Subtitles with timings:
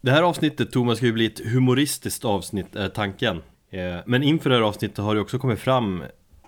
[0.00, 4.50] Det här avsnittet Thomas ska ju bli ett humoristiskt avsnitt är tanken eh, Men inför
[4.50, 6.02] det här avsnittet har det också kommit fram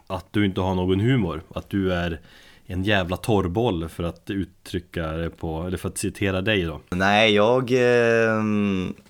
[0.06, 2.20] att du inte har någon humor Att du är
[2.66, 7.34] en jävla torrboll för att uttrycka det på, eller för att citera dig då Nej,
[7.34, 8.44] jag eh,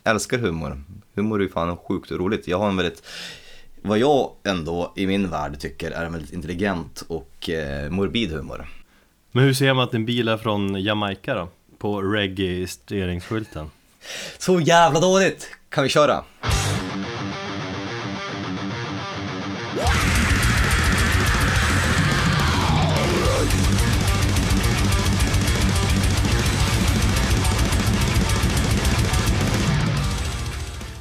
[0.04, 0.82] älskar humor.
[1.14, 2.48] Humor är ju fan sjukt roligt.
[2.48, 3.07] Jag har en väldigt,
[3.82, 8.66] vad jag ändå i min värld tycker är en väldigt intelligent och eh, morbid humor.
[9.32, 11.48] Men hur ser man att en bil är från Jamaica då?
[11.79, 13.70] På registreringsskylten
[14.39, 15.48] så jävla dåligt!
[15.69, 16.25] Kan vi köra?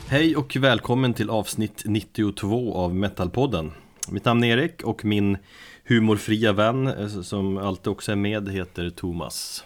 [0.07, 3.71] Hej och välkommen till avsnitt 92 av Metalpodden
[4.11, 5.37] Mitt namn är Erik och min
[5.83, 9.63] humorfria vän eh, som alltid också är med heter Thomas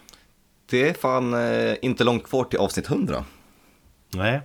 [0.66, 3.26] det är fan eh, inte långt kvar till avsnitt 100.
[4.14, 4.42] Nej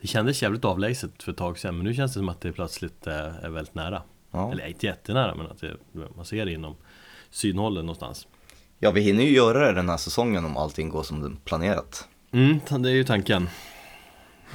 [0.00, 2.52] Det kändes jävligt avlägset för ett tag sedan men nu känns det som att det
[2.52, 4.52] plötsligt eh, är väldigt nära Ja.
[4.52, 5.76] Eller inte jättenära men att det,
[6.16, 6.76] man ser det inom
[7.30, 8.26] synhållen någonstans
[8.78, 12.08] ja, vi hinner ju göra det den här säsongen om allting går som planerat.
[12.32, 13.48] Mm, det är ju tanken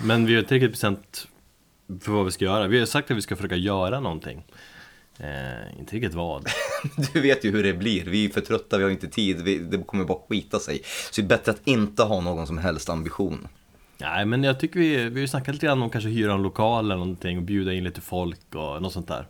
[0.03, 1.27] Men vi har inte riktigt bestämt
[2.01, 4.43] för vad vi ska göra Vi har sagt att vi ska försöka göra någonting
[5.19, 6.47] eh, Inte riktigt vad
[7.13, 9.57] Du vet ju hur det blir, vi är för trötta, vi har inte tid, vi,
[9.57, 10.81] det kommer bara skita sig.
[11.11, 13.47] Så det är bättre att inte ha någon som helst ambition.
[13.97, 16.41] Nej men jag tycker vi, vi har ju snackat lite grann om kanske hyra en
[16.41, 19.27] lokal eller någonting och bjuda in lite folk och något sånt där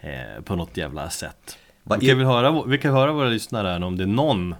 [0.00, 3.84] eh, På något jävla sätt Vad vi kan, väl höra, vi kan höra våra lyssnare
[3.84, 4.54] om det är någon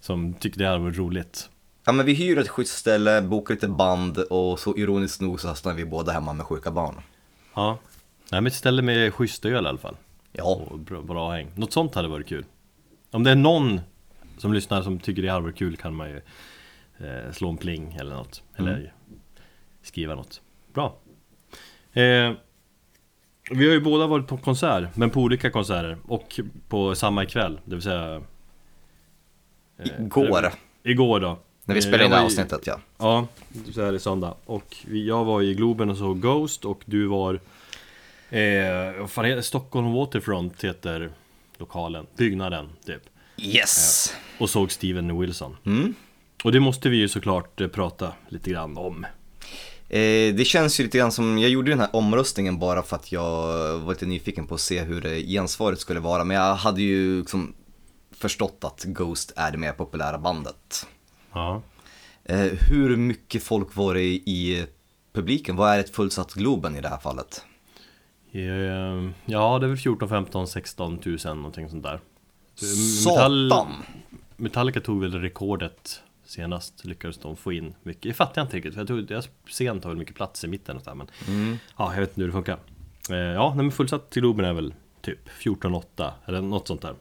[0.00, 1.50] som tycker det här var roligt
[1.84, 5.54] Ja men vi hyr ett schysst ställe, bokar lite band och så ironiskt nog så
[5.54, 6.94] stannar vi båda hemma med sjuka barn.
[7.54, 7.78] Ja
[8.32, 9.96] Nej men ett ställe med schysst öl i alla fall.
[10.32, 11.50] Ja, och bra, bra häng.
[11.54, 12.44] Något sånt hade varit kul.
[13.10, 13.80] Om det är någon
[14.38, 16.16] som lyssnar som tycker det hade varit kul kan man ju
[16.98, 18.42] eh, slå en pling eller något.
[18.56, 18.92] Eller
[19.82, 20.40] skriva något.
[20.74, 20.96] Bra.
[21.92, 22.32] Eh,
[23.50, 25.98] Vi har ju båda varit på konsert Men på olika konserter.
[26.08, 28.22] Och på samma kväll Det vill säga
[29.78, 30.52] eh, igår.
[30.82, 31.38] Igår då.
[31.64, 32.78] När vi Eh, spelade in det här i- avsnittet ja.
[32.98, 33.26] Ja,
[33.74, 34.34] så är det söndag.
[34.46, 37.40] Och jag var i Globen och såg Ghost och du var
[38.30, 39.42] eh, det?
[39.42, 41.10] Stockholm Waterfront heter
[41.58, 43.02] lokalen, byggnaden typ
[43.36, 44.14] Yes!
[44.38, 45.94] Och såg Steven Wilson Mm.
[46.44, 49.06] Och det måste vi ju såklart eh, prata lite grann om
[49.88, 53.12] Eh, det känns ju lite grann som, jag gjorde den här omröstningen bara för att
[53.12, 53.32] jag
[53.78, 56.24] var lite nyfiken på att se hur det gensvaret skulle vara.
[56.24, 57.54] Men jag hade ju liksom
[58.16, 60.86] förstått att Ghost är det mer populära bandet.
[61.32, 61.62] Ja
[62.28, 64.66] Eh, hur mycket folk var det i, i
[65.12, 65.56] publiken?
[65.56, 67.44] Vad är ett fullsatt Globen i det här fallet?
[68.32, 72.00] Eh, Ja, det är väl 14, 15, 16 tusen någonting sånt där.
[72.56, 73.72] Metall- Satan!
[74.36, 78.02] Metallica tog väl rekordet senast Lyckades de få in mycket.
[78.02, 80.48] Det fattar jag inte riktigt för jag tror deras scen tar väl mycket plats i
[80.48, 81.56] mitten och så men Mm.
[81.78, 82.58] Ja, jag vet inte hur det funkar.
[83.10, 86.94] Eh, Ja, nej, men fullsatt till Globen är väl typ 14-8 eller något sånt där.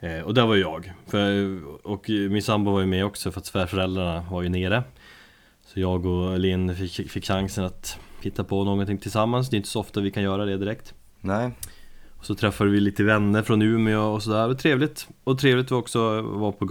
[0.00, 0.92] Eh, Och där var ju jag.
[1.06, 4.82] För, Och min sambo var ju med också för att svärföräldrarna var ju nere.
[5.66, 9.50] Så jag och Linn fick, fick chansen att hitta på någonting tillsammans.
[9.50, 10.94] Det är inte så ofta vi kan göra det direkt.
[11.20, 11.50] Nej.
[12.18, 15.08] och så träffade vi lite vänner från Umeå och sådär, det var trevligt.
[15.24, 16.64] Och trevligt var också att vara på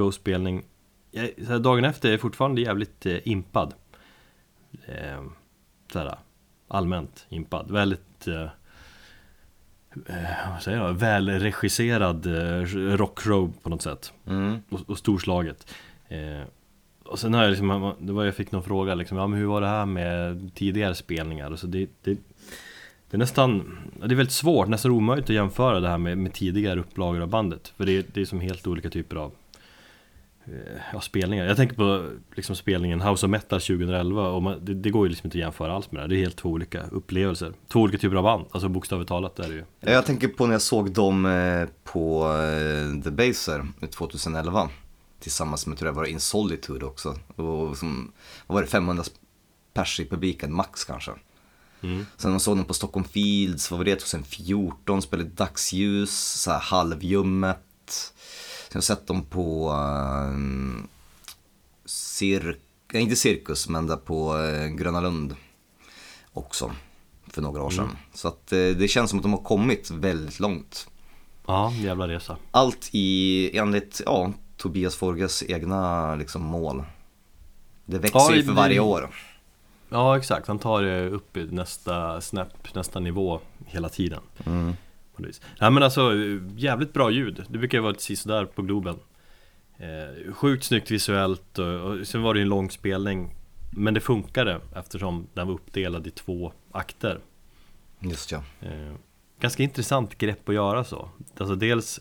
[1.47, 3.73] här, Dagen efter är jag fortfarande jävligt eh, impad.
[4.87, 5.23] Eh,
[5.91, 6.17] såhär,
[6.67, 8.41] Allmänt impad, väldigt eh,
[10.05, 10.93] eh, Vad säger jag?
[10.93, 12.61] Välregisserad eh,
[12.97, 14.13] rockshow på något sätt.
[14.27, 14.61] Mm.
[14.69, 15.73] och, och storslaget.
[16.07, 16.41] Eh,
[17.09, 19.45] och sen har jag liksom, det var jag fick någon fråga liksom, ja men hur
[19.45, 21.45] var det här med tidigare spelningar?
[21.45, 22.13] Alltså det, det,
[23.09, 26.33] det är nästan, det är väldigt svårt, nästan omöjligt att jämföra det här med, med
[26.33, 27.73] tidigare upplagor av bandet.
[27.77, 29.31] För det, är- det är som helt olika typer av
[30.45, 30.51] eh,
[30.93, 31.45] ja, spelningar.
[31.45, 35.09] Jag tänker på liksom spelningen House of Metal 2011 och man, det, det går ju
[35.09, 36.07] liksom inte att jämföra alls med det här.
[36.07, 37.53] Det är helt två olika upplevelser.
[37.67, 39.63] Två olika typer av band, alltså bokstavligt talat är det ju.
[39.79, 44.69] Jag tänker på när jag såg dem eh, på eh, The Baser 2011
[45.19, 47.19] tillsammans med, tror jag var In Solitude också.
[47.35, 48.11] Och som,
[48.47, 49.03] vad var det, 500
[49.73, 51.11] pers i publiken, max kanske.
[51.81, 52.05] Mm.
[52.17, 56.59] Sen man såg dem på Stockholm Fields, vad var det, 2014, spelade Dagsljus, så här
[56.59, 57.59] halvljummet.
[58.67, 60.87] Sen har jag sett dem på um,
[61.85, 62.57] cir-
[62.93, 65.35] nej, inte Cirkus, men där på eh, Gröna Lund
[66.33, 66.71] också
[67.27, 67.97] för några år sedan.
[68.13, 70.87] Så att eh, det känns som att de har kommit väldigt långt.
[71.47, 76.83] Ja, jävla resa Allt i, enligt, ja, Tobias Forges egna liksom mål.
[77.85, 79.09] Det växer Ja, ju för det- varje år.
[79.89, 84.73] Ja exakt, han tar det upp i nästa snäpp, nästa nivå hela tiden Mm.
[85.59, 86.11] Nej men alltså,
[86.55, 88.95] jävligt bra ljud Det brukar ju vara lite sisådär på Globen
[89.77, 93.35] eh, Sjukt snyggt visuellt och, och sen var det ju en lång spelning
[93.71, 97.19] Men det funkade eftersom den var uppdelad i två akter
[97.99, 98.43] Just ja.
[98.61, 98.93] eh,
[99.39, 101.09] Ganska intressant grepp att göra så
[101.39, 101.99] Alltså dels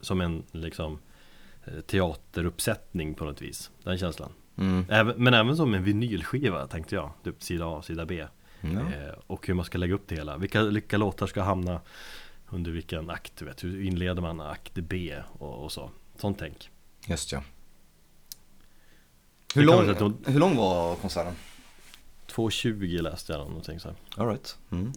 [0.00, 0.98] som en liksom
[1.86, 4.84] teateruppsättning på något vis Den känslan Mm.
[4.88, 8.26] även, Men även som en vinylskiva tänkte jag Typ sida A, sida B
[8.60, 8.68] Ja.
[8.70, 11.80] eh, Och hur man ska lägga upp det hela Vilka, vilka låtar ska hamna
[12.48, 16.70] under vilken akt, du vet Hur inleder man akt B och, och så Sånt tänk
[17.06, 17.42] Just ja.
[19.54, 21.34] Hur lång, att hur lång var konserten?
[22.28, 23.96] 2.20 läste jag någonting så här.
[24.16, 24.58] All right.
[24.70, 24.92] Mm.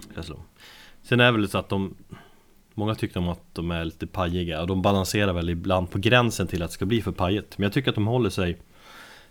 [1.04, 1.96] Sen är det väl så att de
[2.74, 6.48] Många tycker om att de är lite pajiga och de balanserar väl ibland på gränsen
[6.48, 7.58] till att det ska bli för pajigt.
[7.58, 8.58] Men jag tycker att de håller sig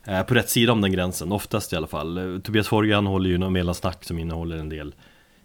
[0.04, 2.18] eh, på rätt sida om den gränsen, oftast i alla fall.
[2.18, 4.94] Eh, Tobias Forge han håller ju någon mellansnack som innehåller en del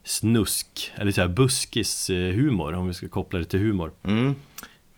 [0.03, 3.91] snusk, eller så här buskis eh, humor om vi ska koppla det till humor.
[4.03, 4.35] Mm.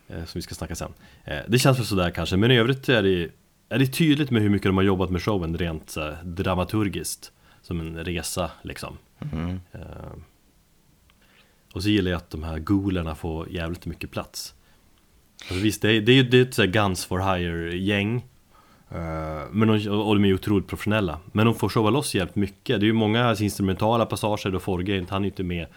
[0.08, 0.94] Som vi ska snacka sen.
[1.48, 3.30] Det känns väl sådär kanske, men i övrigt är det
[3.70, 7.32] Är det tydligt med hur mycket de har jobbat med showen rent så dramaturgiskt
[7.62, 8.98] Som en resa liksom.
[9.32, 9.60] Mm.
[11.74, 14.54] Och så gillar jag att de här golerna får jävligt mycket plats.
[15.42, 18.16] Alltså visst, det är, det är ju det är ett sånt här Guns for Hire-gäng
[18.90, 21.20] eh, men de, Och de är ju otroligt professionella.
[21.32, 22.80] Men de får showa loss jävligt mycket.
[22.80, 25.68] Det är ju många instrumentala passager då Forge inte, han är ju inte med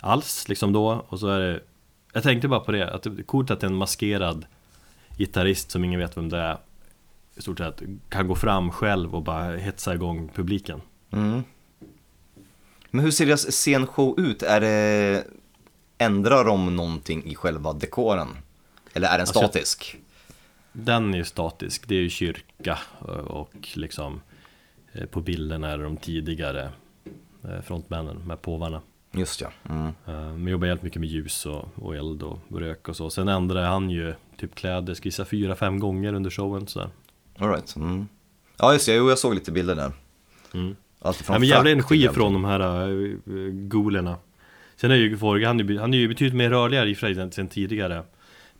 [0.00, 1.04] alls liksom då.
[1.08, 1.60] Och så är det
[2.12, 4.46] Jag tänkte bara på det, att det är coolt att en maskerad
[5.16, 6.58] Gitarrist som ingen vet vem det är
[7.34, 10.80] I stort sett kan gå fram själv och bara hetsa igång publiken.
[11.10, 11.42] Mm.
[12.96, 14.42] Men hur ser deras scenshow ut?
[14.42, 15.24] Är det...
[15.98, 18.28] Ändrar de någonting i själva dekoren?
[18.92, 19.96] Eller är den Alltså, statisk?
[20.72, 24.20] Den är ju statisk, det är ju kyrka eh, och liksom
[24.92, 26.70] eh, På bilderna är de tidigare
[27.44, 28.80] eh, frontmännen med påvarna
[29.12, 29.50] Just ja.
[29.68, 29.92] Mm.
[30.42, 33.64] Men jobbar jävligt mycket med ljus och, och eld och rök och så Sen ändrar
[33.64, 36.90] han ju typ kläder, ska gissa fyra, fem gånger under showen sådär
[37.38, 37.76] All right.
[37.76, 38.08] Mm.
[38.56, 39.92] Ja just det, jo, jag såg lite bilder där.
[40.54, 40.76] mm.
[41.06, 43.16] Allt Ja, men jävla energi från de här uh,
[43.52, 44.16] golerna
[44.76, 47.14] Sen är ju Forge, han är han är ju betydligt mer rörligare i och för
[47.14, 48.02] sig sen tidigare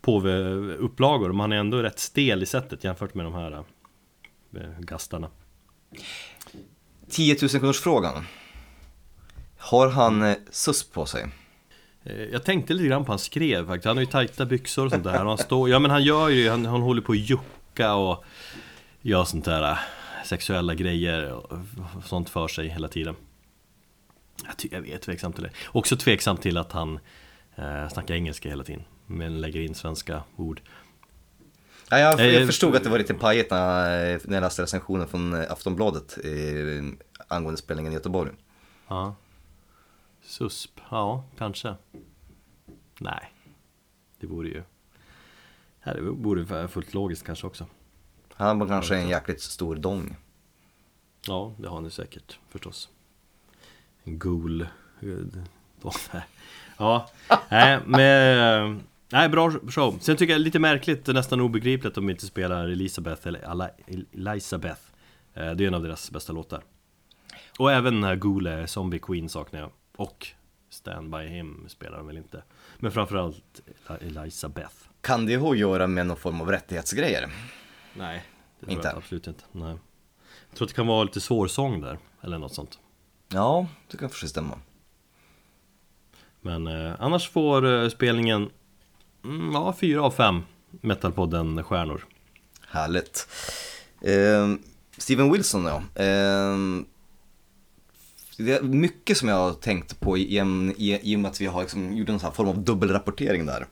[0.03, 3.61] Påve-upplagor, men han är ändå rätt stel i sättet jämfört med de här uh,
[4.79, 5.29] gastarna.
[7.11, 8.27] 10 000 kronors frågan.
[9.59, 11.27] Har han eh, susp på sig?
[12.05, 14.91] Eh, Jag tänkte lite grann på han skrev faktiskt, han har ju tajta byxor och
[14.91, 15.23] sånt där.
[15.23, 18.25] Och han står, Ja men han gör ju, han, han håller på att jucka och
[19.07, 19.79] Gör sånt där eh,
[20.27, 21.59] sexuella grejer och
[22.05, 23.17] sånt för sig hela tiden.
[24.47, 25.51] Jag, ty- jag är tveksam till det.
[25.69, 26.99] Också tveksam till att han
[27.55, 30.61] eh, snackar engelska hela tiden Men lägger in svenska ord.
[31.91, 35.09] Ja, jag, jag Eh, förstod att det var lite pajigt när, när jag läste recensionen
[35.09, 36.85] från eh, Aftonbladet eh,
[37.29, 38.31] angående spelningen i Göteborg.
[38.89, 39.15] Ja.
[40.23, 41.75] Susp, ja kanske.
[43.01, 43.33] Nej.
[44.21, 44.63] Det vore ju
[45.85, 47.67] Det vore fullt logiskt kanske också
[48.37, 50.17] Han var kanske en jäkligt stor dong.
[51.27, 52.89] Ja, det har ni säkert förstås.
[54.05, 54.67] En ghoul.
[56.79, 57.11] Ja,
[57.49, 58.83] nej, men...
[59.13, 59.99] Nej, bra show.
[60.01, 64.81] Sen tycker jag lite märkligt nästan obegripligt att de inte spelar Elisabeth eller Eli- Elisabeth.
[65.35, 66.63] Eh, Det är en av deras bästa låtar.
[67.59, 68.17] Och även den här
[68.47, 69.71] är Zombie Queen saknar jag.
[69.97, 70.27] Och
[70.71, 72.43] Stand By Him spelar de väl inte.
[72.79, 74.75] Men framförallt Eli- Elisabeth.
[75.01, 77.31] Kan det ha att göra med någon form av rättighetsgrejer?
[77.99, 78.23] Nej,
[78.61, 78.89] det tror Inte?
[78.89, 79.45] jag absolut inte.
[79.53, 79.77] Nej.
[80.49, 82.79] Jag tror att det kan vara lite svår sång där, eller något sånt.
[83.29, 84.59] Ja, det kan förstås stämma.
[86.41, 88.51] Men eh, annars får eh, spelningen
[89.25, 92.07] mm, Ja, fyra av fem Metalpodden stjärnor
[92.69, 93.29] Härligt.
[94.01, 94.55] Eh,
[94.99, 95.77] Steven Wilson ja.
[96.05, 96.57] Eh,
[98.39, 100.39] det är mycket som jag har tänkt på i,
[100.77, 103.47] i, i och med att vi har liksom gjort en sån här form av dubbelrapportering
[103.47, 103.67] där.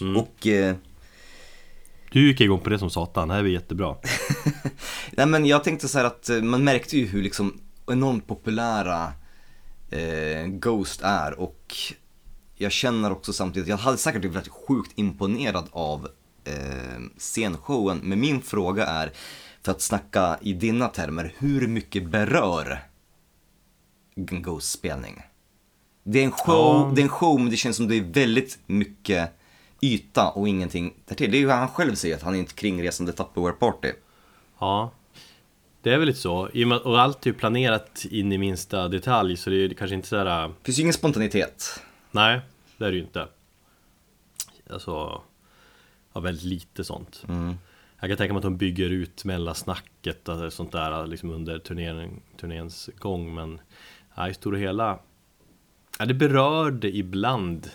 [0.00, 0.16] Mm.
[0.16, 0.76] Och eh,
[2.12, 3.96] Du gick igång på det som satan, det här är jättebra
[5.10, 9.12] Nej men jag tänkte så att eh, man märkte ju hur liksom enormt populära
[9.90, 11.74] eh, Ghost är och
[12.56, 16.08] jag känner också samtidigt, jag hade säkert blivit sjukt imponerad av
[16.44, 19.12] eh, scenshowen men min fråga är,
[19.62, 22.78] för att snacka i dina termer, hur mycket berör
[24.14, 25.22] en Ghost-spelning?
[26.04, 26.92] Det är en show, Ja.
[26.94, 29.39] det är en show men det känns som det är väldigt mycket
[29.80, 31.30] yta och ingenting därtill.
[31.30, 33.92] Det är ju vad han själv säger, att han är ett kringresande Tupperware-party.
[34.58, 34.90] Ja
[35.82, 36.48] Det är väl lite så,
[36.84, 40.48] och, allt är ju planerat in i minsta detalj så det är kanske inte sådär
[40.48, 41.82] Det finns ju ingen spontanitet.
[42.10, 42.40] Nej,
[42.76, 43.28] det är det ju inte
[44.70, 45.22] Alltså
[46.12, 47.54] Ja, väldigt lite sånt Mm.
[48.00, 51.58] Jag kan tänka mig att de bygger ut mellansnacket och sånt där liksom under
[52.36, 53.60] turnéns gång men
[54.14, 54.98] ja, i stora hela
[55.98, 57.70] ja, Det berörde ibland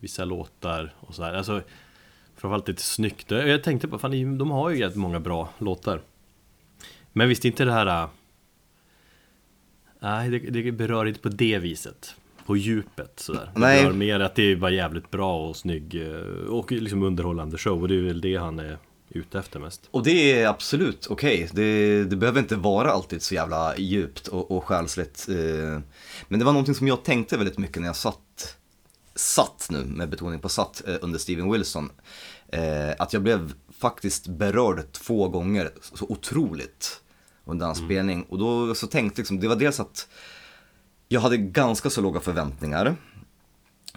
[0.00, 1.62] vissa låtar och sådär alltså
[2.36, 3.30] Framförallt lite snyggt.
[3.30, 6.00] Jag tänkte på, fan de har ju jävligt många bra låtar.
[7.12, 8.02] Men visst inte det här...
[8.02, 8.08] äh,
[10.00, 12.14] Nej, det, det berör inte på det viset.
[12.46, 13.50] På djupet sådär.
[13.54, 13.82] Det Nej.
[13.82, 17.82] berör mer att det bara jävligt bra och snygg eh, och liksom underhållande show.
[17.82, 18.78] Och det är väl det han är
[19.08, 19.88] ute efter mest.
[19.90, 21.48] Och det är absolut okej.
[21.52, 25.26] Det, det behöver inte vara alltid så jävla djupt och, och själsligt.
[25.28, 25.80] eh.
[26.28, 28.56] Men det var någonting som jag tänkte väldigt mycket när jag satt,
[29.20, 31.90] satt nu, med betoning på satt, eh, under Steven Wilson.
[32.48, 37.00] Eh, Att jag blev faktiskt berörd två gånger så otroligt
[37.44, 38.22] under hans spelning.
[38.22, 40.08] Och då så tänkte liksom, det var dels att
[41.08, 42.86] jag hade ganska så låga förväntningar.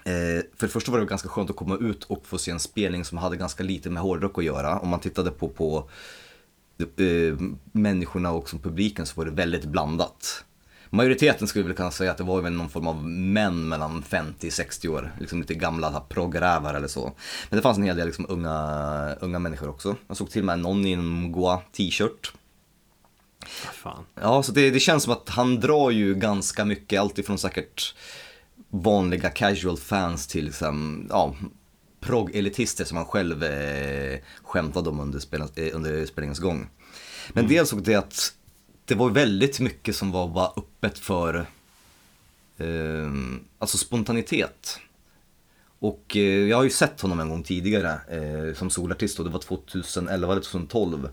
[0.05, 2.59] Eh, för det första var det ganska skönt att komma ut och få se en
[2.59, 4.79] spelning som hade ganska lite med hårdrock att göra.
[4.79, 5.89] Om man tittade på, på
[6.79, 7.37] eh,
[7.71, 10.45] människorna och som publiken så var det väldigt blandat.
[10.93, 14.87] Majoriteten skulle väl kunna säga att det var väl någon form av män mellan 50-60
[14.87, 17.13] år, liksom lite gamla proggrävar eller så.
[17.49, 19.95] Men det fanns en hel del liksom unga, unga människor också.
[20.07, 22.33] Jag såg till och med någon i en Goa t-shirt.
[23.73, 24.05] Fan.
[24.21, 27.95] Ja, så det, det känns som att han drar ju ganska mycket, alltifrån säkert
[28.69, 31.35] vanliga casual fans till liksom, ja,
[31.99, 36.69] progg-elitister som han själv eh, skämtade om under, spel, eh, under spelningens gång.
[37.29, 38.33] Men dels och det att
[38.85, 41.45] det var väldigt mycket som var bara öppet för
[42.57, 43.11] eh,
[43.59, 44.79] alltså spontanitet.
[45.79, 49.31] Och eh, jag har ju sett honom en gång tidigare eh, som solartist och det
[49.31, 51.09] var 2011 eller 2012.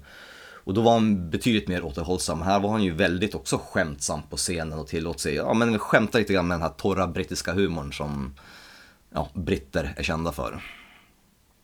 [0.64, 2.42] Och då var han betydligt mer återhållsam.
[2.42, 6.18] Här var han ju väldigt också skämtsam på scenen och tillåt sig, ja men skämta
[6.18, 8.34] lite grann med den här torra brittiska humorn som
[9.14, 10.62] ja, britter är kända för.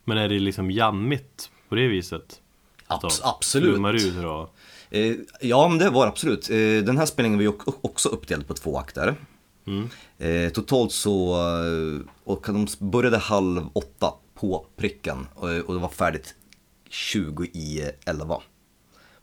[0.04, 2.40] Men är det liksom jammigt på det viset?
[2.86, 3.94] Abs- Så, absolut.
[3.94, 4.55] ut och...
[4.96, 6.50] Eh, ja, men det var absolut.
[6.50, 9.14] Eh, den här spelningen var ju också uppdelad på två akter.
[9.66, 9.88] Mm.
[10.18, 11.36] Eh, totalt så,
[12.24, 16.34] och de började halv åtta på pricken och, det var färdigt
[16.90, 18.40] 20 i 11.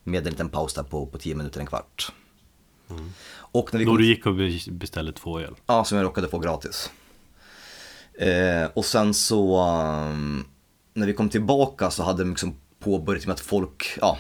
[0.03, 2.12] Med en liten paus där på, på 10 minuter, en kvart.
[3.36, 5.56] Och när vi Då kom du gick och be- beställde två öl?
[5.65, 6.92] Ja, som jag råkade få gratis.
[8.74, 10.46] Och sen så, um,
[10.94, 14.18] när vi kom tillbaka så hade de liksom påbörjat med att folk, ja,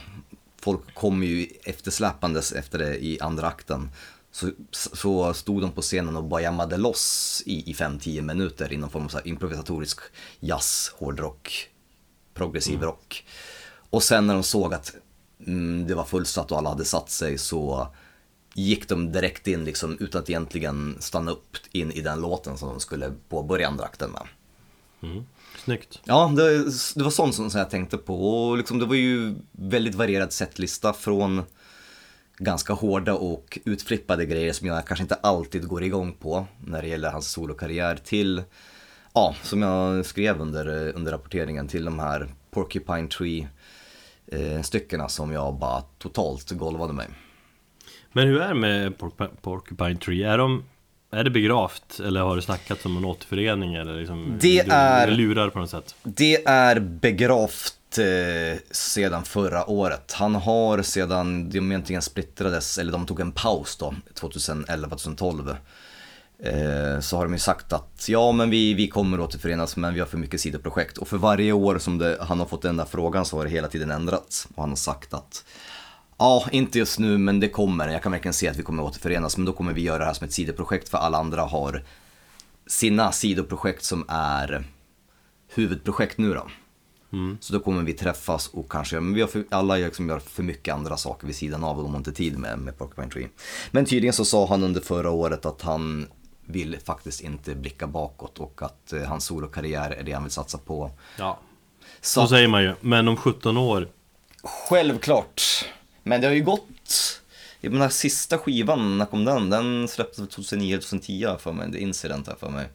[0.63, 3.89] folk kom ju eftersläpandes efter det i andra akten.
[4.31, 8.77] Så, så stod de på scenen och bara jammade loss i, i 5-10 minuter i
[8.77, 9.99] någon form av så improvisatorisk
[10.39, 11.69] jazz, hårdrock,
[12.33, 13.25] progressiv rock.
[13.89, 14.95] Och sen när de såg att
[15.47, 17.87] mm, det var fullsatt och alla hade satt sig så
[18.53, 22.69] gick de direkt in liksom utan att egentligen stanna upp in i den låten som
[22.69, 24.27] de skulle påbörja andra akten med.
[25.11, 25.25] Mm.
[25.63, 26.01] Snyggt.
[26.03, 26.57] Ja, det,
[26.95, 30.93] det var sånt som jag tänkte på och liksom det var ju väldigt varierad setlista
[30.93, 31.41] från
[32.37, 36.87] ganska hårda och utflippade grejer som jag kanske inte alltid går igång på när det
[36.87, 38.43] gäller hans solokarriär till,
[39.13, 43.47] ja, som jag skrev under, under rapporteringen till de här Porcupine Tree
[44.27, 47.07] eh, styckena som jag bara totalt golvade mig.
[48.11, 50.23] Men hur är det med Porc- Porcupine Tree?
[50.23, 50.63] Är, de,
[51.13, 51.99] är det begravt?
[51.99, 53.75] Eller har det snackats om en återförening?
[53.75, 55.95] Eller liksom, Det är- lurar på något sätt?
[56.03, 60.11] Det är begravt eh, sedan förra året.
[60.13, 65.55] Han har sedan de egentligen splittrades, eller de tog en paus då, 2011-2012.
[66.43, 69.99] Eh, så har de ju sagt att ja men vi, vi kommer återförenas men vi
[69.99, 70.97] har för mycket sidoprojekt.
[70.97, 73.49] Och för varje år som det, han har fått den där frågan så har det
[73.51, 74.47] hela tiden ändrats.
[74.55, 75.45] Och han har sagt att
[76.23, 77.87] Ja, inte just nu men det kommer.
[77.87, 80.13] Jag kan verkligen se att vi kommer återförenas men då kommer vi göra det här
[80.13, 81.83] som ett sidoprojekt för alla andra har
[82.67, 84.63] sina sidoprojekt som är
[85.53, 86.47] huvudprojekt nu då.
[87.39, 90.43] Så då kommer vi träffas och kanske, men vi har för, alla liksom gör för
[90.43, 93.29] mycket andra saker vid sidan av och de har inte tid med, med Porcupine Tree.
[93.71, 96.07] Men tydligen så sa han under förra året att han
[96.45, 100.57] vill faktiskt inte blicka bakåt och att eh, hans solokarriär är det han vill satsa
[100.57, 100.91] på.
[101.17, 101.39] Ja,
[102.01, 102.73] Så så säger man ju.
[102.81, 103.87] Men om 17 år,
[104.43, 105.41] Självklart.
[106.03, 107.21] Men det har ju gått,
[107.61, 109.49] jag menar sista skivan, när kom den?
[109.49, 112.67] Den släpptes 2009-2010 för mig, The Incident här för mig.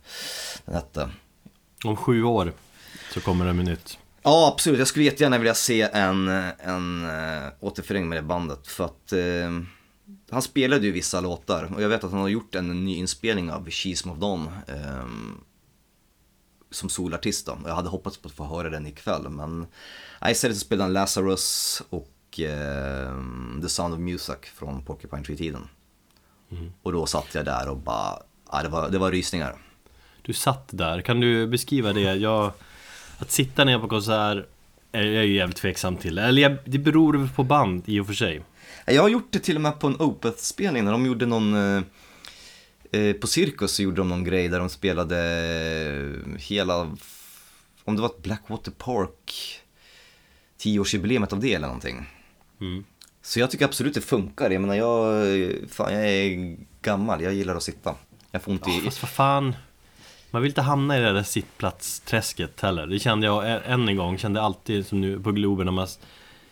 [0.64, 1.10] Den hette.
[1.84, 2.52] om sju år
[3.14, 3.98] så kommer det med nytt.
[4.22, 8.84] Ja absolut, jag skulle jättegärna vilja se en, en äh, återförening med det bandet för
[8.84, 9.50] att eh,
[10.30, 13.52] han spelade ju vissa låtar och jag vet att han har gjort en ny inspelning
[13.52, 15.06] av She's Moved On eh,
[16.70, 17.58] som solartist då.
[17.66, 19.66] Jag hade hoppats på att få höra den ikväll men
[20.20, 25.68] nej, istället så spelade han Lazarus och eh, The Sound of Music från Porcupine Tree-tiden.
[26.82, 29.56] Och då satt jag där och bara, ja, det, var, det var rysningar.
[30.22, 32.00] Du satt där, kan du beskriva det?
[32.00, 32.52] Jag,
[33.18, 34.46] att sitta ner på konsert
[34.92, 36.18] är jag ju jävligt tveksam till.
[36.18, 38.42] Eller jag, det beror på band i och för sig.
[38.86, 41.82] Jag har gjort det till och med på en Opeth-spelning när de gjorde någon eh,
[42.92, 46.96] eh, På Cirkus så gjorde de någon grej där de spelade eh, hela
[47.84, 49.60] om det var Blackwater Park
[50.56, 52.06] tioårsjubileumet av det eller någonting.
[52.60, 52.84] Mm.
[53.22, 54.50] Så jag tycker absolut det funkar.
[54.50, 57.94] Jag menar jag, fan jag är gammal, jag gillar att sitta.
[58.30, 58.70] Jag får ont i...
[58.70, 59.54] Ja, fast vad fan.
[60.30, 62.86] Man vill inte hamna i det där sittplatsträsket heller.
[62.86, 65.86] Det kände jag än en gång, kände alltid som nu på Globen när man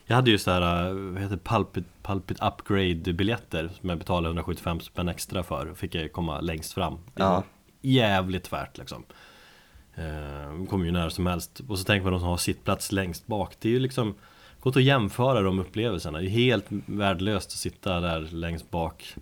[0.06, 4.28] Jag hade ju så här, äh, vad heter Pulpit, Pulpit Upgrade biljetter Som jag betalade
[4.28, 5.74] 175 spänn extra för.
[5.74, 6.98] Fick jag komma längst fram.
[7.14, 7.44] Ja.
[7.80, 9.04] Jävligt tvärt liksom.
[9.94, 11.60] Eh, Kommer ju när som helst.
[11.68, 13.56] Och så tänker man de som har sittplats längst bak.
[13.60, 14.14] Det är ju liksom
[14.66, 16.18] Gått att jämföra de upplevelserna.
[16.18, 19.14] Det är helt värdelöst att sitta där längst bak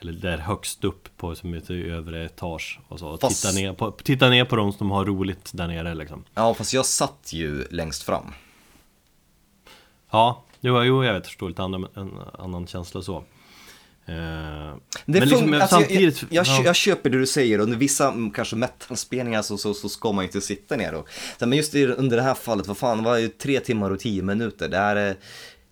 [0.00, 3.90] Eller där högst upp på som heter övre etage och så Fast- titta, ner på,
[3.90, 6.24] titta ner på de som har roligt där nere liksom.
[6.34, 8.24] Ja, fast jag satt ju längst fram.
[10.10, 13.24] Ja, jo, jo jag vet, förstår lite annan, en annan känsla så
[14.08, 16.62] Men fun- liksom, alltså, samtidigt jag, jag, ja.
[16.64, 20.24] jag köper det du säger, under vissa mm, kanske metalspelningar så, så, så ska man
[20.24, 20.94] ju inte sitta ner.
[20.94, 21.08] Och,
[21.40, 24.22] men just under det här fallet, vad fan, det var ju tre timmar och tio
[24.22, 24.68] minuter.
[24.68, 25.16] Det här är,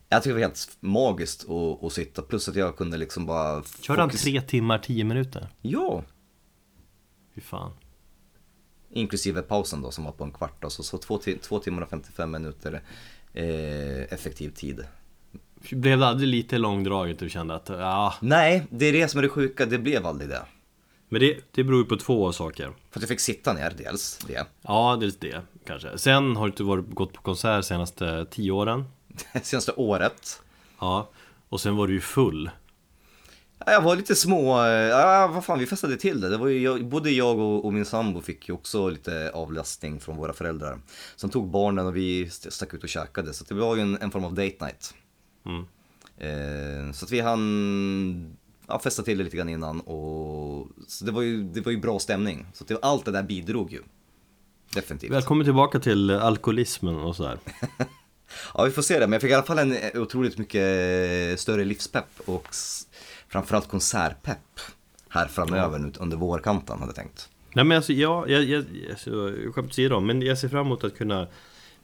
[0.08, 3.62] jag tycker det var helt magiskt att, att sitta, plus att jag kunde liksom bara...
[3.80, 5.48] Körde han tre timmar, tio minuter?
[5.62, 6.04] Ja,
[7.34, 7.72] Fy fan
[8.96, 10.62] inklusive pausen då som var på en kvart.
[10.62, 12.82] Då, så, två, två timmar och 55 minuter
[13.32, 14.84] eh, effektiv tid.
[15.70, 19.22] Blev det aldrig lite långdraget du kände att, ja Nej, det är det som är
[19.22, 20.42] det sjuka, det blev aldrig det.
[21.08, 24.18] Men det, det beror ju på två saker För att jag fick sitta ner, dels
[24.26, 24.46] det.
[24.62, 28.84] Ja, dels det kanske Sen har du inte varit, gått på konsert senaste tio åren
[29.42, 30.42] Senaste året.
[30.80, 31.08] Ja
[31.48, 32.50] Och sen var du ju full
[33.66, 36.28] Ja, Jag var lite små, ja vad fan vi festade till det.
[36.28, 40.16] det var jag, både jag och, och min sambo fick ju också lite avlastning från
[40.16, 40.78] våra föräldrar.
[41.16, 43.32] Som tog barnen och vi st- stack ut och käkade.
[43.34, 44.94] Så det var ju en, en form av date night.
[45.46, 45.64] Mm.
[46.18, 48.36] Eh, så att vi hann
[48.66, 51.78] ja, festa till det lite grann innan och så det var ju, det var ju
[51.78, 52.46] bra stämning.
[52.52, 53.82] Så det, allt det där bidrog ju.
[54.74, 55.10] Definitivt.
[55.10, 57.38] Välkommen tillbaka till alkoholismen och sådär
[58.54, 61.64] Ja vi får se det, men jag fick i alla fall en otroligt mycket större
[61.64, 62.48] livspepp och
[63.28, 64.60] framförallt konsertpepp
[65.08, 67.28] här framöver nu under vårkanten hade jag tänkt.
[67.54, 70.98] Nej men alltså, ja, jag, jag, alltså, skämt åsido, men jag ser fram emot att
[70.98, 71.26] kunna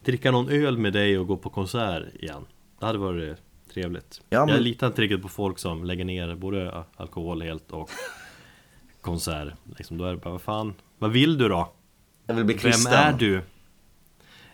[0.05, 2.45] dricka någon öl med dig och gå på konsert igen
[2.79, 3.37] Det hade varit
[3.73, 7.71] trevligt Ja, men- Jag litar inte riktigt på folk som lägger ner både alkohol helt
[7.71, 7.89] och
[9.01, 11.71] konsert liksom, Då är det bara, vad fan, vad vill du då?
[12.27, 12.93] Jag vill bli Vem kristen.
[12.93, 13.41] är du?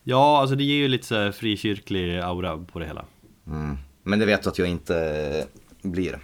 [0.04, 3.06] Ja, alltså det ger ju lite så frikyrklig aura på det hela
[3.48, 3.78] Mm.
[4.04, 5.46] Men det vet du att jag inte
[5.82, 6.20] blir.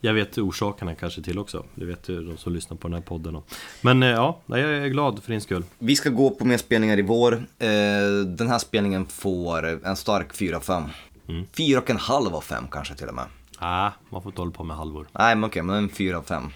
[0.00, 3.00] Jag vet orsakerna kanske till också Det vet ju de som lyssnar på den här
[3.02, 3.48] podden och.
[3.80, 6.98] Men eh, ja, jag är glad för din skull Vi ska gå på mer spelningar
[6.98, 7.32] i vår.
[7.34, 7.68] Eh,
[8.26, 10.32] den här spelningen får en stark
[11.28, 11.96] 4 av 5.
[11.98, 11.98] Mm.
[11.98, 13.24] 4,5 av 5 kanske till och med.
[13.58, 16.22] Ah, man får inte hålla på med halvor Nej men okej, men en 4 av
[16.22, 16.50] 5.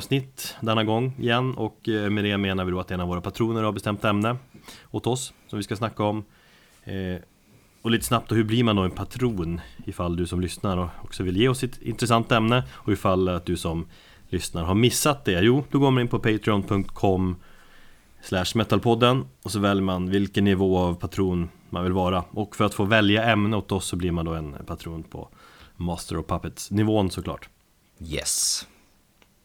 [0.00, 3.20] Patronavsnitt denna gång igen och eh, med det menar vi då att en av våra
[3.20, 4.36] patroner har bestämt ämne
[4.90, 6.24] åt oss som vi ska snacka om.
[6.84, 7.20] Eh,
[7.82, 9.60] Och lite snabbt då, hur blir man då en patron?
[9.86, 13.56] Ifall du som lyssnar också vill ge oss ett intressant ämne och ifall att du
[13.56, 13.86] som
[14.30, 15.40] lyssnar har missat det.
[15.40, 17.36] Jo, då går man in på patreon.com
[18.22, 22.24] slash metalpodden och så väljer man vilken nivå av patron man vill vara.
[22.30, 25.28] Och för att få välja ämne åt oss så blir man då en patron på
[25.76, 27.48] Master of Puppets nivån såklart.
[28.00, 28.66] Yes.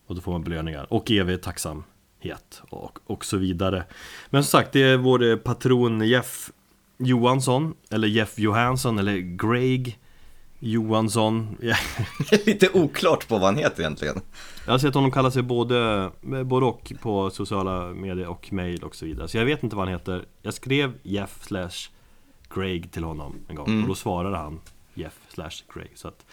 [0.08, 1.86] Och då får man belöningar och evig tacksamhet
[2.26, 3.84] het och, och så vidare.
[4.30, 6.52] Men som sagt, det är vår eh, patron Jeff
[6.98, 10.00] Johansson, eller Jeff Johansson, eller Greg
[10.60, 11.58] Johansson.
[12.46, 14.22] Lite oklart på vad han heter egentligen.
[14.65, 16.12] Jag har sett honom kalla sig både,
[16.46, 19.28] både och på sociala medier och mail och så vidare.
[19.28, 20.26] Så jag vet inte vad han heter.
[20.41, 21.89] Jag skrev Jeff slash
[22.56, 24.60] Greg till honom en gång och då svarade han
[24.94, 25.91] Jeff slash Greg.
[25.96, 26.26] Så att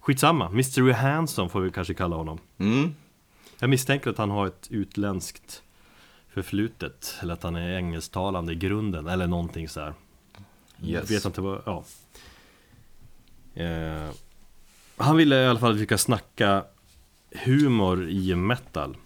[0.00, 2.38] skitsamma, Mr Johansson får vi kanske kalla honom.
[2.58, 2.94] Mm.
[3.64, 5.62] Jag misstänker att han har ett utländskt
[6.28, 9.88] förflutet Eller att han är engelsktalande i grunden eller någonting så här.
[9.88, 11.10] Yes.
[11.10, 11.84] Jag vet inte vad, ja
[13.54, 14.10] eh,
[14.96, 16.64] Han ville i alla fall att vi ska snacka
[17.30, 18.96] humor i metal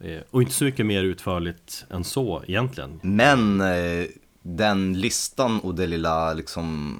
[0.00, 4.06] eh, Och inte så mycket mer utförligt än så egentligen Men eh,
[4.42, 6.98] den listan och det lilla liksom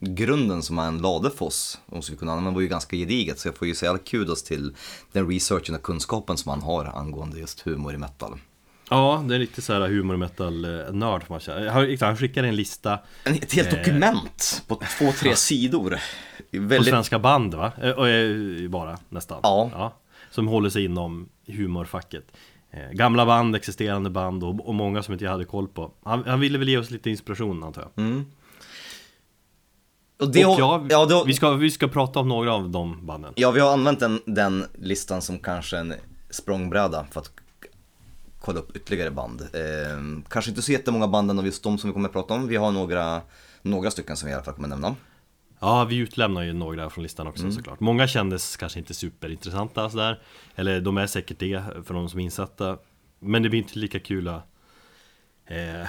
[0.00, 3.38] grunden som han lade för oss, om vi kunde använda, var ju ganska gediget.
[3.38, 4.74] Så jag får ju säga all kudos till
[5.12, 8.38] den researchen och kunskapen som han har angående just humor i metal.
[8.90, 10.70] Ja, det är lite så här humor metal eh,
[11.20, 13.78] får man säga Han, han skickade en lista ett helt Eh.
[13.78, 15.92] dokument på två, tre sidor.
[15.94, 17.72] Är På Väldigt, svenska band va?
[17.82, 19.92] Eh, bara nästan Ja.
[20.30, 22.24] Som håller sig inom humorfacket
[22.70, 26.24] eh, Gamla band, existerande band och, och många som inte jag hade koll på Han,
[26.26, 28.24] han ville väl ge oss lite inspiration antar jag
[30.20, 33.06] och det, Och har- ja, har- vi, ska, vi ska prata om några av de
[33.06, 35.94] banden ja, vi har använt den, den listan som kanske en
[36.30, 37.30] språngbräda för att
[38.40, 39.40] kolla upp ytterligare band.
[39.40, 42.48] Eh, kanske inte så jättemånga banden av just de som vi kommer att prata om.
[42.48, 43.20] Vi har några,
[43.62, 44.94] några stycken som vi i alla fall kommer nämna.
[45.60, 50.22] Ja, vi utlämnar ju några från listan också såklart Många kändes kanske inte superintressanta sådär
[50.54, 52.78] Eller de är säkert det för de som är insatta
[53.20, 54.42] Men det blir inte lika kul att
[55.46, 55.88] eh,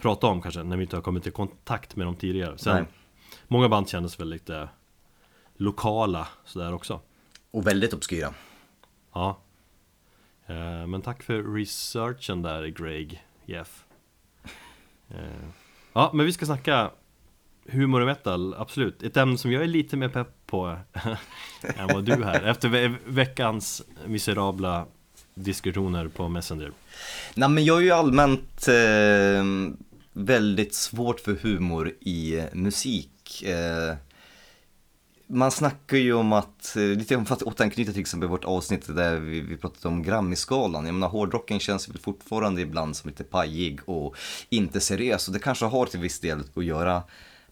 [0.00, 2.84] prata om kanske när vi inte har kommit i kontakt med dem tidigare Sen, Nej.
[3.48, 4.68] Många band kändes väl lite
[5.56, 7.00] lokala sådär också.
[7.50, 8.34] Och väldigt obskyra.
[9.12, 9.38] Ja.
[10.46, 13.84] Eh, Men tack för researchen där Greg Jeff.
[15.08, 15.48] Eh,
[15.92, 16.90] Ja men vi ska snacka
[17.68, 19.02] humor och metal, absolut.
[19.02, 20.66] Ett ämne som jag är lite mer pepp på
[21.62, 24.86] än vad du här Efter ve veckans miserabla
[25.34, 26.72] diskussioner på Messenger.
[27.34, 29.44] Nej men jag är ju allmänt eh,
[30.12, 32.44] väldigt svårt för humor i eh,
[33.44, 33.96] Eh,
[35.26, 39.16] man snackar ju om att, eh, lite för att återanknyta till exempel vårt avsnitt där
[39.16, 40.86] vi, vi pratade om Grammy-skalan.
[40.86, 44.16] Jag menar hårdrocken känns väl fortfarande ibland som lite pajig och
[44.48, 47.02] inte seriös och det kanske har till viss del att göra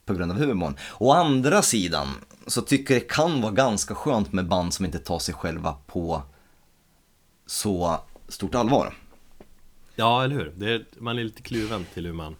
[0.04, 0.76] på grund av humorn.
[0.98, 2.08] Å andra sidan
[2.46, 5.76] så tycker jag det kan vara ganska skönt med band som inte tar sig själva
[5.86, 6.22] på
[7.46, 8.94] så stort allvar.
[9.96, 10.52] Ja, eller hur?
[10.56, 12.36] Det är, man är lite kluven till hur man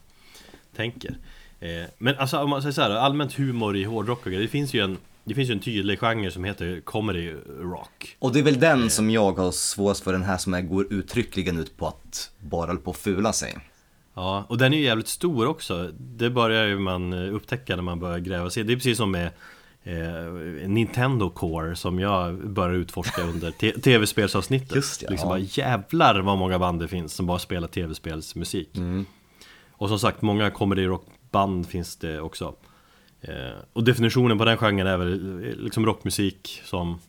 [0.76, 1.18] tänker
[1.64, 4.48] eh, Men alltså om man säger så här, allmänt humor i hårdrock och grejer, det
[4.48, 8.38] finns ju en Det finns ju en tydlig genre som heter comedy rock Och det
[8.38, 11.86] är väl den som jag har svårast för, den här som går uttryckligen ut på
[11.86, 13.56] att bara på att fula sig.
[14.14, 17.82] Ja, och den är ju jävligt stor också Det börjar ju man eh, upptäcka när
[17.82, 19.30] man börjar gräva sig Det är precis som med
[19.82, 25.34] eh, Nintendo Core som jag började utforska under te- tv-spelsavsnittet Just det, liksom ja.
[25.34, 29.06] bara jävlar vad många band det finns som bara spelar tv-spelsmusik Mm.
[29.76, 30.82] Och som sagt, många comedy
[31.34, 32.54] rockband finns det också
[33.20, 37.00] eh, Och definitionen på den genren är väl eh, liksom rockmusik som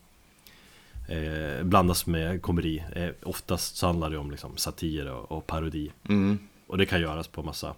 [1.10, 5.92] eh, blandas med komedi eh, Oftast så handlar det om liksom satir och, och parodi
[6.10, 6.40] Mm.
[6.68, 7.76] och det kan göras på massa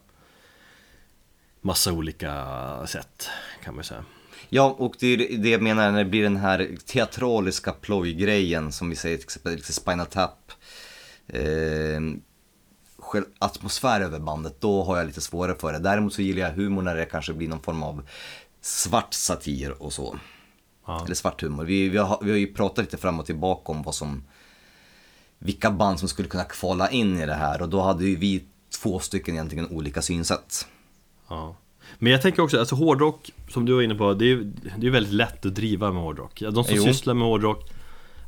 [1.61, 3.29] Massa olika sätt
[3.63, 4.05] kan man säga
[4.49, 8.89] Ja, och det är det jag menar när det blir den här teatraliska plojgrejen som
[8.89, 10.51] vi säger till exempel Spinal Tap.
[11.27, 11.99] Eh,
[13.39, 15.79] atmosfär över bandet, då har jag lite svårare för det.
[15.79, 18.01] Däremot så gillar jag humor när det kanske blir någon form av
[18.61, 20.15] svart satir och så.
[20.87, 21.05] Ja.
[21.05, 21.65] Eller svart humor.
[21.65, 24.23] Vi, vi, har, vi har ju pratat lite fram och tillbaka om vad som
[25.39, 28.43] vilka band som skulle kunna kvala in i det här och då hade ju vi
[28.81, 30.67] två stycken egentligen olika synsätt.
[31.29, 31.55] ja.
[31.99, 35.13] Men jag tänker också, alltså hårdrock som du var inne på Det är ju väldigt
[35.13, 36.83] lätt att driva med hårdrock De som Jo.
[36.83, 37.69] sysslar med hårdrock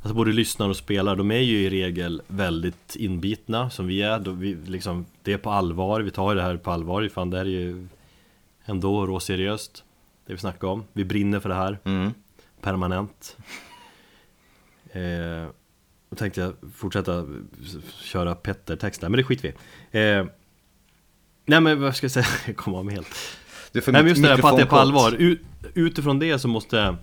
[0.02, 4.18] Alltså både lyssnar och spelar, de är ju i regel väldigt inbitna som vi är.
[4.18, 7.08] Då vi, liksom, Det är på allvar, vi tar det här på allvar.
[7.08, 7.86] Fan det här är ju
[8.64, 9.84] ändå råseriöst
[10.26, 11.78] Det vi snackar om, vi brinner för det här.
[11.84, 12.10] Mm.
[12.60, 13.36] permanent.
[14.92, 15.46] Eh,
[16.10, 17.26] Då tänkte jag fortsätta
[18.02, 19.54] köra Petter-text där, men det skiter
[19.92, 20.26] vi eh,
[21.46, 23.16] Nej men vad ska jag säga, jag kommer av mig helt.
[23.72, 25.40] Du får Nej men just det där på att det är på allvar, Ut,
[25.74, 26.96] utifrån det så måste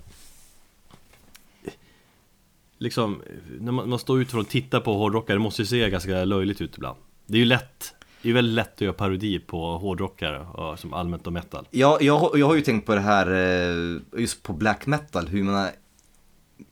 [2.77, 3.21] Liksom,
[3.59, 6.61] när man, man står utifrån och tittar på hårdrockare, det måste ju se ganska löjligt
[6.61, 10.39] ut ibland Det är ju lätt, det är väldigt lätt att göra parodi på hårdrockare,
[10.39, 14.01] och, som allmänt och metal Ja, jag, jag har ju tänkt på det här eh,
[14.21, 15.69] just på black metal, hur man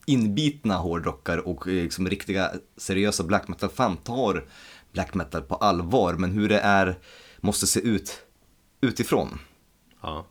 [0.05, 4.45] inbitna hårdrockare och eh, liksom riktiga seriösa black metal-fan tar
[4.91, 6.95] black metal på allvar, men hur det är
[7.37, 8.21] måste se ut
[8.81, 9.39] utifrån.
[10.01, 10.25] Ja.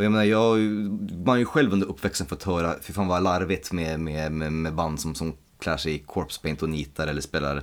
[0.00, 3.22] Och jag menar, jag, man har ju själv under uppväxten fått höra, fy fan vad
[3.22, 7.06] larvigt med, med, med, med band som, som klär sig i corpse paint och nitar
[7.06, 7.62] eller spelar,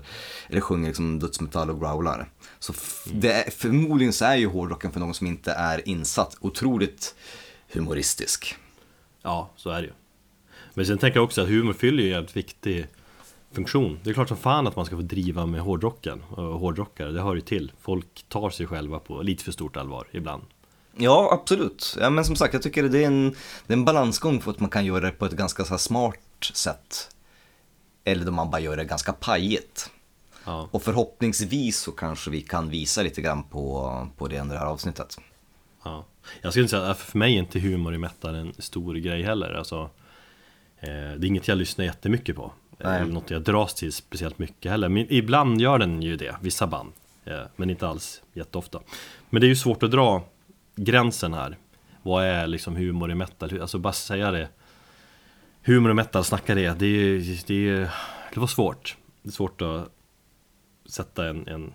[0.50, 2.30] eller sjunger liksom dödsmetall och growlar.
[2.60, 6.38] Så f- det är, förmodligen så är ju hårdrocken för någon som inte är insatt
[6.40, 7.16] otroligt
[7.74, 8.56] humoristisk.
[9.24, 9.94] Ja, så är det ju.
[10.74, 12.88] Men sen tänker jag också att humor fyller ju en jävligt viktig
[13.52, 14.00] funktion.
[14.04, 17.22] Det är klart som fan att man ska få driva med hårdrocken och hårdrockare, det
[17.22, 17.72] hör ju till.
[17.82, 20.44] Folk tar sig själva på lite för stort allvar ibland.
[20.98, 21.98] Ja, absolut.
[22.00, 23.30] Ja, men som sagt, jag tycker det är en,
[23.68, 26.20] det är en balansgång för att man kan göra det på ett ganska så smart
[26.54, 27.10] sätt.
[28.04, 29.90] Eller då man bara gör det ganska pajigt.
[30.46, 34.60] Ja, Och förhoppningsvis så kanske vi kan visa lite grann på, på det under det
[34.60, 35.18] här avsnittet.
[35.84, 36.06] ja.
[36.42, 39.24] Jag skulle inte säga att för mig är inte humor i metal en stor grej
[39.24, 39.54] heller.
[39.54, 39.90] Alltså,
[40.80, 42.52] eh, det är inget jag lyssnar jättemycket på.
[42.78, 43.02] Nej.
[43.02, 44.90] Eller något jag dras till speciellt mycket heller.
[44.90, 46.92] Men ibland gör den ju det, vissa band.
[47.26, 48.80] Eh, men inte alls jätteofta.
[49.30, 50.24] Men det är ju svårt att dra
[50.78, 51.58] gränsen här.
[52.04, 53.62] Vad är liksom humor i metal?
[53.62, 54.50] Alltså bara säga det.
[55.64, 56.80] Humor och metal, snacka det.
[56.80, 57.90] Det, det,
[58.34, 58.98] det var svårt.
[59.24, 59.92] Det är svårt att
[60.86, 61.74] sätta en, en,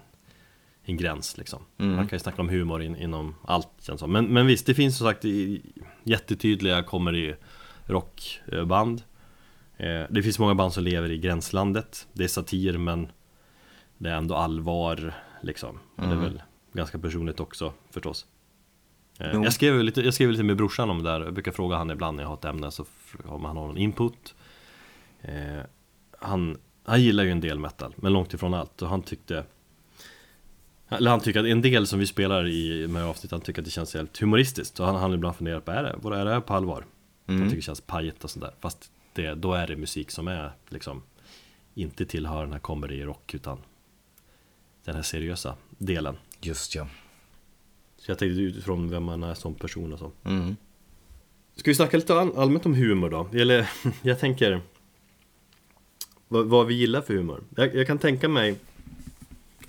[0.84, 1.62] en gräns liksom.
[1.78, 1.96] Mm.
[1.96, 4.12] Man kan ju snacka om humor in, inom allt känns som.
[4.12, 5.24] Men, men visst, det finns som sagt
[6.04, 7.34] jättetydliga kommer i
[7.86, 9.02] rockband.
[9.76, 12.08] Eh, Det finns många band som lever i gränslandet.
[12.12, 13.08] Det är satir men
[13.98, 15.78] det är ändå allvar liksom.
[15.96, 16.22] Och Det är Mm.
[16.24, 18.26] väl ganska personligt också förstås.
[19.34, 19.44] Jo.
[19.44, 21.20] Jag skrev, lite, jag skrev lite med brorsan om det där.
[21.20, 22.84] Jag brukar fråga han ibland när jag har ett ämne så
[23.24, 24.34] om han har någon input.
[25.20, 25.60] Eh,
[26.18, 28.82] han, han gillar ju en del metal, men långt ifrån allt.
[28.82, 29.44] Och han tyckte
[30.88, 33.64] eller han tycker att en del som vi spelar i med avsnitt, han tycker att
[33.64, 34.80] det känns helt humoristiskt.
[34.80, 36.84] Och han har ibland funderat på, är det, vad är det här på allvar?
[37.26, 37.48] Han Mm.
[37.48, 38.54] tycker det känns pajigt och sådär.
[38.60, 41.02] Fast det, då är det musik som är liksom
[41.74, 43.58] inte tillhör den här comedy rock utan
[44.84, 46.16] den här seriösa delen.
[46.40, 46.86] Just ja.
[48.02, 50.12] Så jag tänkte utifrån vem man är som person och så.
[50.24, 50.56] Mm.
[51.56, 53.28] Ska vi snacka lite all, allmänt om humor då?
[53.32, 53.70] Eller
[54.02, 54.60] jag tänker
[56.28, 57.44] vad, vad vi gillar för humor.
[57.56, 58.56] Jag, jag kan tänka mig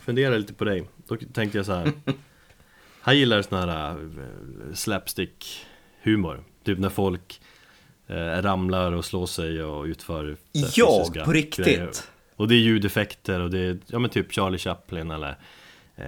[0.04, 0.84] Fundera lite på dig.
[1.08, 1.92] Då tänkte jag så här.
[3.02, 5.66] Han gillar sån här äh, slapstick
[6.02, 6.44] humor.
[6.64, 7.42] Typ när folk
[8.08, 10.38] äh, ramlar och slår sig och utför
[10.76, 11.66] Ja, på riktigt.
[11.66, 11.90] grejer.
[12.36, 15.38] Och det är ljudeffekter och det är, ja men typ Charlie Chaplin eller
[15.96, 16.06] eh,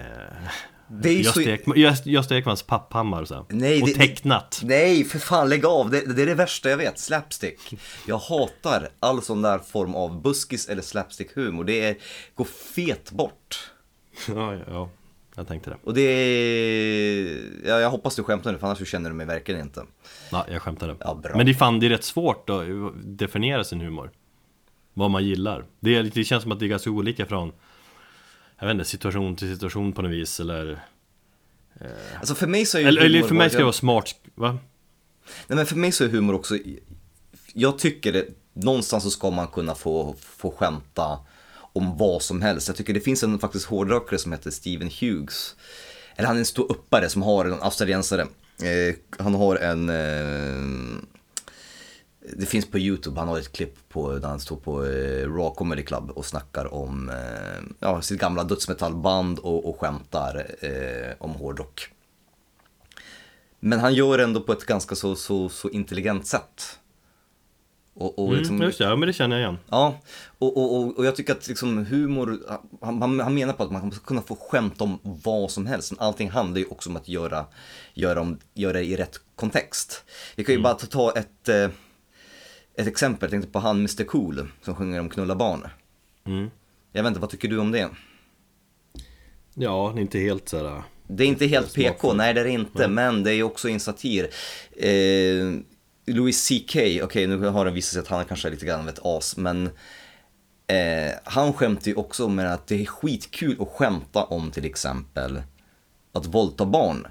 [0.88, 1.42] Det är ju så...
[1.42, 3.46] Gösta, Ekman, Gösta- Gösta Ekmans papphammar och så.
[3.50, 4.62] Nej, och det- tecknat.
[4.64, 5.90] Nej, för fan lägg av.
[5.90, 7.60] Det, det är det värsta jag vet, slapstick.
[8.08, 11.64] Jag hatar all sån där form av buskis eller slapstick-humor.
[11.64, 11.98] Det är,
[12.36, 13.72] går fet bort.
[14.28, 14.90] Ja, ja, ja,
[15.36, 15.78] jag tänkte det.
[15.84, 17.40] Och det är...
[17.66, 19.84] Ja, jag hoppas du skämtar nu, för annars känner du mig verkligen inte.
[20.32, 20.96] Ja, jag skämtade.
[21.00, 21.38] Ja, bra.
[21.38, 22.64] Men det är fan, det är rätt svårt att
[23.04, 24.12] definiera sin humor.
[24.94, 25.66] Vad man gillar.
[25.80, 27.52] Det, är, det känns som att det är ganska olika från
[28.60, 30.80] jag vet inte, situation till situation på något vis eller
[32.20, 34.58] Alltså för mig så är ju Eller, för mig ska det vara smart, va?
[35.48, 36.58] Nej men för mig så är humor också,
[37.54, 41.20] jag tycker det, någonstans så ska man kunna få, få skämta
[41.74, 42.68] om vad som helst.
[42.68, 45.56] Jag tycker det finns en faktiskt hårdrockare som heter Steven Hughes.
[46.16, 48.22] Eller han är en ståuppare som har, en australiensare.
[48.62, 51.04] Eh, han har en, eh,
[52.34, 55.56] det finns på YouTube, han har ett klipp på där han står på eh, Raw
[55.56, 57.16] Comedy Club och snackar om eh,
[57.80, 61.90] ja, sitt gamla dödsmetallband och, och skämtar eh, om hårdrock.
[63.60, 66.80] Men han gör det ändå på ett ganska så, så, så intelligent sätt.
[67.94, 69.58] Och, och liksom, Mm, just det, ja men det känner jag igen.
[69.70, 70.00] Ja,
[70.40, 72.40] och, och, och, och jag tycker att liksom humor,
[72.82, 75.92] han, han, han menar på att man ska kunna få skämta om vad som helst.
[75.92, 77.46] Men allting handlar ju också om att göra,
[77.94, 80.04] göra, om, göra det i rätt kontext.
[80.36, 81.70] Vi kan ju bara ta, ta ett, eh,
[82.78, 85.68] ett exempel, jag tänkte på han Mr Cool som sjunger om knulla barn.
[86.26, 86.50] Mm.
[86.92, 87.90] Jag vet inte, vad tycker du om det?
[89.54, 92.50] Ja, det är inte helt såhär Det är inte helt PK, nej det är det
[92.50, 94.30] inte, men det är ju också en satir.
[94.78, 95.54] Eh,
[96.08, 98.90] Louis CK, okej nu har det visat sig att han kanske är lite grann av
[98.90, 99.70] ett as, men
[100.68, 105.42] eh, han skämtar ju också med att det är skitkul att skämta om till exempel
[106.12, 107.08] att våldta barn.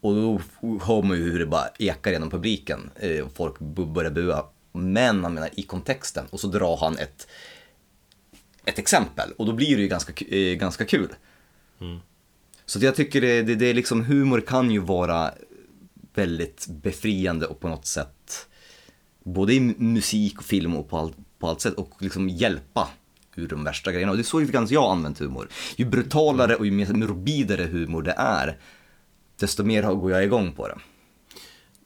[0.00, 0.40] Och då
[0.82, 4.44] hör man ju hur det bara ekar genom publiken eh, och folk börjar bua.
[4.78, 7.28] Men han menar i kontexten och så drar han ett,
[8.64, 11.14] ett exempel och då blir det ju ganska, eh, ganska kul.
[12.66, 15.32] Så att jag tycker det, det, det är liksom, humor kan ju vara
[16.14, 18.48] väldigt befriande och på något sätt
[19.22, 22.88] både i musik och film och på, all, på allt sätt och liksom hjälpa
[23.36, 24.12] ur de värsta grejerna.
[24.12, 25.48] Och det är så lite grann jag har använt humor.
[25.76, 28.58] Ju brutalare och ju mer morbidare humor det är,
[29.36, 30.78] desto mer går jag igång på det.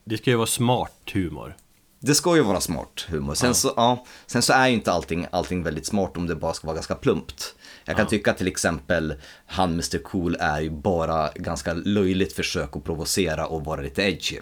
[0.05, 1.57] Det ska ju vara smart humor
[2.05, 3.35] Det ska ju vara smart humor.
[3.35, 6.53] Sen, Så, ja, sen så är ju inte allting, allting väldigt smart om det bara
[6.53, 7.55] ska vara ganska plumpt.
[7.85, 9.15] Jag kan tycka till exempel
[9.47, 14.39] han Mr Cool är ju bara ganska löjligt försök att provocera och vara lite edgy.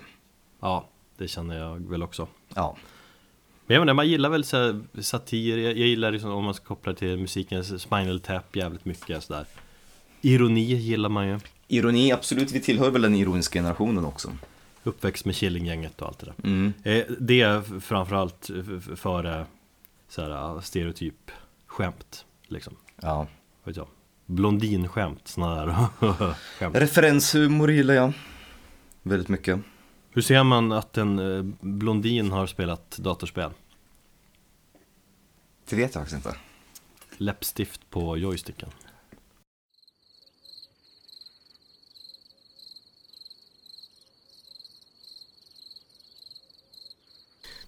[0.60, 2.28] Ja, det känner jag väl också.
[2.54, 2.76] Ja,
[3.66, 6.64] Men jag menar, man gillar väl så satir, jag, jag gillar liksom, om man ska
[6.64, 9.44] koppla till musikens Spinal Tap jävligt mycket sådär.
[10.20, 11.38] Ironi gillar man ju.
[11.68, 14.32] ironi absolut, vi tillhör väl den ironiska generationen också.
[14.82, 16.34] Uppväxt med Killinggänget och allt det där.
[16.44, 16.72] Mm.
[16.82, 18.50] Eh, Det är framförallt
[18.96, 19.46] före
[20.08, 21.30] så här, stereotyp
[21.66, 22.76] skämt liksom.
[23.02, 23.26] Ja.
[23.64, 23.86] Vet jag.
[24.26, 25.86] Blondinskämt, sådana där
[26.58, 26.76] skämt.
[26.76, 28.12] Referenshumor gillar jag.
[29.02, 29.60] Väldigt mycket.
[30.10, 33.50] Hur ser man att en eh, blondin har spelat datorspel?
[35.68, 36.38] Det vet jag faktiskt inte.
[37.16, 38.68] Läppstift på joysticken.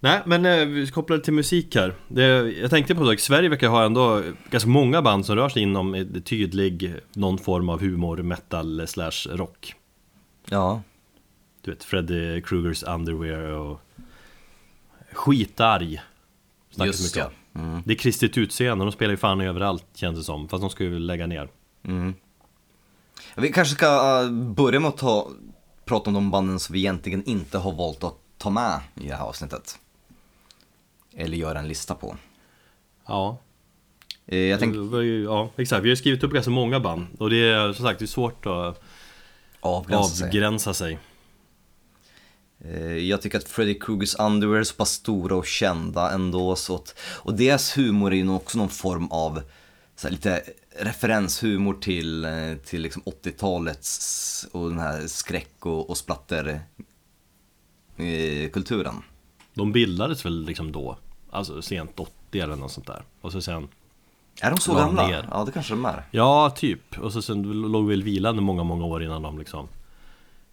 [0.05, 1.95] Nej, men eh, vi kopplar till musik här.
[2.09, 5.63] Det, jag tänkte på det, Sverige verkar ha ändå ganska många band som rör sig
[5.63, 9.75] inom ett tydlig, någon form av humor, metal slash rock.
[10.49, 10.83] Ja.
[11.61, 13.81] Du vet, Freddy Krugers Underwear och
[15.13, 16.03] Skitarg.
[16.71, 17.61] Snackas Just mycket ja.
[17.61, 17.83] Mm.
[17.85, 20.49] Det är kristet utseende, de spelar ju fan överallt känns det som.
[20.49, 21.49] Fast de ska ju lägga ner.
[21.85, 22.15] Mm.
[23.37, 25.29] Vi kanske ska uh, börja med att ta,
[25.85, 29.15] prata om de banden som vi egentligen inte har valt att ta med i det
[29.15, 29.79] här avsnittet.
[31.17, 32.17] Eller göra en lista på.
[33.07, 33.39] Ja,
[34.27, 34.61] Eh, jag
[35.03, 35.85] ju, ja exakt.
[35.85, 37.07] Vi har skrivit upp ganska många band.
[37.19, 38.83] Och det är som sagt det är svårt att
[39.61, 40.27] avgränsa sig.
[40.27, 40.99] avgränsa sig.
[42.65, 46.57] Eh, Jag tycker att Freddy Krugers Underwear är så pass stora och kända ändå.
[46.57, 49.43] Så att, och deras humor är ju också någon form av
[49.97, 50.43] så här, lite
[50.79, 56.61] referenshumor till, eh, till liksom 80-talets och den här skräck och, och splatter
[57.97, 59.03] eh, kulturen.
[59.55, 60.97] De bildades väl liksom då.
[61.31, 63.03] Alltså sent 80 eller något sånt där.
[63.21, 63.69] Och så sen
[64.41, 65.07] Är de så La gamla?
[65.07, 65.29] ner.
[65.31, 66.05] Ja, det kanske de är.
[66.11, 66.99] Ja, typ.
[66.99, 69.69] Och så sen låg väl vilande många, många år innan de liksom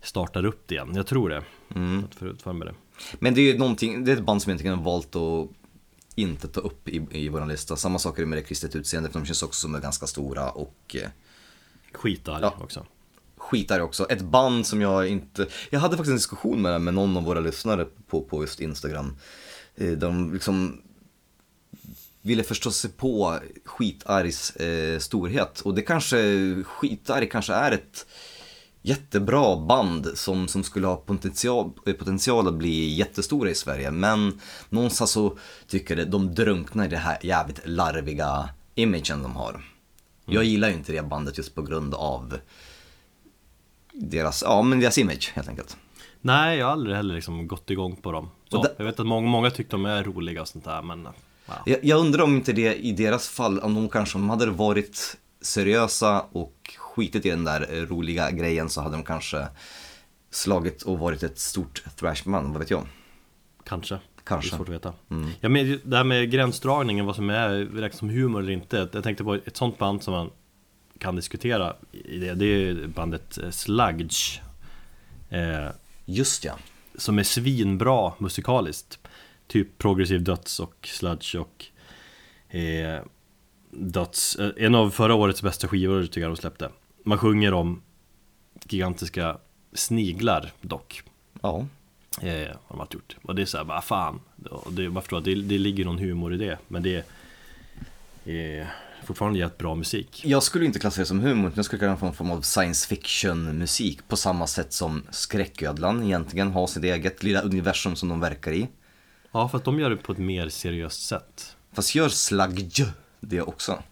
[0.02, 0.92] startar upp det igen.
[0.96, 1.44] Jag tror det.
[1.76, 2.04] Mm.
[2.44, 2.74] För mig det.
[3.20, 5.48] Men det är ju någonting, det är ett band som egentligen har valt att
[6.16, 7.76] inte ta upp i, i vår lista.
[7.76, 10.08] Samma sak är det med det kristet utseende, för de känns också som är ganska
[10.08, 11.10] stora och eh,
[11.94, 12.54] Skitar Ja.
[12.62, 12.86] också.
[13.50, 14.06] Skitar också.
[14.10, 17.40] Ett band som jag inte, jag hade faktiskt en diskussion med, med någon av våra
[17.40, 19.16] lyssnare på, på just Instagram.
[19.76, 20.82] Eh, De liksom
[22.22, 25.62] ville förstå sig på skitargs eh, storhet.
[25.62, 26.18] Och det kanske,
[26.64, 28.06] skitarg kanske är ett
[28.82, 33.92] jättebra band som, som skulle ha potential, eh, potential att bli jättestora i Sverige.
[33.92, 39.66] Men någonstans så tycker jag de drunknar i det här jävligt larviga imagen de har.
[40.26, 42.38] Jag gillar ju inte det bandet just på grund av
[44.00, 45.78] deras, ja men deras image helt enkelt.
[46.22, 48.30] Nej, jag har aldrig heller liksom gått igång på dem.
[48.50, 51.08] Så, det- Jag vet att många, många tyckte de är roliga och sånt där, men...
[51.46, 51.54] Ja.
[51.66, 54.46] Jag, jag undrar om inte det i deras fall, om de kanske om de hade
[54.46, 59.48] varit seriösa och skitit i den där eh, roliga grejen så hade de kanske
[60.32, 62.84] slagit och varit ett stort thrashband, vad vet jag.
[63.66, 64.00] Kanske.
[64.24, 64.50] Kanske.
[64.50, 64.94] Det är svårt att veta.
[65.12, 65.30] Mm.
[65.40, 68.90] Ja, men det här med gränsdragningen, vad som är räknas som humor eller inte.
[68.94, 70.30] Jag tänkte på ett sånt band som man
[71.00, 72.34] kan diskutera i det.
[72.34, 74.42] Det är bandet eh, Sludge.
[75.30, 75.70] Eh,
[76.06, 76.58] Just ja.
[76.96, 79.00] som är svinbra musikaliskt.
[79.48, 81.66] Typ progressiv döds och sludge och
[82.56, 83.02] eh,
[83.72, 84.36] döds.
[84.36, 86.70] Eh, en av förra årets bästa skivor tycker jag de släppte.
[87.04, 87.82] Man sjunger om
[88.70, 89.38] gigantiska
[89.74, 91.04] sniglar dock.
[91.42, 91.66] Ja.
[92.22, 93.18] Eh, har de alltid gjort.
[93.22, 94.22] Och det är såhär, bara fan.
[94.70, 96.58] Det, man förstår, att det, det ligger någon humor i det.
[96.68, 97.06] Men det
[98.26, 98.68] är
[99.10, 100.22] fortfarande jävligt bra musik.
[100.26, 102.88] Jag skulle inte klassa det som humor, jag skulle kalla det en form av science
[102.88, 108.20] fiction musik på samma sätt som Skräcködlan egentligen har sitt eget lilla universum som de
[108.20, 108.68] verkar i.
[109.32, 111.56] Ja, för att de gör det på ett mer seriöst sätt.
[111.74, 112.86] Fast gör Sludge
[113.20, 113.84] det också?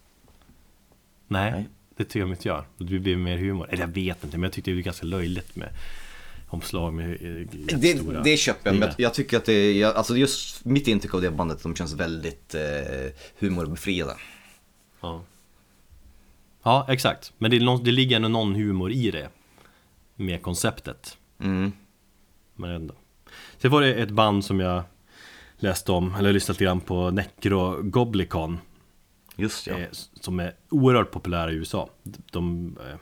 [1.27, 1.69] Nej, Nej.
[1.97, 2.65] det tycker jag inte gör.
[2.77, 3.69] Det blir mer humor.
[3.69, 5.69] Eller jag vet inte, men jag tyckte det var ganska löjligt med
[6.47, 9.95] omslag med eh, Det, stora det köper jag, men jag, tycker att det är, jag,
[9.95, 12.61] alltså just mitt intryck av det bandet, de känns väldigt eh,
[13.39, 14.13] humorbefriade.
[15.07, 15.23] Ja.
[16.63, 17.33] ja, exakt.
[17.37, 19.29] Men det, någon, det ligger ändå någon humor i det.
[20.15, 21.17] Med konceptet.
[21.39, 21.71] Mm.
[22.55, 22.93] Men ändå.
[23.57, 24.83] Sen var det ett band som jag
[25.57, 28.59] läste om, eller lyssnat lite grann på, Necro Goblicon.
[29.35, 29.77] Just ja.
[29.77, 29.87] eh,
[30.21, 31.89] som är oerhört populära i USA.
[32.31, 32.97] De, eh,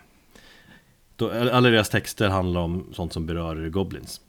[1.15, 4.21] de, alla deras texter handlar om sånt som berör Goblins.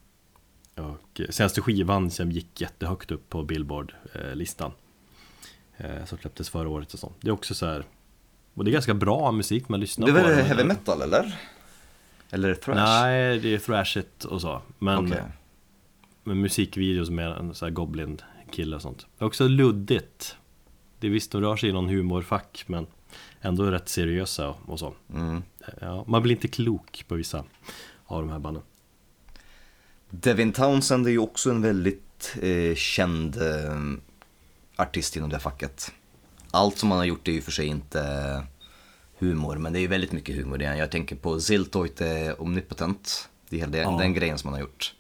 [0.75, 4.73] Och eh, senaste skivan som gick jättehögt upp på Billboard-listan.
[5.79, 7.17] Eh, som släpptes förra året och sånt.
[7.21, 7.85] Det är också så här.
[8.55, 10.29] Och det är ganska bra musik man lyssnar Det är på.
[10.29, 11.39] väl heavy metal eller?
[12.31, 12.75] Eller thrash?
[12.77, 14.63] Nej, det är thrashigt och så.
[14.79, 15.23] Men Okej.
[16.25, 19.07] med musikvideos med en sån här Goblin-kille och sånt.
[19.19, 20.37] Det är också luddigt.
[21.01, 22.87] Det är visst, de rör sig i någon humorfack, men
[23.41, 24.95] ändå rätt seriösa och, och så.
[25.15, 25.43] Mm.
[25.81, 27.45] Ja, man blir inte klok på vissa
[28.07, 28.63] av de här banden.
[30.11, 33.77] Devin Townsend är ju också en väldigt eh, känd eh,
[34.77, 35.93] artist inom det facket.
[36.51, 38.43] Allt som han har gjort är ju för sig inte eh,
[39.19, 40.79] humor, men det är ju väldigt mycket humor i den.
[40.79, 42.09] Jag tänker på Ziltoit eh,
[42.39, 43.29] Omnipotent.
[43.49, 43.99] Det är hela den, Ja.
[43.99, 44.95] den grejen som han har gjort.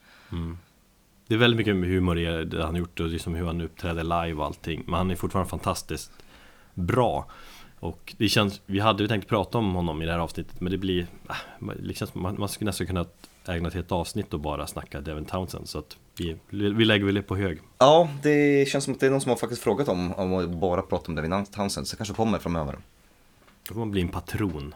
[1.26, 4.02] Det är väldigt mycket humor i det han har gjort och liksom hur han uppträder
[4.02, 4.82] live och allting.
[4.86, 6.12] Men han är fortfarande fantastiskt
[6.74, 7.30] bra.
[7.78, 10.72] Och det känns, vi hade ju tänkt prata om honom i det här avsnittet men
[10.72, 13.04] det blir, äh, känns, man, man skulle nästan kunna
[13.48, 15.68] ägna ett helt avsnitt och bara snacka Devin Townsend.
[15.68, 17.60] Så att vi, vi lägger väl det på hög.
[17.78, 20.50] Ja, det känns som att det är någon som har faktiskt frågat om, om att
[20.50, 22.78] bara prata om Devin Townsend, så det kanske kommer framöver.
[23.68, 24.74] Då får man bli en patron.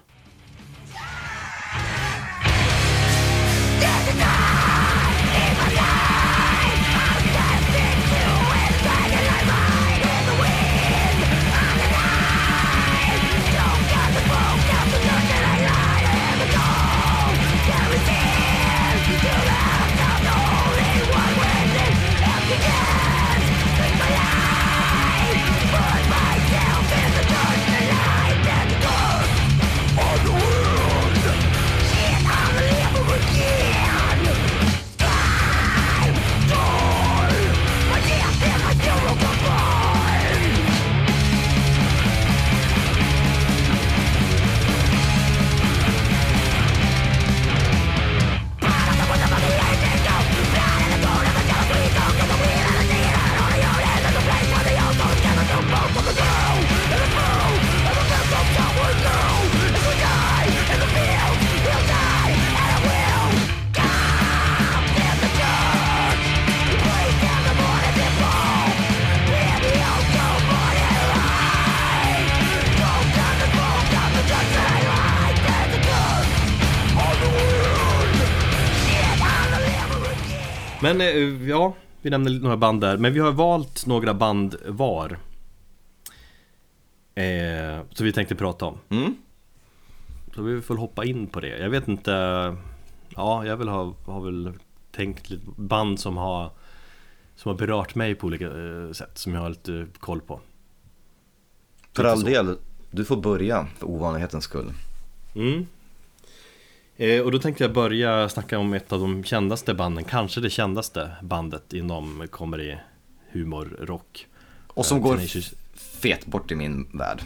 [80.95, 82.97] Men eh, ja, vi nämnde några band där.
[82.97, 85.19] Men vi har valt några band var.
[87.15, 88.79] Eh, så vi tänkte prata om.
[88.89, 89.17] Mm.
[90.35, 91.59] Så vi får hoppa in på det.
[91.59, 92.13] Jag vet inte.
[93.09, 94.53] Ja, jag vill ha, har väl
[94.93, 96.51] tänkt lite band som har
[97.37, 100.41] som har berört mig på olika eh, sätt som jag har lite koll på.
[101.93, 102.57] För all del,
[102.91, 104.73] du får börja för ovanlighetens skull.
[105.35, 105.67] Mm.
[107.01, 110.51] Eh, och då tänkte jag börja snacka om ett av de kändaste banden, kanske det
[110.51, 112.77] kändaste bandet inom comedy,
[113.31, 114.27] humor, rock.
[114.67, 117.23] Och som Eh, går Tenacious, fet bort i min värld.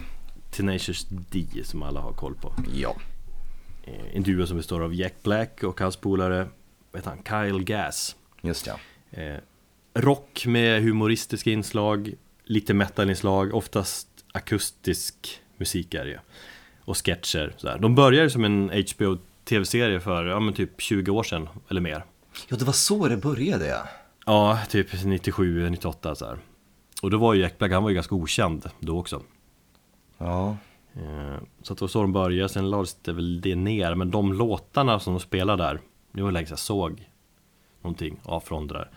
[0.51, 2.53] Tenacious D som alla har koll på.
[2.75, 2.95] Ja.
[3.83, 6.47] Eh, en duo som består av Jack Black och hans polare,
[6.91, 8.15] vad heter han, Kyle Gass.
[8.41, 8.77] Just ja.
[9.93, 12.13] Rock med humoristiska inslag,
[12.43, 16.19] lite metalinslag, oftast akustisk musik är det ju.
[16.85, 17.77] Och sketcher sådär.
[17.79, 22.05] De började som en HBO tv-serie för, ja men typ 20 år sedan eller mer.
[22.49, 23.87] Ja, det var så det började ja.
[24.25, 26.37] Ja, typ 97, 98 så här.
[27.01, 29.21] Och då var ju Black, han var ju ganska okänd då också.
[30.17, 30.57] Ja.
[30.93, 33.95] Eh, Så att det var så de började, sen lades det väl det ner.
[33.95, 35.79] Men de låtarna som de spelade där,
[36.11, 37.09] det var länge sedan jag såg
[37.81, 38.89] någonting av från det där.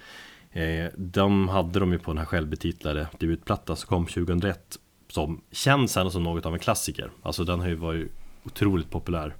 [0.62, 4.76] Eh, De hade de ju på den här självbetitlade debutplattan som kom 2001.
[5.08, 7.10] Som känns sen som något av en klassiker.
[7.22, 8.12] Alltså den har ju varit
[8.44, 9.34] otroligt populär.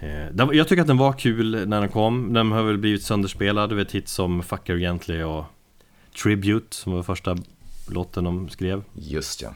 [0.00, 2.32] Eh, Jag tycker att den var kul när den kom.
[2.32, 3.70] Den har väl blivit sönderspelad.
[3.70, 5.44] Du vet hits som Fuck Her Gently och
[6.22, 7.36] Tribute som var första
[7.88, 8.82] låten de skrev.
[8.94, 9.54] Just ja.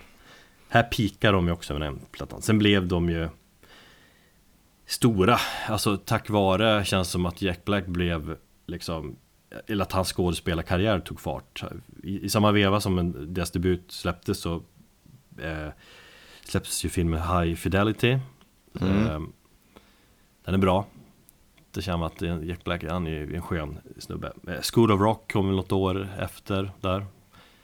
[0.69, 2.43] Här pikar de ju också med den plattan.
[2.43, 3.29] Sen blev de ju
[4.87, 5.39] stora.
[5.69, 8.37] Alltså tack vare känns som att Jack Black blev
[8.67, 9.17] liksom
[9.67, 11.65] eller att hans skådespelarkarriär tog fart.
[12.03, 14.55] I, I samma veva som en, deras debut släpptes så
[15.43, 15.69] eh,
[16.45, 18.19] släpptes ju filmen High Fidelity.
[18.81, 19.33] Mm.
[20.49, 20.87] Den är bra.
[21.71, 24.33] Det känns som att är- Jack Black, han är ju en skön snubbe.
[24.49, 27.07] Eh, School of Rock kom väl något år efter där.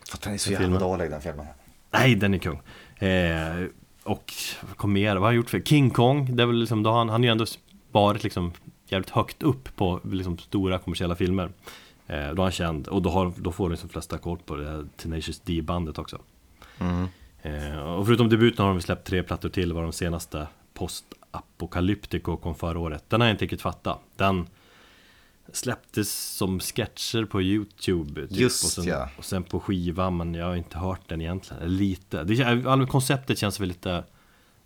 [0.09, 1.47] För den är så jävla dålig den filmen.
[1.91, 2.61] Nej, den är kung.
[3.09, 3.66] Eh,
[4.03, 4.32] och
[4.76, 5.14] kom mer?
[5.14, 5.61] Vad har han gjort för?
[5.61, 7.45] King Kong, det är väl liksom, då han, han har ju ändå
[7.93, 8.53] varit liksom
[8.89, 11.51] jävligt högt upp på liksom stora kommersiella filmer.
[12.07, 14.70] Eh, då är han känd och då, har, då får liksom flesta koll på det
[14.70, 16.18] här Tenacious D-bandet också.
[16.78, 17.07] Mm.
[17.43, 20.47] Eh, och förutom debuten har de släppt tre plattor till, var de senaste
[21.35, 23.05] Post-Apocalyptico kom förra året.
[23.09, 24.01] Den har jag inte riktigt fattat.
[24.16, 24.47] Den
[25.53, 28.20] släpptes som sketcher på YouTube.
[28.28, 29.09] Typ, Just och sen, ja.
[29.18, 31.76] Och sen på skiva, men jag har inte hört den egentligen.
[31.76, 32.24] Lite.
[32.24, 34.05] Det, all- konceptet känns väl lite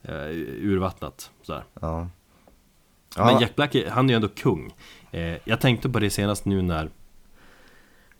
[0.02, 0.14] eh,
[0.62, 1.30] urvattnat.
[1.42, 1.64] Sådär.
[1.80, 1.98] Ja.
[3.16, 3.40] Men Ja.
[3.40, 4.72] Jack Black, han är ju ändå kung.
[5.10, 6.90] Eh, jag tänkte på det senast nu när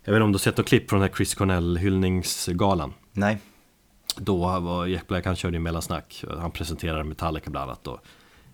[0.04, 2.94] Jag vet inte om du har sett något klipp från den här Chris Cornell hyllningsgalan?
[3.12, 3.38] Nej.
[4.16, 6.24] Då var Jack Black, han körde ju mellansnack.
[6.38, 8.00] Han presenterade Metallica bland annat och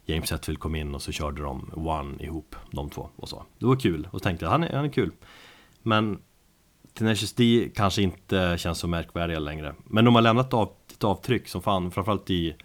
[0.06, 3.44] James Hetfield kom in och så körde de One ihop, de två och så.
[3.58, 5.12] Det var kul och så tänkte han är, han är kul.
[5.82, 6.18] Men
[6.94, 9.74] Tenacious D kanske inte känns så märkvärdiga längre.
[9.84, 12.56] Men de har lämnat av, ett avtryck som fan, framförallt i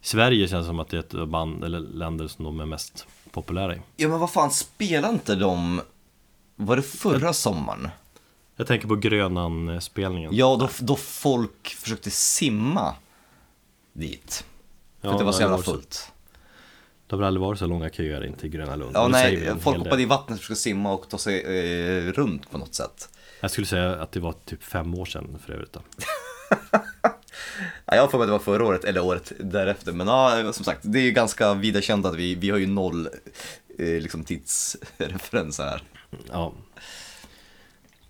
[0.00, 3.06] Sverige känns det som att det är ett band eller länder som de är mest
[3.30, 3.80] populära i.
[3.96, 5.80] Ja men vad fan, spelade inte de,
[6.56, 7.88] var det förra sommaren?
[8.56, 10.30] Jag tänker på Grönan-spelningen.
[10.34, 12.94] Ja, då, då folk försökte simma
[13.92, 14.44] dit.
[15.00, 16.12] För att det var så jävla fullt.
[17.06, 18.90] Det har väl aldrig varit så långa köer in till Gröna Lund?
[18.94, 22.58] Ja, nej, folk hoppade i vattnet och försökte simma och ta sig eh, runt på
[22.58, 23.08] något sätt.
[23.40, 25.76] Jag skulle säga att det var typ fem år sedan för övrigt.
[27.84, 29.92] Ja, jag har för mig att det var förra året eller året därefter.
[29.92, 32.66] Men ja, som sagt, det är ju ganska vida känt att vi, vi har ju
[32.66, 33.08] noll
[33.78, 35.82] eh, liksom tidsreferenser här.
[36.32, 36.52] Ja.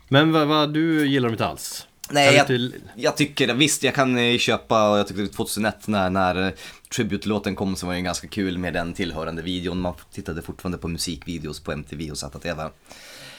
[0.08, 1.86] Men vad, vad, du gillar dem inte alls?
[2.10, 6.46] Nej, Jag jag, tycker, visst jag kan eh, köpa, och jag tyckte 2001 när, när
[6.46, 6.52] eh,
[6.96, 9.80] Tribute-låten kom så var det ganska kul med den tillhörande videon.
[9.80, 12.62] Man tittade fortfarande på musikvideos på MTV och ZTV.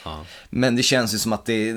[0.04, 0.24] Ja.
[0.50, 1.72] Men det känns ju som att det,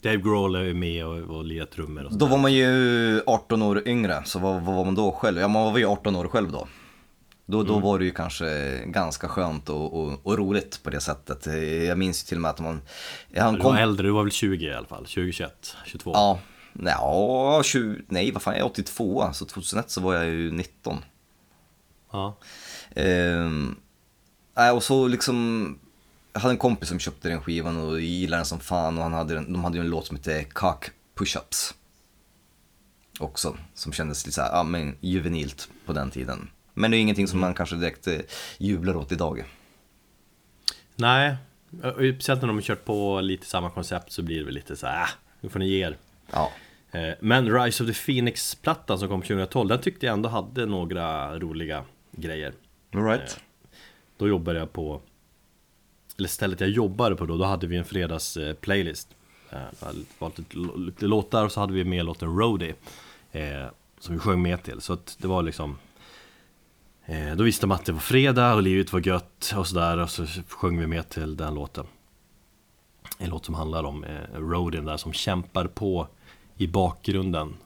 [0.00, 2.30] Dave Grohl är ju med och, och lirar trummor och då sådär.
[2.30, 5.40] var man ju 18 år yngre, så vad, vad var man då själv?
[5.40, 6.68] Ja, man var ju 18 år själv då.
[7.50, 11.46] Då, då var det ju kanske ganska skönt och, och, och roligt på det sättet.
[11.86, 12.82] Jag minns ju till och med att man...
[13.36, 15.06] Han Du var äldre, du var väl 20 i alla fall?
[15.06, 16.10] 20, 21, 22?
[16.14, 16.38] Ja,
[16.84, 20.98] ja, 20, nej vad fan, jag är 82, så 2001 så var jag ju 19.
[22.12, 22.36] Ja.
[22.94, 23.76] Ehm,
[24.74, 25.78] och så liksom,
[26.32, 29.12] jag hade en kompis som köpte den skivan och gillade den som fan och han
[29.12, 31.74] hade, de hade ju en låt som hette Cock Pushups.
[33.18, 36.50] Också, som kändes lite såhär, ja men juvenilt på den tiden.
[36.80, 38.18] Men det är ingenting som man kanske direkt eh,
[38.58, 39.44] jublar åt idag.
[40.96, 41.36] Nej,
[41.82, 44.76] och speciellt när de har kört på lite samma koncept så blir det väl lite
[44.76, 45.08] så här, äh,
[45.40, 45.96] nu får ni ge er.
[46.32, 46.52] Ja,
[46.92, 51.38] Eh, Men Rise of the Phoenix-plattan som kom 2012, den tyckte jag ändå hade några
[51.38, 52.52] roliga grejer.
[52.94, 53.40] alright.
[54.16, 55.00] Då jobbade jag på
[56.18, 59.08] Eller stället jag jobbade på då, då hade vi en fredags eh, playlist
[59.50, 62.74] eh, Vi hade valt lite, låtar och så hade vi med låten Roadie
[63.32, 63.66] eh,
[63.98, 65.76] Som vi sjöng med till, så att det var liksom eh,
[67.36, 70.26] Då visste man att det var fredag och livet var gött och sådär och så
[70.48, 71.86] sjöng vi med till den låten
[73.18, 76.08] En låt som handlar om eh, Rodin där som kämpar på
[76.56, 77.56] i bakgrunden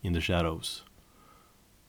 [0.00, 0.84] In the shadows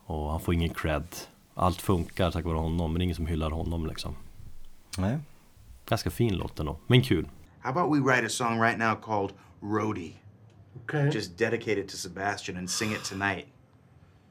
[0.06, 1.08] Och han får ingen cred
[1.54, 4.16] Allt funkar tack vare honom men det är ingen som hyllar honom liksom
[4.98, 5.18] Nej.
[5.86, 7.28] Ganska fin låt ändå, men kul
[7.60, 10.14] How about we write a song right now called Roadie?
[10.84, 11.10] Okay.
[11.14, 13.46] Just dedicate it to Sebastian and sing it tonight.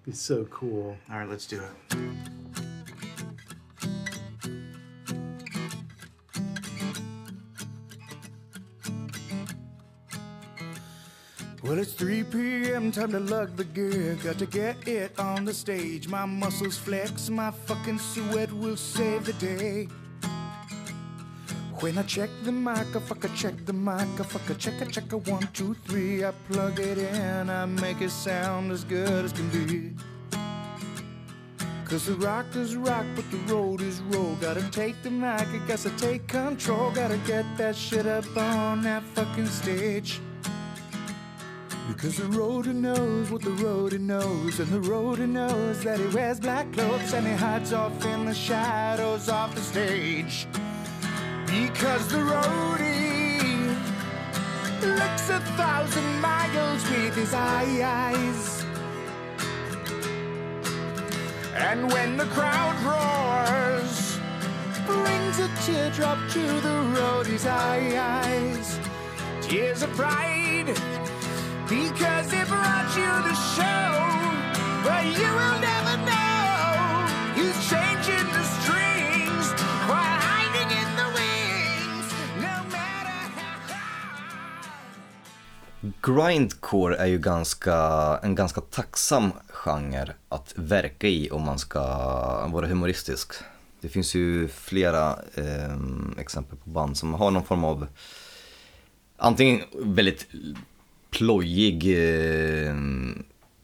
[0.05, 0.97] Be so cool.
[1.11, 1.97] All right, let's do it.
[11.63, 12.91] Well, it's 3 p.m.
[12.91, 14.17] Time to lug the gear.
[14.25, 16.09] Got to get it on the stage.
[16.09, 19.87] My muscles flex, my fucking sweat will save the day.
[21.81, 24.85] When I check the mic, I fuck, check the mic, I fuck, I check, I
[24.85, 26.23] check a one, two, three.
[26.23, 29.93] I plug it in, I make it sound as good as can be.
[31.87, 34.37] Cause the rock is rock, but the road is roll.
[34.43, 36.91] Gotta take the mic, I I take control.
[36.91, 40.21] Gotta get that shit up on that fucking stage.
[41.89, 46.41] Because the roader knows what the roader knows, and the roader knows that he wears
[46.41, 50.47] black clothes and he hides off in the shadows off the stage.
[51.51, 53.77] Because the roadie
[54.83, 58.65] looks a thousand miles with his eyes.
[61.57, 64.19] And when the crowd roars,
[64.87, 68.79] brings a teardrop to the roadie's eyes.
[69.43, 70.73] Tears of pride,
[71.69, 73.91] because it brought you the show.
[74.85, 76.31] But you will never know
[77.35, 78.20] who's changing
[85.81, 87.75] Grindcore är ju ganska,
[88.23, 91.81] en ganska tacksam genre att verka i om man ska
[92.47, 93.33] vara humoristisk.
[93.81, 95.77] Det finns ju flera eh,
[96.19, 97.87] exempel på band som har någon form av
[99.17, 100.27] antingen väldigt
[101.11, 102.75] plojig eh,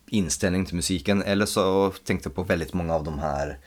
[0.06, 3.58] inställning till musiken eller så tänkte jag på väldigt många av de här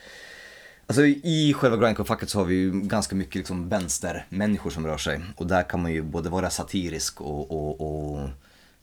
[0.90, 5.22] Alltså i själva grindcore-facket så har vi ju ganska mycket liksom vänstermänniskor som rör sig.
[5.36, 8.30] Och där kan man ju både vara satirisk och, och, och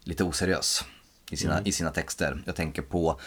[0.01, 0.85] lite oseriös
[1.31, 2.43] i sina, i sina texter.
[2.47, 3.21] Jag tänker på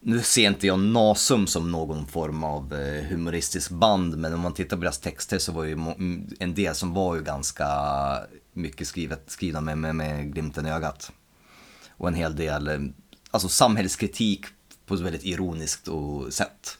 [0.00, 4.54] nu ser inte jag Nasum som någon form av eh, humoristisk band, men om man
[4.54, 7.68] tittar på deras texter så var ju mm, en del som var ju ganska
[8.52, 11.12] mycket skrivet, skrivna med, med, med glimten i ögat.
[11.90, 12.78] Och en hel del, eh,
[13.30, 14.46] alltså samhällskritik
[14.86, 16.78] på ett väldigt ironiskt och sätt.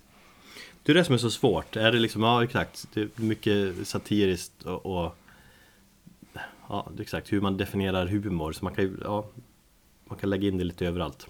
[0.85, 1.77] Det är det som är så svårt.
[1.77, 5.17] Är det liksom, ja exakt, det är mycket satiriskt och, och
[6.69, 8.53] Ja, exakt hur man definierar humor.
[8.53, 9.27] Så man kan ju, ja
[10.09, 11.27] Man kan lägga in det lite överallt.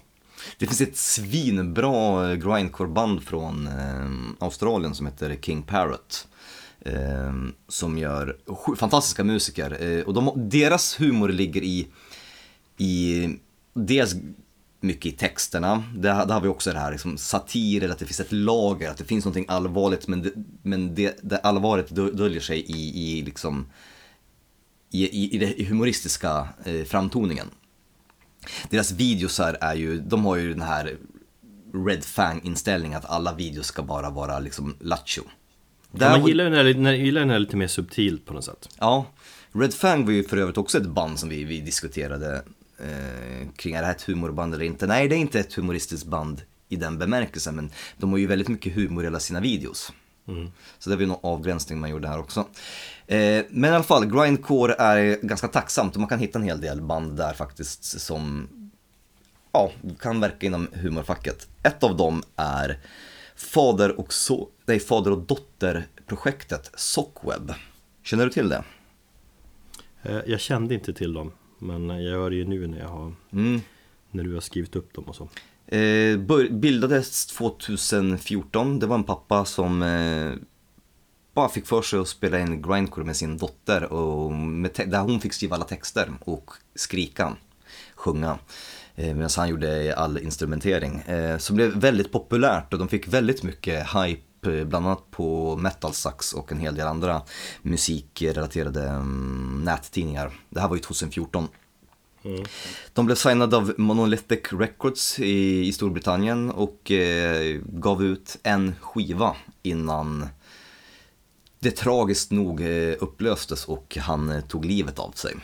[0.57, 4.09] Det finns ett svinbra grindcore-band från eh,
[4.45, 6.27] Australien som heter King Parrot.
[6.79, 7.33] Eh,
[7.67, 9.83] som gör sju- fantastiska musiker.
[9.83, 11.87] Eh, och de, deras humor ligger i,
[12.77, 13.29] i
[13.73, 14.15] dels
[14.85, 15.83] mycket i texterna.
[15.95, 18.97] Där, har vi också det här liksom, satir, eller att det finns ett lager, att
[18.97, 20.31] det finns någonting allvarligt men det,
[20.63, 23.65] men det, det allvaret dö- döljer sig i, i, liksom,
[24.91, 27.47] i, i, den humoristiska eh, framtoningen.
[28.69, 30.97] Deras videosar är ju, de har ju den här
[31.87, 35.23] Red Fang-inställningen att alla videos ska bara vara liksom lattjo.
[35.99, 38.33] Ja, man gillar ju när, det- när, gillar när det är lite mer subtilt på
[38.33, 38.69] något sätt.
[38.79, 39.05] Ja,
[39.51, 42.43] Red Fang var ju för övrigt också ett band som vi, vi diskuterade
[42.79, 44.87] eh, kring, är det här ett humorband eller inte?
[44.87, 48.47] Nej, det är inte ett humoristiskt band i den bemärkelsen, men de har ju väldigt
[48.47, 49.91] mycket humor i alla sina videos.
[50.79, 52.39] Så det var ju någon avgränsning man gjorde här också.
[53.07, 56.61] Eh, men i alla fall, grindcore är ganska tacksamt och man kan hitta en hel
[56.61, 58.47] del band där faktiskt som
[59.51, 61.47] ja, kan verka inom humorfacket.
[61.63, 62.79] Ett av dem är
[63.35, 67.53] fader och, so nej, fader och dotter-projektet Sockweb.
[68.03, 68.63] Känner du till det?
[70.03, 71.31] Eh, Jag kände inte till dem.
[71.65, 73.61] Men jag gör det ju nu när jag har Mm.
[74.11, 75.29] När du har skrivit upp dem och så.
[75.75, 76.17] Eh,
[76.51, 78.79] bildades 2014.
[78.79, 80.31] Det var en pappa som eh,
[81.33, 83.93] bara fick för sig att spela in grindcore med sin dotter.
[83.93, 84.31] Och
[84.87, 87.35] där hon fick skriva alla texter och skrika,
[87.95, 88.37] sjunga.
[88.95, 90.99] Eh, Medan han gjorde all instrumentering.
[90.99, 94.21] Eh, som blev väldigt populärt och de fick väldigt mycket hype.
[94.45, 97.21] Eh, bland annat på Metal Sax och en hel del andra
[97.61, 100.31] musikrelaterade mm, nättidningar.
[100.49, 101.47] Det här var ju 2014.
[102.93, 109.35] De blev signade av Monolithic Records i, i Storbritannien och eh, gav ut en skiva
[109.63, 110.27] innan
[111.59, 115.35] det tragiskt nog eh, upplöstes och han eh, tog livet av sig.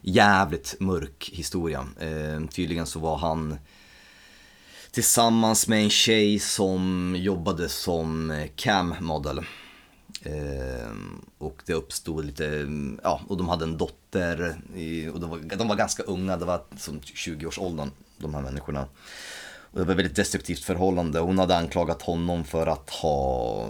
[0.00, 1.86] Jävligt mörk historia.
[1.98, 3.58] Eh, tydligen så var han
[4.90, 9.38] tillsammans med en tjej som jobbade som cam model.
[10.22, 10.90] Eh,
[11.38, 12.66] och det uppstod lite,
[13.02, 16.44] ja, och de hade en dotter i, och de var, de var ganska unga, det
[16.44, 18.86] var som 20-årsåldern, de här människorna.
[19.72, 21.18] Och det var ett väldigt destruktivt förhållande.
[21.18, 23.68] Hon hade anklagat honom för att ha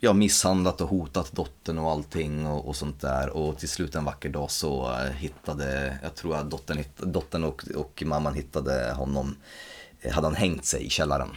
[0.00, 3.30] ja, misshandlat och hotat dottern och allting och, och sånt där.
[3.30, 7.64] Och till slut en vacker dag så eh, hittade, jag tror att dottern, dottern och,
[7.76, 9.69] och mamman hittade honom, eh,
[10.08, 11.28] hade han hängt sig i källaren.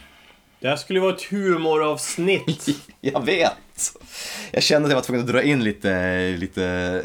[0.60, 2.68] Det här skulle vara ett humoravsnitt!
[3.00, 3.52] Jag vet!
[4.52, 7.04] Jag kände att jag var tvungen att dra in lite, lite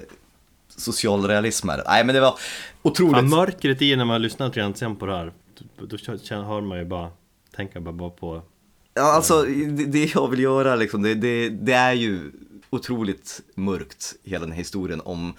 [0.67, 1.83] socialrealism här.
[1.87, 2.39] Nej men det var
[2.81, 3.15] otroligt.
[3.15, 5.33] Fan, mörkret i när man lyssnar grann sen på det här.
[5.77, 5.97] Då,
[6.29, 7.11] hör man ju bara,
[7.55, 8.41] tänker bara, bara på
[8.93, 12.31] Ja, alltså det, det jag vill göra liksom, det, det, det är ju
[12.69, 15.33] otroligt mörkt, hela den här historien om,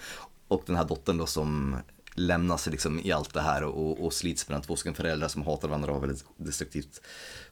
[0.47, 1.75] och den här dottern då som
[2.15, 5.67] lämnas liksom i allt det här och, och slits mellan två stycken föräldrar som hatar
[5.67, 7.01] varandra och har väldigt destruktivt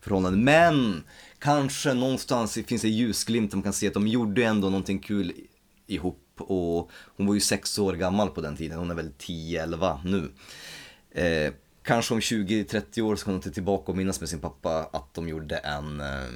[0.02, 0.40] förhållande.
[0.40, 1.04] Men
[1.40, 5.34] kanske någonstans finns det ljusglimt, man kan se att de gjorde ändå någonting kul
[5.88, 10.00] ihop och hon var ju sex år gammal på den tiden, hon är väl 10-11
[10.06, 10.32] nu.
[11.12, 11.54] Eh,
[11.84, 15.14] kanske om 20-30 år så kan hon ta tillbaka och minnas med sin pappa att
[15.14, 16.28] de gjorde en eh,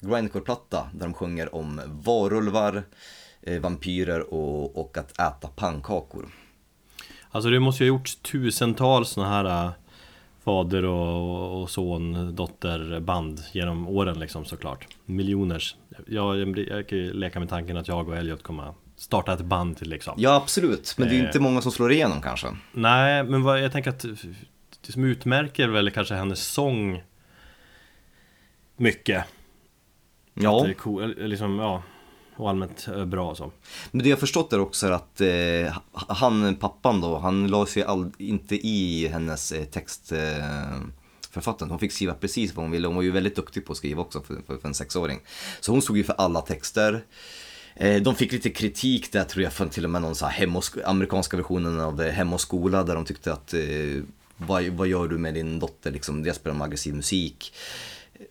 [0.00, 2.82] grindcore-platta där de sjunger om varulvar,
[3.42, 6.28] eh, vampyrer och, och att äta pannkakor.
[7.34, 9.72] Alltså det måste ju ha gjorts tusentals såna här äh,
[10.44, 14.86] Fader och, och son, dotter band genom åren liksom såklart.
[15.04, 15.76] Miljoners.
[16.06, 19.40] Jag, jag, jag kan ju leka med tanken att jag och Elliot kommer starta ett
[19.40, 20.14] band till liksom.
[20.16, 22.48] Ja absolut, men det är ju inte många som slår igenom kanske.
[22.72, 24.04] Nej, men vad, jag tänker att
[24.86, 27.02] det som utmärker väl kanske hennes sång
[28.76, 29.24] Mycket.
[30.34, 31.82] Ja, Det är cool, liksom, ja
[32.36, 33.52] och allmänt eh, bra och så
[33.90, 37.82] men det jag har förstått är också att eh, han, pappan då, han la sig
[37.82, 41.64] all, inte i hennes eh, textförfattande.
[41.64, 41.68] eh.
[41.68, 42.86] Hon fick skriva precis vad hon ville.
[42.86, 45.20] Hon var ju väldigt duktig på att skriva också för, för, för en sexåring.
[45.60, 47.04] Så hon stod ju för alla texter.
[47.76, 50.32] Eh, de fick lite kritik där tror jag från till och med någon så här
[50.32, 53.60] hem och, amerikanska versionen av eh, Hem och skola där de tyckte att eh,
[54.36, 56.22] vad, vad gör du med din dotter liksom?
[56.22, 57.54] Dels spelar de aggressiv musik.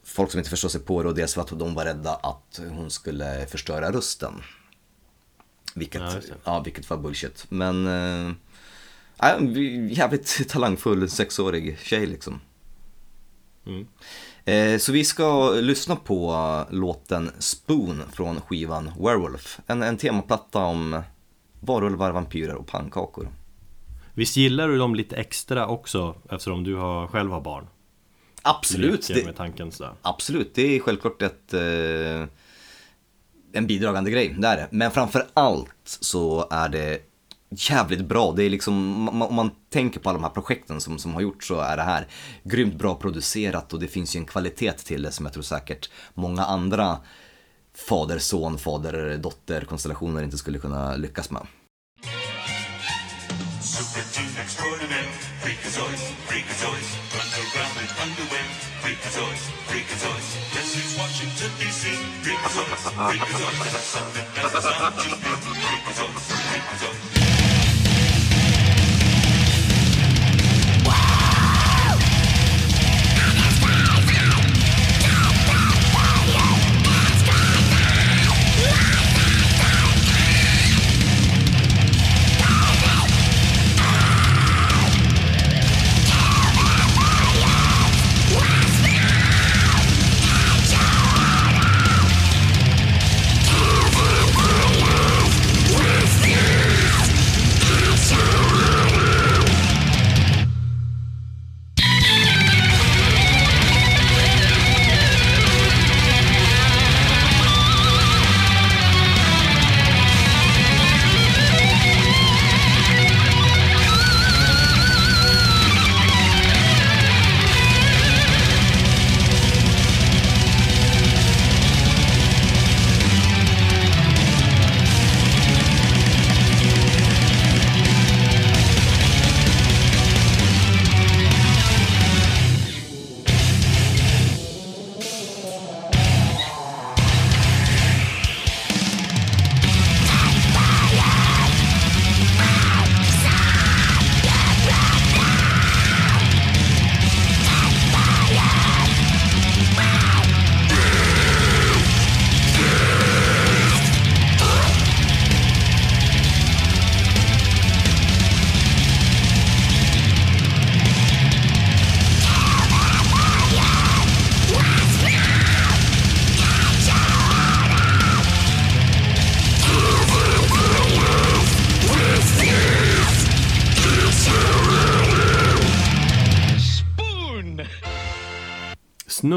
[0.03, 2.59] Folk som inte förstår sig på det och dels för att de var rädda att
[2.69, 4.33] hon skulle förstöra rösten.
[5.75, 7.45] Vilket, Ja, ja, vilket var bullshit.
[7.49, 7.85] Men
[9.17, 9.39] ja,
[9.89, 12.39] jävligt talangfull sexårig tjej liksom.
[14.45, 16.35] Eh, Så vi ska lyssna på
[16.69, 19.59] låten Spoon från skivan Werewolf.
[19.67, 21.01] En, en temaplatta om
[21.59, 23.27] varulvar, vampyrer och pannkakor.
[24.13, 27.67] Visst gillar du dem lite extra också eftersom du har, själv har barn?
[28.45, 29.71] Absolut, det, med tanken
[30.01, 30.55] absolut.
[30.55, 32.27] Det är självklart ett, eh,
[33.53, 34.67] en bidragande grej, det är det.
[34.71, 36.99] Men framför allt så är det
[37.49, 38.31] jävligt bra.
[38.31, 41.47] Det är liksom, om man tänker på alla de här projekten som, som har gjorts
[41.47, 42.07] så är det här
[42.43, 45.89] grymt bra producerat och det finns ju en kvalitet till det som jag tror säkert
[46.13, 46.97] många andra
[47.89, 51.47] fader-son, fader-dotter-konstellationer inte skulle kunna lyckas med.
[53.61, 54.03] Super
[58.93, 60.53] freakazoids, freakazoids, underground and underwear, freakazoids, freakazoids.
[60.53, 61.83] Guess who's Washington DC?
[62.23, 65.31] Freakazoids, freakazoids, that's something that's a sound to me.
[65.53, 67.12] Freakazoids, freakazoids.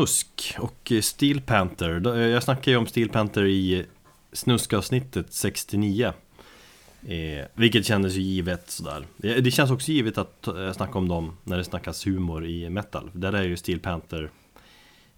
[0.07, 2.01] Snusk och Steel Panther.
[2.01, 3.87] Då- Jag snackade ju om Steel Panther i
[4.33, 6.13] snuskavsnittet 69.
[7.07, 9.07] Eh, vilket kändes ju givet sådär.
[9.17, 12.71] Det, det känns också givet att eh, snacka om dem när det snackas humor i
[12.71, 13.11] metal.
[13.13, 14.31] Där är ju Steel Panther,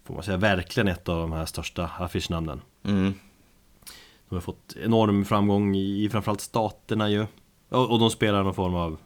[0.03, 2.61] får man säga, verkligen ett av de här största affischnamnen.
[2.83, 3.13] Mm.
[4.29, 7.25] De har fått enorm framgång i, framförallt staterna ju.
[7.69, 8.97] Och, och de spelar någon form av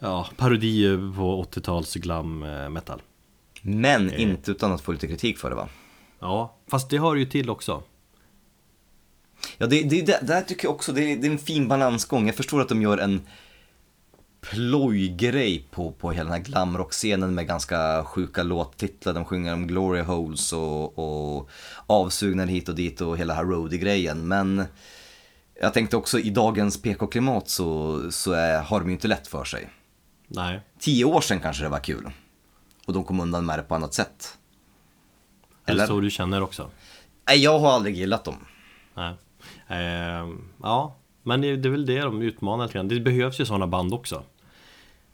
[0.00, 3.02] ja, parodier på 80-tals glam eh, metal.
[3.68, 5.68] Men inte utan att få lite kritik för det va?
[6.20, 7.82] Ja, fast det har ju till också.
[9.58, 12.26] Ja, det, det, det där tycker jag också, det är, det är en fin balansgång.
[12.26, 13.20] Jag förstår att de gör en
[14.40, 19.14] plojgrej på, på hela den här glamrock-scenen med ganska sjuka låttitlar.
[19.14, 21.50] De sjunger om glory holes och, och
[21.86, 24.28] avsugnader hit och dit och hela här roadie-grejen.
[24.28, 24.64] Men
[25.60, 29.44] jag tänkte också i dagens PK-klimat så, så är, har de ju inte lätt för
[29.44, 29.70] sig.
[30.28, 30.60] Nej.
[30.78, 32.10] Tio år sedan kanske det var kul.
[32.86, 34.38] Och de kom undan med det på annat sätt.
[35.66, 35.86] Eller Eller?
[35.86, 36.70] så du känner också.
[37.28, 38.36] Nej, jag har aldrig gillat dem.
[38.94, 39.14] Nej.
[39.68, 42.88] Ehm, ja, men det, det är väl det de utmanar lite grann.
[42.88, 44.22] Det behövs ju sådana band också.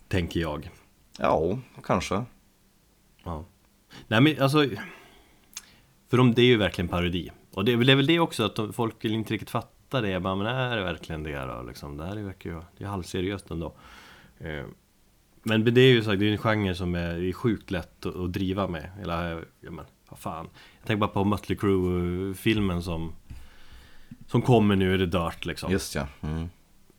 [0.08, 0.70] Tänker jag.
[1.18, 2.24] Ja, kanske.
[3.24, 3.44] Ja.
[4.08, 4.66] Nej men alltså
[6.08, 8.56] För de, det är ju verkligen parodi Och det det är väl det också att
[8.56, 11.62] de, folk vill inte riktigt fatta det bara, Men är det verkligen det då?
[11.62, 13.74] Liksom, det här är verkar ju Det är halvseriöst ändå
[14.38, 14.64] eh,
[15.42, 18.16] Men det är ju så det är en genre som är, är sjukt lätt att,
[18.16, 23.12] att driva med Eller, ja men, vad fan Jag tänker bara på Mötley Crüe-filmen som
[24.26, 26.06] Som kommer nu, är det Dirt liksom Just ja.
[26.20, 26.48] Mm.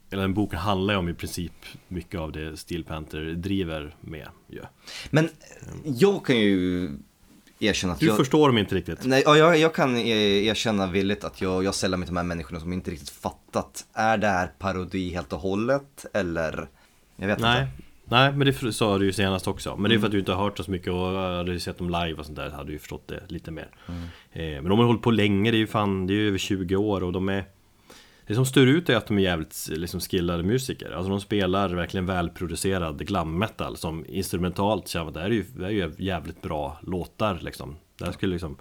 [0.09, 1.53] Eller den boken handlar ju om i princip
[1.87, 4.61] mycket av det Steel Panther driver med ju.
[5.09, 5.29] Men
[5.83, 6.89] jag kan ju
[7.59, 8.17] erkänna att Du jag...
[8.17, 11.75] förstår dem inte riktigt Nej, ja, jag, jag kan e- erkänna villigt att jag, jag
[11.75, 13.85] sällar mig till de här människorna som inte riktigt fattat.
[13.93, 16.67] Är det här parodi helt och hållet eller?
[17.15, 17.82] Jag vet Nej, inte.
[18.05, 19.75] Nej men det sa du ju senast också.
[19.77, 21.89] Men det är för att du inte har hört så mycket och hade sett dem
[21.89, 23.69] live och sånt där hade du ju förstått det lite mer.
[24.31, 26.37] Eh, Men de har hållit på länge, det är ju fan, det är ju över
[26.37, 27.45] 20 år och de är
[28.27, 30.91] Det som stör ut är att de är jävligt liksom, skillade musiker.
[30.91, 35.43] Alltså de spelar verkligen välproducerad glam metal Som instrumentalt känner man, det här är ju,
[35.55, 37.75] det här är ju jävligt bra låtar liksom.
[37.97, 38.57] Det här skulle liksom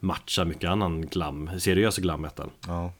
[0.00, 2.50] matcha mycket annan glam, seriös glam metal.
[2.66, 2.92] Ja.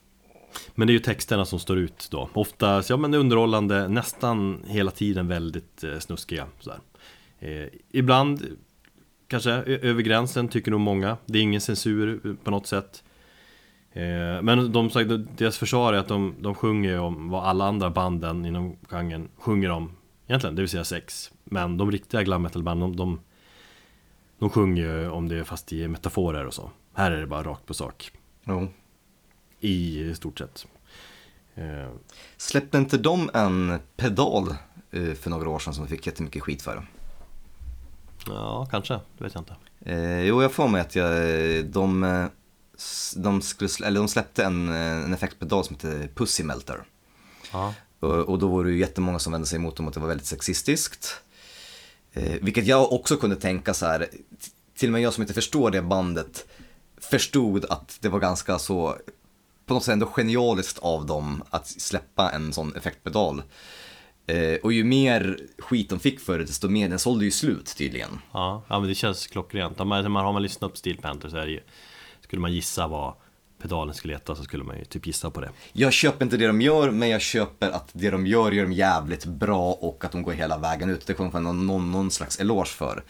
[0.75, 2.29] Men det är ju texterna som står ut då.
[2.33, 6.79] Ofta, ja men underhållande, nästan hela tiden väldigt eh, snuskiga sådär.
[7.39, 8.57] Eh, Ibland
[9.29, 11.17] Kanske över gränsen tycker nog många.
[11.27, 13.05] Det är ingen censur eh, på något sätt.
[13.93, 14.91] Eh, Men de,
[15.37, 19.71] deras försvar är att de, de sjunger om vad alla andra banden inom genren sjunger
[19.71, 19.93] om.
[20.27, 21.33] Egentligen, det vill säga sex.
[21.45, 23.21] Men de riktiga glam metal-banden, de, de,
[24.39, 26.71] de sjunger ju om det fast i metaforer och så.
[26.95, 28.11] Här är det bara rakt på sak.
[28.45, 28.69] Mm.
[29.61, 30.67] I stort sett
[31.55, 31.91] eh,
[32.37, 34.55] Släppte inte de en pedal
[34.91, 36.87] eh, för några år sedan som de fick jättemycket skit för?
[38.27, 38.95] Ja, kanske.
[38.95, 39.57] Det vet jag inte.
[39.81, 41.11] Eh, jo, jag får mig att jag,
[41.67, 42.27] de, eh,
[43.17, 46.83] de, skulle, eller de släppte en, eh, en effektpedal som heter Pussy Melter.
[48.01, 50.09] Och, och då var det ju jättemånga som vände sig emot dem att det var
[50.09, 51.21] väldigt sexistiskt.
[52.13, 54.09] Eh, vilket jag också kunde tänka så här,
[54.77, 56.47] till och med jag som inte förstår det bandet
[56.99, 58.97] förstod att det var ganska så,
[59.67, 63.43] på något sätt ändå genialiskt av dem att släppa en sån effektpedal.
[64.27, 67.75] Eh, och ju mer skit de fick för det, desto mer, den sålde ju slut
[67.77, 68.19] tydligen.
[68.33, 69.81] Ja, ja men det känns klockrent.
[69.81, 71.61] Om man, har man lyssnat på Steel Panther så är det ju,
[72.21, 73.15] Skulle man gissa vad
[73.63, 75.51] pedalen skulle heta så skulle man ju typ gissa på det.
[75.73, 78.73] Jag köper inte det de gör, men jag köper att det de gör gör de
[78.73, 81.07] jävligt bra och att de går hela vägen ut.
[81.07, 83.05] Det kommer någon, någon, någon slags eloge för.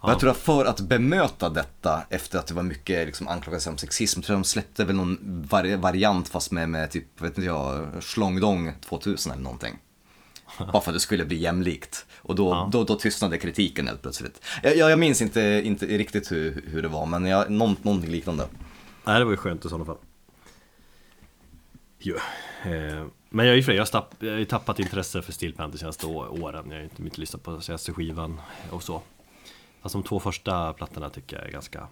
[0.00, 3.70] Och jag tror att för att bemöta detta efter att det var mycket liksom, anklagelser
[3.70, 5.18] om sexism, tror jag de släppte väl någon
[5.50, 9.78] vari variant fast med, med typ, vet inte jag, Schlongdong 2000 eller någonting.
[10.58, 12.06] Bara för att det skulle bli jämlikt.
[12.16, 14.44] Och då, då, då tystnade kritiken helt plötsligt.
[14.62, 18.10] Jag, jag, jag minns inte, inte riktigt hur, hur det var, men jag, någon, någonting
[18.10, 18.46] liknande.
[19.04, 19.98] Nej, det var ju skönt i sådana fall.
[21.98, 22.16] Jo.
[22.64, 23.88] Eh, men jag är fri, jag
[24.18, 26.64] jag har ju tappat intresse för Steel Panther senaste åren.
[26.70, 28.40] Jag har inte mycket lyssnat på senaste skivan
[28.70, 29.02] och så.
[29.82, 31.88] Fast de två första plattorna tycker jag är ganska...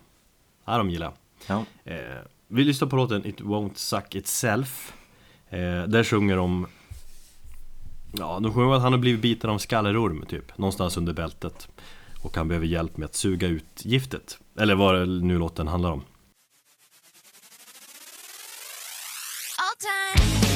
[0.65, 1.15] Ja, de gillar jag.
[1.47, 1.93] Ja.
[1.93, 4.95] Eh, vi lyssnar på låten It Won't Suck Itself
[5.49, 6.67] eh, Där sjunger de
[8.13, 11.69] Ja, de sjunger att han har blivit biten av en skallerorm typ Någonstans under bältet
[12.23, 15.93] Och han behöver hjälp med att suga ut giftet Eller vad det nu låten handlar
[15.93, 16.05] om
[19.59, 20.48] all time.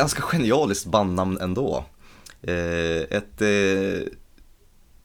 [0.00, 1.84] Ganska genialiskt bandnamn ändå.
[2.42, 4.08] Eh, ett eh,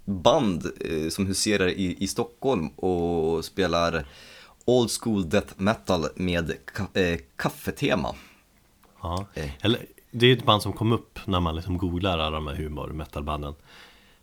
[0.05, 4.05] band eh, som huserar i, i Stockholm och spelar
[4.65, 8.15] old school death metal med ka- kaffetema.
[9.01, 9.25] Ja.
[9.61, 9.79] Eller,
[10.11, 12.87] Det är ett band som kom upp när man liksom googlar alla de här humor
[12.87, 13.53] metalbanden.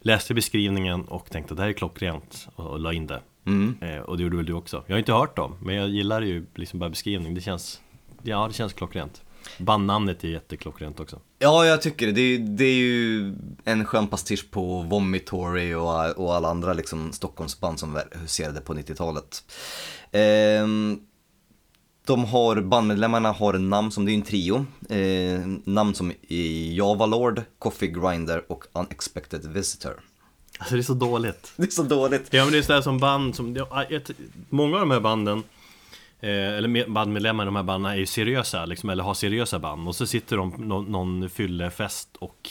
[0.00, 3.20] Läste beskrivningen och tänkte det här är klockrent och, och la in det.
[3.80, 4.84] Eh, Och det gjorde väl du också.
[4.86, 7.34] Jag har inte hört dem, men jag gillar ju liksom bara beskrivning.
[7.34, 7.80] Det känns,
[8.22, 9.22] ja det känns klockrent
[9.58, 12.12] Bandnamnet är jätteklockrent också Ja, jag tycker det.
[12.12, 13.34] Det är, det är ju
[13.64, 19.44] en skön pastisch på Vomitory och, och alla andra liksom Stockholmsband som huserade på 90-talet.
[20.12, 21.00] Ehm,
[22.06, 26.12] de har, bandmedlemmarna har namn som, det är en trio, eh, namn som
[26.76, 30.00] Java Lord, Coffee Grinder och Unexpected Visitor.
[30.58, 32.28] Alltså det är så dåligt Det är så dåligt.
[32.30, 33.66] Ja men det är sådär som band som,
[34.48, 35.42] många av de här banden
[36.28, 39.88] Eller med- bandmedlemmar i de här banden är ju seriösa liksom, eller har seriösa band.
[39.88, 42.50] Och så sitter de på någon, någon fyllefest och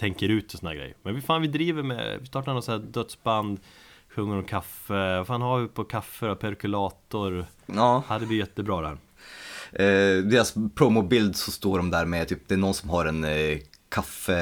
[0.00, 2.64] tänker ut och såna här grejer Men vi fan vi driver med, vi startar något
[2.64, 3.60] sånt här dödsband
[4.14, 7.46] Sjunger om kaffe, vad fan har vi på kaffe och perkulator?
[7.66, 8.96] Ja, det blir jättebra där.
[9.72, 13.24] Eh, deras promobild så står de där med typ, det är någon som har en
[13.24, 13.58] eh,
[13.90, 14.36] kaffe,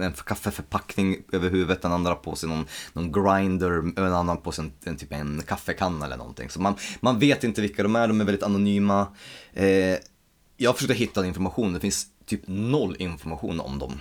[0.00, 4.64] en kaffeförpackning över huvudet, den andra på sig någon, någon grinder, en annan på sig
[4.64, 6.50] en, en, typ en kaffekanna eller någonting.
[6.50, 9.06] Så man, man vet inte vilka de är, de är väldigt anonyma.
[9.52, 9.96] Eh,
[10.56, 14.00] jag försökte hitta information, det finns typ noll information om dem.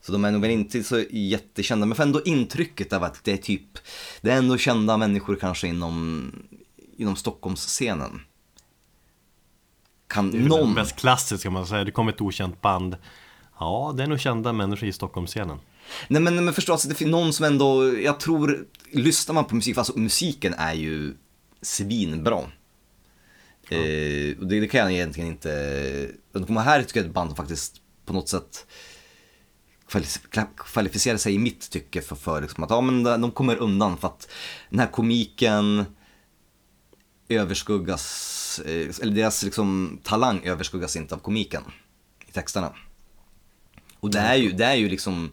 [0.00, 3.36] Så de är nog inte så jättekända, men för ändå intrycket av att det är
[3.36, 3.78] typ,
[4.20, 6.32] det är ändå kända människor kanske inom,
[6.96, 8.20] inom Stockholmsscenen.
[10.06, 10.60] Kan Det är någon...
[10.60, 12.96] den mest klassiska man säga, det kommer ett okänt band
[13.58, 15.58] Ja, det är nog kända människor i Stockholmsscenen
[16.08, 19.54] Nej men, men förstå, alltså, det finns någon som ändå, jag tror, lyssnar man på
[19.54, 21.14] musik, alltså musiken är ju
[21.62, 22.38] svinbra.
[23.70, 27.14] Eh, och det, det kan jag egentligen inte, de kommer här tycker jag är ett
[27.14, 28.66] band som faktiskt på något sätt
[29.90, 33.96] kvalific- kvalificerar sig i mitt tycke för, för liksom att ja, men de kommer undan
[33.96, 34.30] för att
[34.70, 35.84] den här komiken
[37.28, 41.62] överskuggas, eh, eller deras liksom talang överskuggas inte av komiken
[42.28, 42.72] i texterna.
[44.00, 45.30] Och det är ju, det är ju liksom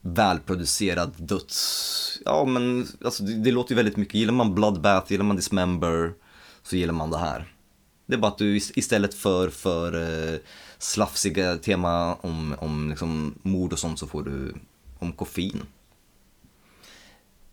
[0.00, 2.18] välproducerad döds...
[2.24, 6.12] Ja men alltså det, det låter ju väldigt mycket, gillar man Bloodbath, gillar man Dismember
[6.62, 7.52] så gillar man det här.
[8.06, 10.00] Det är bara att du ist- istället för, för
[10.32, 10.38] eh,
[10.78, 14.54] slafsiga tema om, om liksom mord och sånt så får du
[14.98, 15.62] om koffein.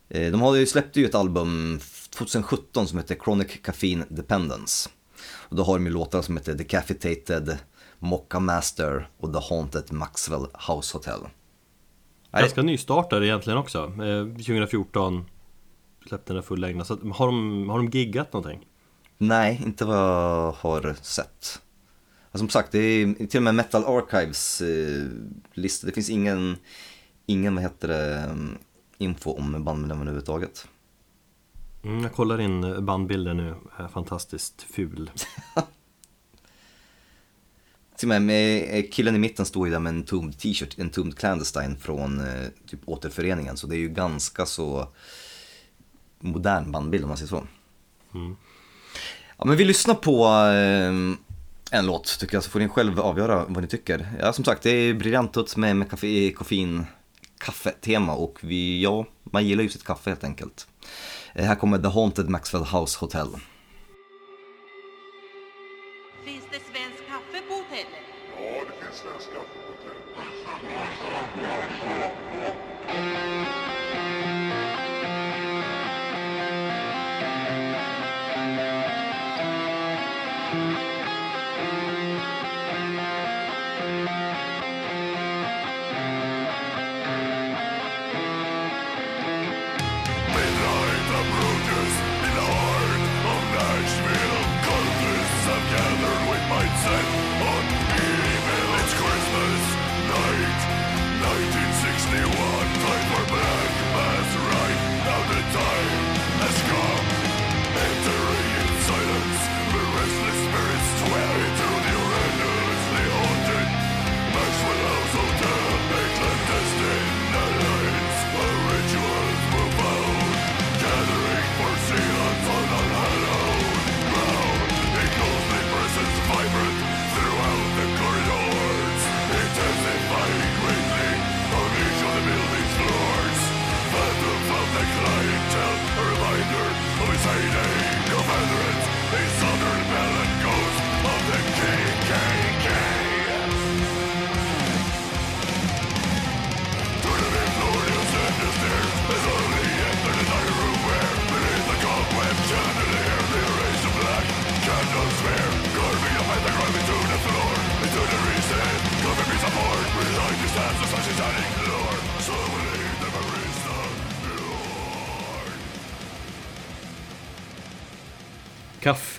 [0.10, 1.80] Eh, De har ju släppt ju ett album
[2.10, 4.90] 2017 som heter Chronic Caffeine Dependence.
[5.22, 7.58] Och då har de ju låtar som heter Decapitated,
[8.00, 11.20] Mocka Master och The Haunted Maxwell House Hotel.
[12.32, 15.26] Ganska nystartade egentligen också eh, 2014
[16.08, 18.68] Släppte den där fullängden, så har, de, har de giggat någonting?
[19.18, 21.62] Nej, inte vad jag har sett.
[22.32, 25.08] Alltså, som sagt, det är till och med Metal Archives eh,
[25.54, 25.88] lista.
[25.88, 26.58] Det finns ingen,
[27.26, 28.58] ingen vad heter det, um,
[28.97, 30.68] info om bandmedlemmen överhuvudtaget.
[31.84, 35.12] Mm, jag kollar in bandbilden nu, är fantastiskt ful
[38.00, 40.80] Till och med, med eh, killen i mitten står ju där med en Tombed t-shirt,
[40.80, 43.58] en Tombed Clandestine från eh, typ återföreningen.
[43.58, 44.88] Så det är ju ganska så
[46.20, 47.47] modern bandbild om man säger så.
[49.38, 53.45] Ja men vi lyssnar på eh, en låt tycker jag, så får ni själv avgöra
[53.47, 54.08] vad ni tycker.
[54.20, 56.86] Ja som sagt, det är briljant ut med, med kaffe, koffein,
[57.38, 60.68] kaffetema och vi, ja, man gillar ju sitt kaffe helt enkelt.
[61.34, 63.28] Här kommer The Haunted Maxwell House Hotel.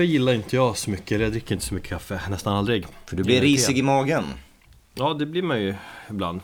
[0.01, 2.86] Kaffe gillar inte jag så mycket, eller jag dricker inte så mycket kaffe, nästan aldrig.
[3.07, 4.24] För du blir risig i magen.
[4.94, 5.74] Ja, det blir man ju
[6.11, 6.40] ibland.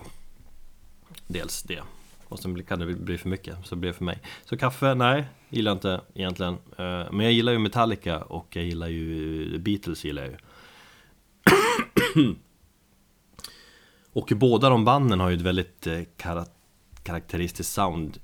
[1.26, 1.82] Dels det.
[2.28, 4.18] Och sen kan det bli för mycket, så blir det för mig.
[4.44, 6.52] Så kaffe, nej, gillar jag inte egentligen.
[6.54, 10.38] Eh, Men jag gillar ju Metallica och jag gillar ju Beatles gillar jag ju.
[14.12, 16.46] Och båda de banden har ju ett väldigt eh, kara-
[17.02, 18.18] karaktäristiskt sound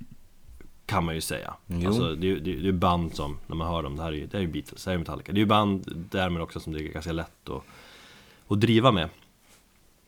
[0.85, 1.53] Kan man ju säga.
[1.67, 1.87] Jo.
[1.87, 4.25] Alltså det är det är band som, när man hör dem, det här är ju,
[4.27, 5.31] det är ju Beatles, det här är Metallica.
[5.31, 7.63] Det är ju band därmed också som det är ganska lätt att,
[8.47, 9.09] att driva med.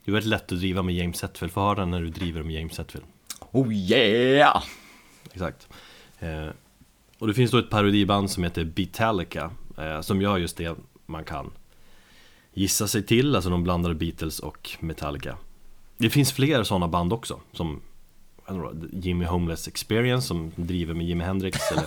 [0.04, 2.54] Det är väldigt lätt att driva med James Hetfield, få höra när du driver med
[2.54, 3.06] James Hetfield.
[3.52, 4.62] Oh yeah!
[5.32, 5.68] Exakt.
[6.18, 6.46] Eh,
[7.18, 11.24] Och det finns då ett parodiband som heter Beatalica eh, Som gör just det man
[11.24, 11.50] kan
[12.54, 13.34] gissa sig till.
[13.36, 15.36] Alltså de blandar Beatles och Metallica.
[15.96, 17.80] Det finns fler sådana band också som
[18.92, 21.84] Jimmy Homeless Experience som driver med Jimi Hendrix eller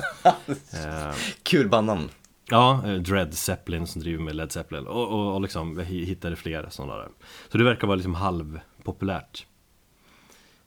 [1.09, 2.09] eh, Kul bandnamn.
[2.49, 6.67] Ja, eh, Dread Zeppelin som driver med Led Zeppelin och, och, och liksom, hittade fler
[6.69, 7.09] sådana där.
[7.51, 9.45] Så det verkar vara liksom halvpopulärt.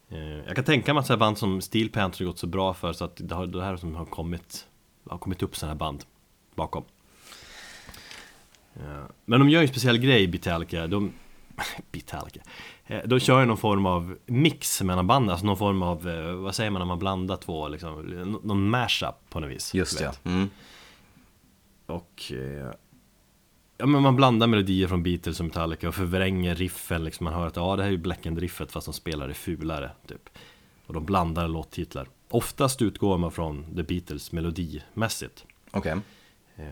[0.08, 2.46] Eh, Jag kan tänka mig att så här band som Steel Panther har gått så
[2.46, 4.66] bra för så att det, har, det här som har kommit
[5.08, 6.04] Har kommit upp sådana här band
[6.54, 6.84] bakom.
[8.74, 11.12] Eh, Men de gör ju en speciell grej, Beatallica, de
[11.92, 12.46] Beatallica Eh,
[13.04, 16.54] De kör ju någon form av mix mellan banden, alltså någon form av, eh, vad
[16.54, 20.12] säger man när man blandar två liksom, Nå- någon mashup på något vis Just det.
[20.24, 20.50] Mm.
[21.86, 22.70] Och eh,
[23.78, 27.46] Ja men man blandar melodier från Beatles och Metallica och förvränger riffen liksom Man hör
[27.46, 30.28] att ja det här är ju Black End riffet fast de spelar det fulare typ
[30.86, 35.96] Och de blandar låttitlar Oftast utgår man från The Beatles melodimässigt Okej.
[36.56, 36.66] eh,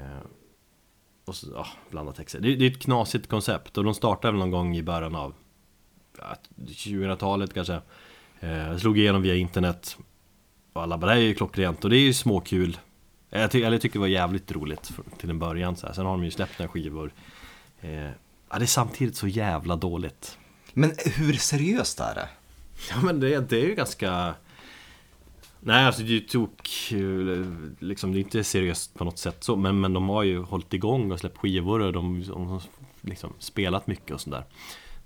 [1.24, 4.38] Och så, ja, blanda texter det, det är ett knasigt koncept och de startade väl
[4.40, 5.34] någon gång i början av
[6.56, 7.80] 2000-talet kanske
[8.40, 9.98] eh, Slog igenom via internet.
[10.72, 11.84] Och alla bara det här är ju klockrent.
[11.84, 12.78] Och det är ju småkul.
[13.30, 15.94] Jag, ty- eller jag tycker det var jävligt roligt till en början så här.
[15.94, 17.12] Sen har de ju släppt några skivor.
[17.80, 18.10] Eh,
[18.52, 20.38] Ja det är samtidigt så jävla dåligt.
[20.72, 22.28] Men hur seriöst är det?
[22.90, 24.34] Ja men det, det är ju ganska
[25.60, 26.68] Nej alltså det är ju tok
[27.78, 30.74] Liksom det är inte seriöst på något sätt så Men, men de har ju hållit
[30.74, 32.62] igång och släppt skivor och de, de har
[33.00, 34.44] liksom spelat mycket och sådär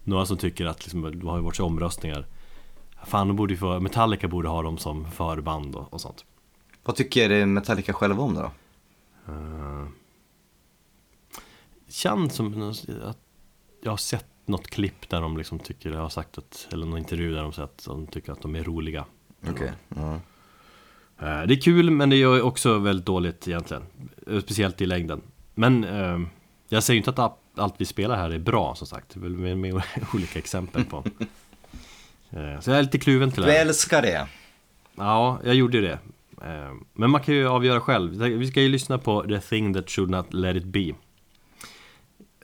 [0.05, 2.27] Några som tycker att liksom, det har ju varit så omröstningar
[3.07, 6.25] Fan de borde ju få, Metallica borde ha dem som förband och, och sånt
[6.85, 8.51] Vad tycker Metallica själva om det då?
[9.33, 9.87] Eh,
[11.89, 12.71] Känns som
[13.05, 13.19] att
[13.83, 16.99] jag har sett något klipp där de liksom tycker, jag har sagt att, eller någon
[16.99, 19.05] intervju där de säger att de tycker att de är roliga
[19.51, 19.73] Okej.
[19.89, 20.15] Ja.
[21.19, 23.83] Eh, Det är kul men det är också väldigt dåligt egentligen
[24.27, 25.21] Eh, Speciellt i längden
[25.55, 25.83] Men
[26.69, 27.17] jag säger ju inte att
[27.57, 29.83] allt- vi spelar här är bra som sagt med, med
[30.15, 31.05] olika exempel på
[32.31, 33.61] Eh, Så jag är lite kluven till det Du här.
[33.61, 34.27] älskar det.
[34.95, 35.99] Ja, jag gjorde ju det
[36.43, 39.91] Eh, Men man kan ju avgöra själv Vi ska ju lyssna på The thing that
[39.91, 40.93] should not let it be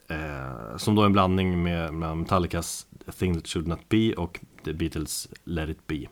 [0.07, 4.39] Eh, Som då är en blandning med, Metallicas The thing that should not be och
[4.65, 6.05] The Beatles Let it be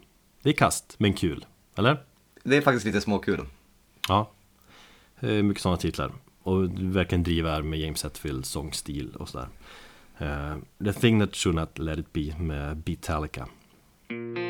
[0.43, 1.45] Det är kast, men kul,
[1.75, 2.03] eller?
[2.43, 3.45] Det är faktiskt lite småkul.
[4.07, 4.31] Ja,
[5.19, 6.11] mycket sådana titlar.
[6.43, 9.47] Och verkligen driva här med James Hetfield sångstil och sådär.
[10.21, 13.47] Uh, The thing that should not let it be med Beatallica.
[14.09, 14.48] Mm.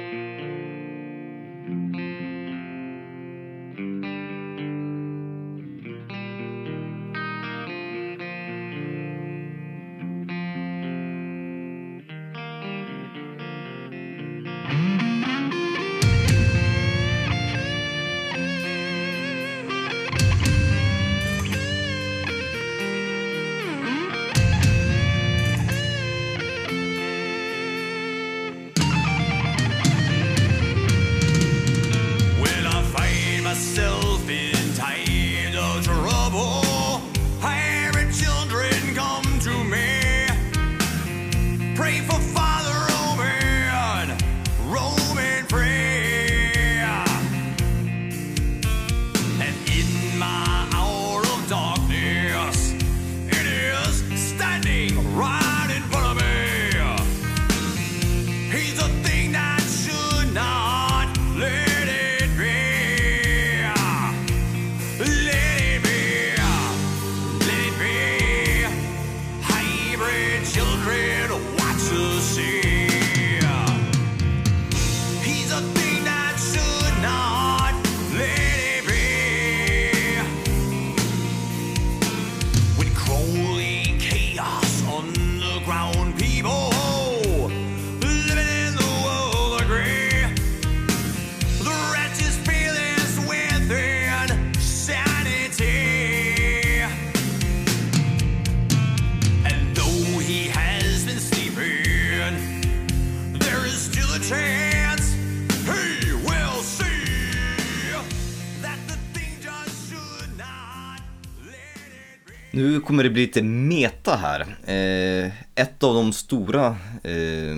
[112.60, 114.42] Nu kommer det bli lite meta här.
[114.66, 116.68] Eh, ett av de stora
[117.04, 117.56] eh,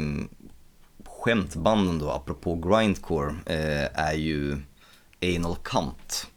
[1.06, 4.58] skämtbanden då, apropå grindcore, eh, är ju
[5.22, 6.28] Anal Kant.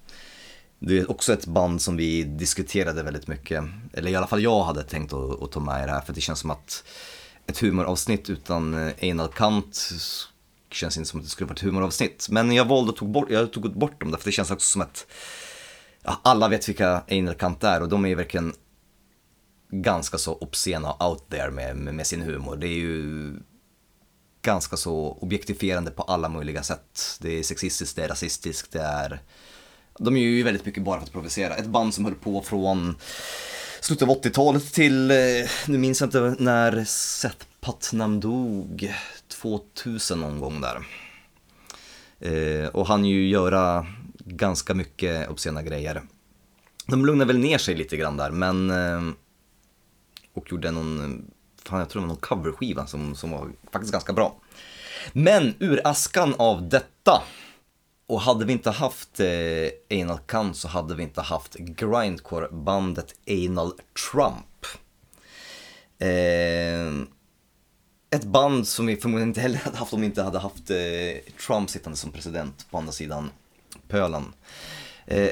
[0.78, 4.64] Det är också ett band som vi diskuterade väldigt mycket, eller i alla fall jag
[4.64, 6.84] hade tänkt att, att ta med i det här för det känns som att
[7.46, 9.90] ett humoravsnitt utan eh, Anal Kant
[10.70, 12.26] känns inte som att det skulle vara ett humoravsnitt.
[12.30, 14.82] Men jag valde att tog bort, jag tog bort dem därför det känns också som
[14.82, 15.06] att
[16.04, 18.54] alla vet vilka Anal Kant är och de är ju verkligen
[19.70, 22.56] ganska så obscena och out there med, med, med sin humor.
[22.56, 23.32] Det är ju
[24.42, 27.18] ganska så objektifierande på alla möjliga sätt.
[27.20, 29.20] Det är sexistiskt, det är rasistiskt, det är...
[29.98, 31.56] De är ju väldigt mycket bara för att provocera.
[31.56, 32.96] Ett band som höll på från
[33.80, 35.16] slutet av 80-talet till, eh,
[35.66, 38.94] nu minns jag inte när Seth Putnam dog,
[39.28, 40.78] 2000 någon gång där.
[42.20, 43.86] Eh, och han ju göra
[44.24, 46.02] ganska mycket obscena grejer.
[46.86, 48.70] De lugnade väl ner sig lite grann där, men...
[48.70, 49.14] Eh,
[50.34, 51.24] och gjorde någon,
[51.64, 54.36] fan jag tror det var någon coverskiva som, som var faktiskt ganska bra.
[55.12, 57.22] Men ur askan av detta,
[58.06, 63.72] och hade vi inte haft eh, Anal Khan så hade vi inte haft grindcore-bandet Anal
[64.12, 64.66] Trump.
[65.98, 67.08] Eh,
[68.10, 71.32] ett band som vi förmodligen inte heller hade haft om vi inte hade haft eh,
[71.46, 73.30] Trump sittande som president på andra sidan
[73.88, 74.32] pölen.
[75.06, 75.30] Eh,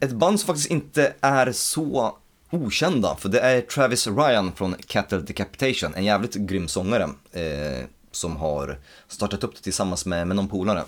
[0.00, 2.18] ett band som faktiskt inte är så
[2.50, 8.36] okända, för det är Travis Ryan från Cattle Decapitation, en jävligt grym sångare eh, som
[8.36, 8.78] har
[9.08, 10.84] startat upp det tillsammans med, med någon polare.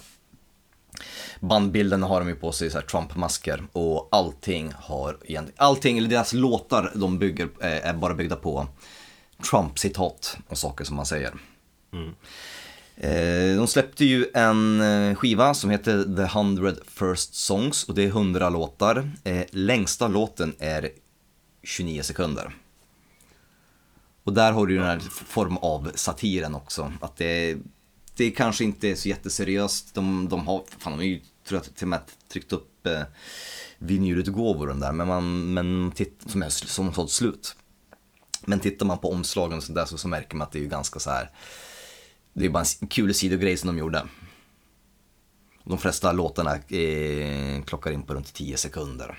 [1.41, 6.33] Bandbilden har de ju på sig så Trump-masker och allting har egentligen, allting, eller deras
[6.33, 8.67] låtar de bygger, eh, är bara byggda på
[9.51, 11.33] Trump-citat och saker som man säger.
[11.93, 12.15] Mm.
[12.97, 18.03] Eh, de släppte ju en eh, skiva som heter The Hundred First Songs och det
[18.03, 19.11] är 100 låtar.
[19.25, 20.91] Eh, längsta låten är
[21.63, 22.55] 29 sekunder.
[24.25, 26.93] Och där har du ju den här form av satiren också.
[27.01, 27.57] Att det,
[28.17, 29.95] det kanske inte är så jätteseriöst.
[29.95, 32.01] De, de har, fan de har ju tror jag, till och med
[32.33, 33.03] tryckt upp eh,
[33.79, 37.57] vinylutgåvor den där, men man, men titt, som är som sålt slut.
[38.47, 40.69] Men tittar man på omslagen och sådär så, så märker man att det är ju
[40.69, 41.31] ganska så här.
[42.35, 44.03] Det är bara en kul sidogrej som de gjorde.
[45.65, 49.19] De flesta låtarna eh, klockar in på runt 10 sekunder.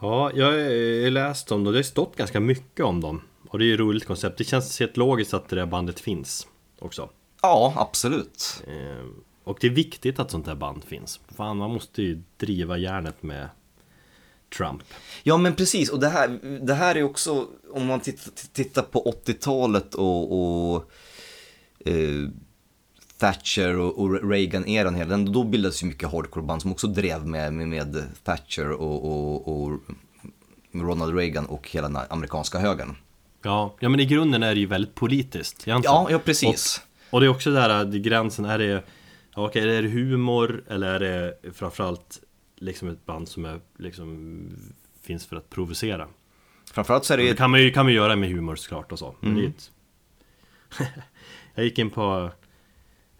[0.00, 1.72] Ja, jag har läst om dem.
[1.72, 3.22] Det har stått ganska mycket om dem.
[3.48, 4.38] Och det är ju ett roligt koncept.
[4.38, 6.46] Det känns helt logiskt att det där bandet finns
[6.78, 7.10] också.
[7.42, 8.62] Ja, absolut.
[8.66, 9.06] Eh,
[9.44, 11.20] Och det är viktigt att sånt här band finns.
[11.36, 13.48] Fan, man måste ju driva järnet med
[14.56, 14.82] Trump.
[15.22, 19.14] Ja men precis, och det här, det här är också, om man tittar, tittar på
[19.26, 20.90] 80-talet och, och
[21.84, 22.28] eh,
[23.18, 27.52] Thatcher och, och Reagan-eran, hela den, då bildades ju mycket hardcore-band som också drev med,
[27.52, 29.80] med, med Thatcher och, och, och
[30.72, 32.96] Ronald Reagan och hela den amerikanska högern.
[33.42, 35.94] Ja, ja men i grunden är det ju väldigt politiskt egentligen.
[35.94, 36.82] Ja, ja precis.
[37.10, 38.82] Och, och det är också det gränsen, är det,
[39.34, 42.20] ja, okej, är det humor eller är det framförallt
[42.60, 44.50] liksom ett band som är, liksom,
[45.02, 46.08] finns för att provocera?
[46.72, 48.92] Framförallt så är det Det ju, kan man ju, kan man göra med humor såklart
[48.92, 49.14] och så.
[49.20, 49.70] Men det är ett...
[51.54, 52.30] Jag gick in på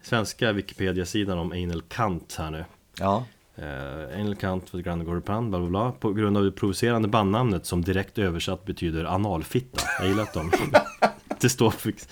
[0.03, 2.65] svenska Wikipedia-sidan om Anal Kant här nu.
[2.99, 3.25] ja,
[3.57, 5.93] Eh, Anal Kant för Grand Band, bla bla bla.
[5.93, 9.79] På grund av det provocerande bandnamnet som direkt översatt betyder analfitta.
[9.99, 10.51] Jag gillar att de...
[11.41, 12.09] det står på Wik-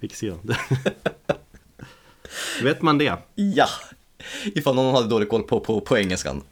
[0.00, 0.38] Wikisidan.
[2.62, 3.18] Vet man det?
[3.34, 3.66] ja.
[4.54, 6.42] Ifall någon hade dålig koll på, på, på engelskan.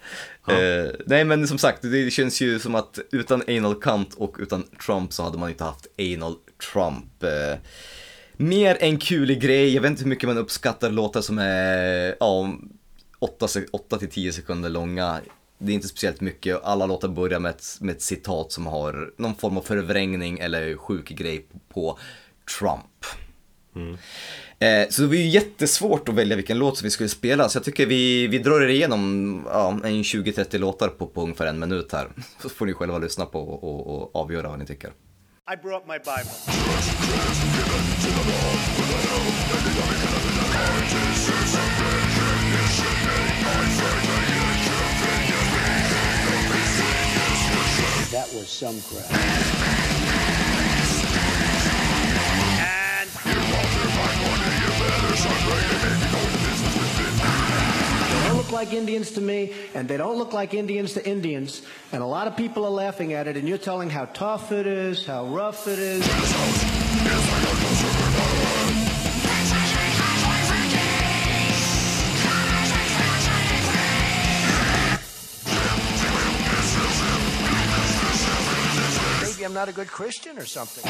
[0.49, 4.65] Eh, nej men som sagt, det känns ju som att utan Anal Kant och utan
[4.87, 6.35] Trump så hade man inte haft Anal
[6.73, 7.23] Trump.
[7.23, 7.59] Eh,
[8.37, 12.55] mer en kulig grej, jag vet inte hur mycket man uppskattar låtar som är ja,
[13.19, 15.21] 8 till 10 sekunder långa.
[15.59, 19.11] Det är inte speciellt mycket, alla låtar börjar med ett, med ett citat som har
[19.19, 21.99] någon form av förvrängning eller sjuk grej på, på
[22.59, 23.05] Trump.
[24.61, 27.57] Eh, så det var ju jättesvårt att välja vilken låt som vi skulle spela, så
[27.57, 31.59] jag tycker vi, vi drar er igenom ja, en 20-30 låtar på, på ungefär en
[31.59, 32.09] minut här.
[32.43, 34.89] Så får ni själva lyssna på och, och, och avgöra vad ni tycker.
[35.51, 36.31] I brought my Bible.
[48.11, 49.88] That was some crap.
[58.49, 61.61] Look like Indians to me, and they don't look like Indians to Indians.
[61.93, 64.67] And a lot of people are laughing at it, and you're telling how tough it
[64.67, 66.01] is, how rough it is.
[79.23, 80.85] Maybe I'm not a good Christian or something.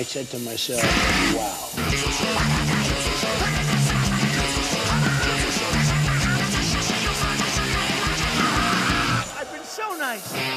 [0.00, 0.82] I said to myself,
[1.36, 1.70] wow.
[9.38, 10.49] I've been so nice.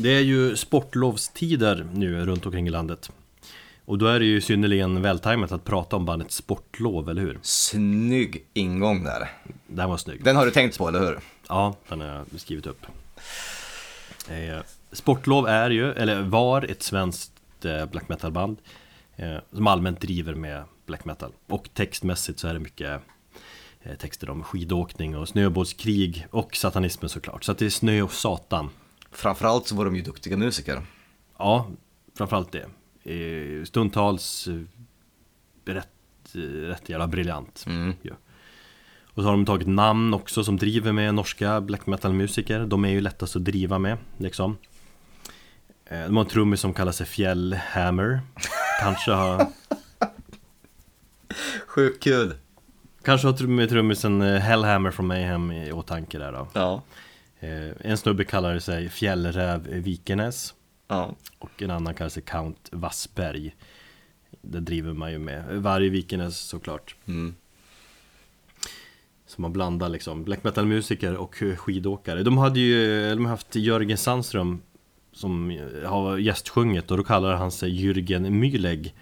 [0.00, 3.10] Det är ju sportlovstider nu runt omkring i landet.
[3.84, 7.38] Och då är det ju synnerligen vältajmat att prata om bandet Sportlov, eller hur?
[7.42, 9.30] Snygg ingång där.
[9.66, 10.24] Den var snygg.
[10.24, 11.18] Den har du tänkt på, eller hur?
[11.48, 12.86] Ja, den har jag skrivit upp.
[14.28, 14.58] Eh,
[14.92, 18.58] Sportlov är ju, eller var, ett svenskt eh, black metal-band
[19.16, 21.32] eh, som allmänt driver med black metal.
[21.46, 23.00] Och textmässigt så är det mycket
[23.98, 27.44] texter om skidåkning och snöbollskrig och satanismen såklart.
[27.44, 28.70] Så att det är snö och satan.
[29.10, 30.82] Framförallt så var de ju duktiga musiker.
[31.38, 31.66] Ja,
[32.18, 32.66] framförallt det.
[33.12, 34.60] Eh, Stundtals eh,
[35.72, 35.88] rätt,
[36.34, 37.64] eh, rätt jävla briljant.
[38.02, 38.14] Ja.
[39.04, 42.66] Och så har de tagit namn också som driver med norska black metal musiker.
[42.66, 44.56] De är ju lättast att driva med, liksom.
[45.88, 48.20] De har en trummis som kallar sig Fjällhammer.
[48.80, 49.46] Kanske har,
[51.66, 52.34] Sjukt kul.
[53.02, 56.48] kanske har trum- trummisen Hellhammer från Mayhem i åtanke där då.
[56.52, 56.82] Ja.
[57.40, 60.54] Eh, En snubbe kallar sig Fjällräv Vikenäs.
[60.88, 61.14] Ja.
[61.38, 63.54] Och en annan kallar sig Count Wassberg
[64.42, 67.34] Det driver man ju med Varje Vikenäs såklart Mm.
[69.26, 73.54] Så man blandar liksom black metal musiker och skidåkare De hade ju, de har haft
[73.56, 74.62] Jörgen Sandström
[75.12, 78.94] Som har gästsjungit och då kallar han sig Jürgen Myleg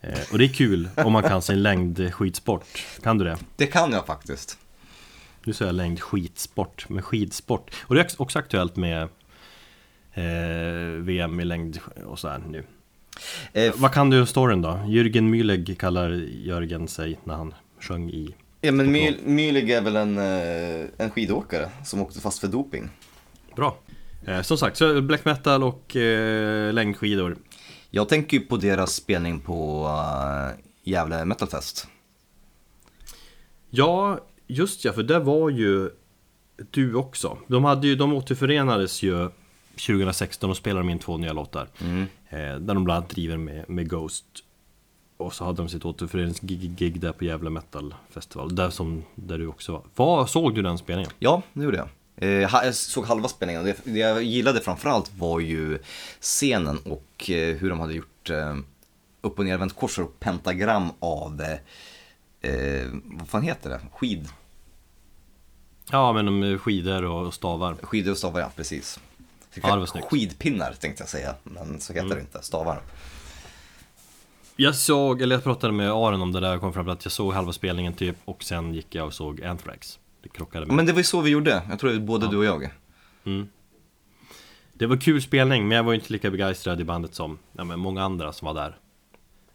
[0.00, 3.38] eh, Och det är kul om man kan sin längdskidsport Kan du det?
[3.56, 4.58] Det kan jag faktiskt.
[5.46, 9.02] Nu säger jag längdskidsport, men skidsport Och det är också aktuellt med
[10.12, 12.64] eh, VM i längd och så här nu
[13.52, 14.68] Eh, Vad kan du om storyn då?
[14.68, 16.10] Jürgen Myleg kallar
[16.44, 18.92] Jörgen sig när han sjöng i Ja men
[19.24, 22.90] Mylig är väl en, eh, en skidåkare som åkte fast för doping.
[23.56, 23.76] Bra
[24.26, 27.36] eh, Som sagt, så black metal och eh, längdskidor
[27.90, 31.88] Jag tänker ju på deras spelning på uh, Gävle Metalfest.
[33.70, 35.90] Ja, just ja, för det var ju
[36.70, 37.38] du också.
[37.46, 39.28] De, hade ju, de återförenades ju
[39.86, 41.68] 2016 och spelade de in två nya låtar.
[42.28, 44.24] Eh, Där de bland annat driver med, med Ghost.
[45.16, 48.54] Och så hade de sitt återföreningsgig där på Gävle Metal Festival.
[48.54, 49.82] Där, som, där du också var.
[49.94, 51.10] Vad Såg du den spelningen?
[51.18, 51.88] Ja, det gjorde jag.
[52.16, 53.64] Eh, jag såg halva spelningen.
[53.64, 55.78] Det, det jag gillade framförallt var ju
[56.20, 58.56] scenen och eh, hur de hade gjort eh,
[59.20, 61.42] upp och nervänt korsor och pentagram av,
[62.46, 63.80] eh, vad fan heter det?
[63.92, 64.28] Skid,
[65.90, 67.76] Ja, men skidor och stavar.
[67.82, 69.00] Skidor och stavar, ja precis.
[69.54, 70.06] Ja, det var snyggt.
[70.10, 72.80] Skidpinnar tänkte jag säga, men så heter det inte, stavar.
[74.56, 77.04] Jag såg, eller jag pratade med Aron om det där, jag kom fram till att
[77.04, 79.98] jag såg halva spelningen typ och sen gick jag och såg Anthrax.
[80.22, 80.76] Det krockade med.
[80.76, 82.70] Men det var ju så vi gjorde, jag tror det var både du och jag.
[84.72, 87.78] Det var kul spelning, men jag var inte lika begeistrad i bandet som ja, men
[87.80, 88.78] många andra som var där.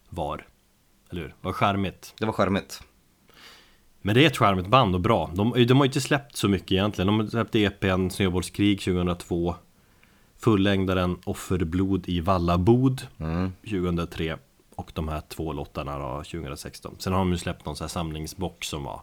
[0.09, 0.45] Var
[1.11, 1.27] Eller hur?
[1.27, 2.13] Det var charmigt.
[2.19, 2.83] Det var charmigt.
[4.01, 5.31] Men det är ett charmigt band och bra.
[5.33, 7.07] De, de har ju inte släppt så mycket egentligen.
[7.07, 9.55] De har släppt EPn Snöbollskrig 2002
[10.37, 13.01] Fullängdaren Offerblod i Vallabod
[13.63, 14.37] 2003
[14.75, 17.89] Och de här två låtarna då 2016 Sen har de ju släppt någon sån här
[17.89, 19.01] samlingsbox som var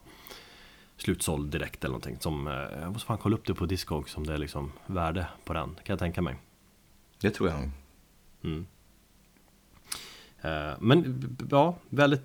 [0.96, 4.26] Slutsåld direkt eller någonting som eh, Jag måste fan kolla upp det på Discog som
[4.26, 6.36] det är liksom värde på den Kan jag tänka mig.
[7.20, 7.70] Det tror jag nog.
[10.42, 12.22] Eh, Men ja, väldigt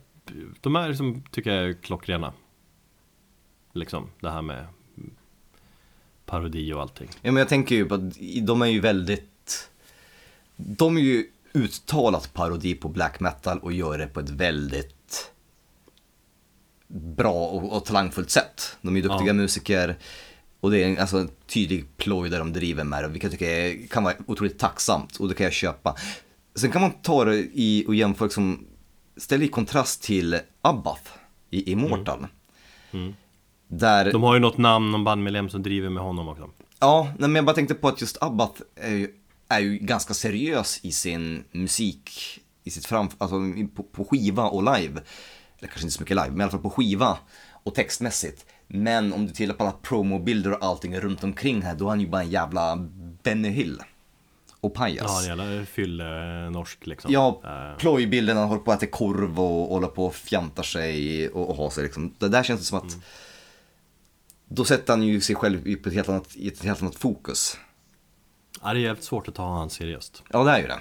[0.62, 2.34] De är liksom, tycker jag är klockrena
[3.74, 4.66] Liksom det här med
[6.26, 8.02] Parodi och allting Ja men jag tänker ju på att
[8.42, 9.70] de är ju väldigt,
[10.56, 15.32] de är ju uttalat parodi på black metal och gör det på ett väldigt
[16.88, 18.78] bra och, och talangfullt sätt.
[18.82, 19.34] De är ju duktiga Ja.
[19.34, 19.98] musiker
[20.60, 23.40] och det är en, alltså, en tydlig ploj där de driver med det, vilket jag
[23.40, 25.96] tycker kan vara otroligt tacksamt och det kan jag köpa.
[26.56, 28.66] Sen kan man ta det i och jämföra, liksom,
[29.18, 31.12] ställa i kontrast till Abbath
[31.50, 32.28] i Immortal.
[33.68, 34.12] Där...
[34.12, 36.50] De har ju något namn, någon bandmedlem som driver med honom också
[36.80, 39.14] Ja, nej, men jag bara tänkte på att just Abbath är ju,
[39.48, 43.36] är ju ganska seriös i sin musik, i sitt fram, alltså
[43.76, 45.02] på, på skiva och live.
[45.60, 47.18] Eller kanske inte så mycket live, men i alla fall på skiva
[47.64, 48.46] och textmässigt.
[48.68, 52.02] Men om du tittar på alla promobilder och allting runt omkring här, då är han
[52.02, 52.76] ju bara en jävla
[53.24, 53.82] Benny Hill.
[54.64, 55.06] Och pajas.
[55.08, 59.68] Ja, en jävla fylle-norsk liksom Ja, Eh, plojbilden, han håller på att äta korv och
[59.70, 62.14] håller på och fjantar sig och, och har sig liksom.
[62.20, 62.98] Det där känns det som att
[64.48, 67.58] då sätter han ju sig själv i, ett helt annat, i ett helt annat fokus.
[68.62, 70.80] ja, det är jävligt svårt att ta han seriöst Ja, det är ju det.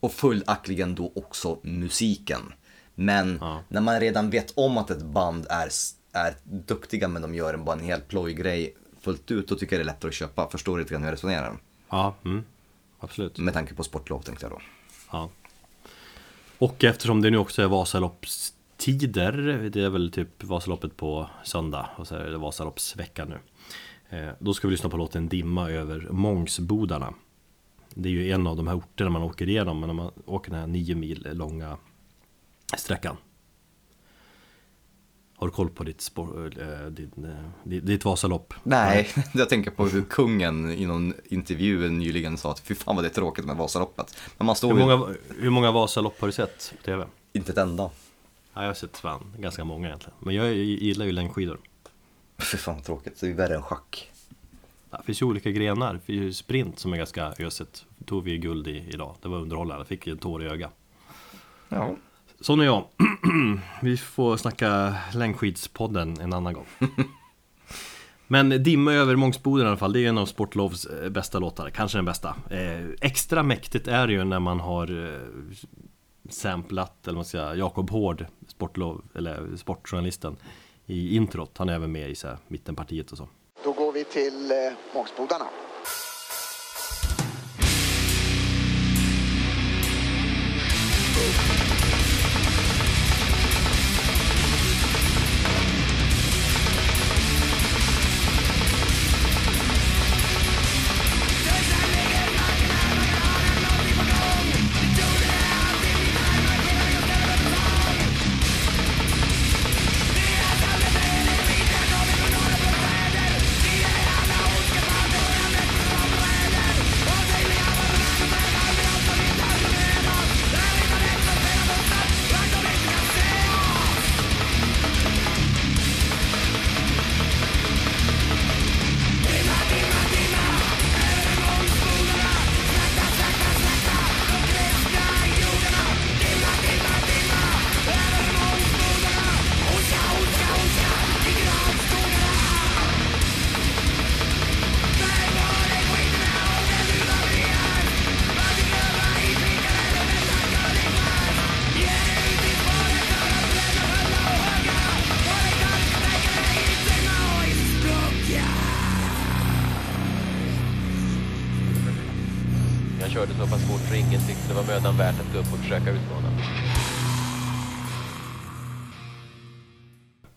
[0.00, 2.52] Och följaktligen då också musiken.
[2.94, 3.62] Men Ja.
[3.68, 5.68] när man redan vet om att ett band är,
[6.12, 9.86] är duktiga men de gör en bara en helt plojgrej fullt ut, då tycker jag
[9.86, 10.48] det är lättare att köpa.
[10.50, 11.56] Förstår lite grann hur jag resonerar.
[11.88, 12.44] Ja, mm,
[13.00, 14.60] absolut Med tanke på sportlov tänkte jag då.
[15.12, 15.28] Ja.
[16.58, 19.32] Och eftersom det nu också är Vasaloppstider,
[19.72, 23.38] det är väl typ Vasaloppet på söndag och så är det Vasaloppsvecka nu.
[24.18, 27.14] Eh, Då ska vi lyssna på låten Dimma över Mångsbodarna.
[27.94, 30.60] Det är ju en av de här orterna man åker igenom när man åker den
[30.60, 31.76] här nio mil långa
[32.76, 33.16] sträckan.
[35.38, 37.30] Har du koll på ditt, spår, äh, din, äh,
[37.64, 38.54] ditt, ditt Vasalopp?
[38.62, 43.04] Nej, jag tänker på hur kungen i någon intervju nyligen sa att fy fan vad
[43.04, 44.16] det är tråkigt med Vasaloppet.
[44.38, 47.06] Men man står Hur många, hur många Vasalopp har du sett på TV?
[47.32, 47.90] inte ett enda.
[48.54, 50.16] Ja, jag har sett fan, ganska många egentligen.
[50.20, 51.58] Men jag gillar ju längdskidor.
[52.38, 54.12] Fy fan vad tråkigt, det är ju värre än schack.
[54.90, 55.94] Ja, Det finns ju olika grenar.
[55.94, 57.84] Det finns ju sprint som är ganska ösigt.
[58.04, 59.16] tog vi guld i idag.
[59.22, 59.84] Det var underhållande.
[59.84, 60.72] Fick ju en tår i ögat.
[61.68, 61.96] Ja.
[62.40, 62.84] Sån är jag.
[63.82, 66.66] Vi får snacka längdskidspodden en annan gång.
[68.26, 71.70] Men Dimma över Mångsboden i alla fall, det är en av Sportlovs eh, bästa låtar,
[71.70, 72.36] kanske den bästa.
[72.50, 75.20] Eh, extra mäktigt är det ju när man har eh,
[76.30, 80.36] samplat, eller vad man ska säga, Jakob Hård, Sportlov, eller sportjournalisten,
[80.86, 81.58] i introt.
[81.58, 83.28] Han är även med i så här, mittenpartiet och så.
[83.64, 84.56] Då går vi till eh,
[84.94, 85.46] Mångsbodarna.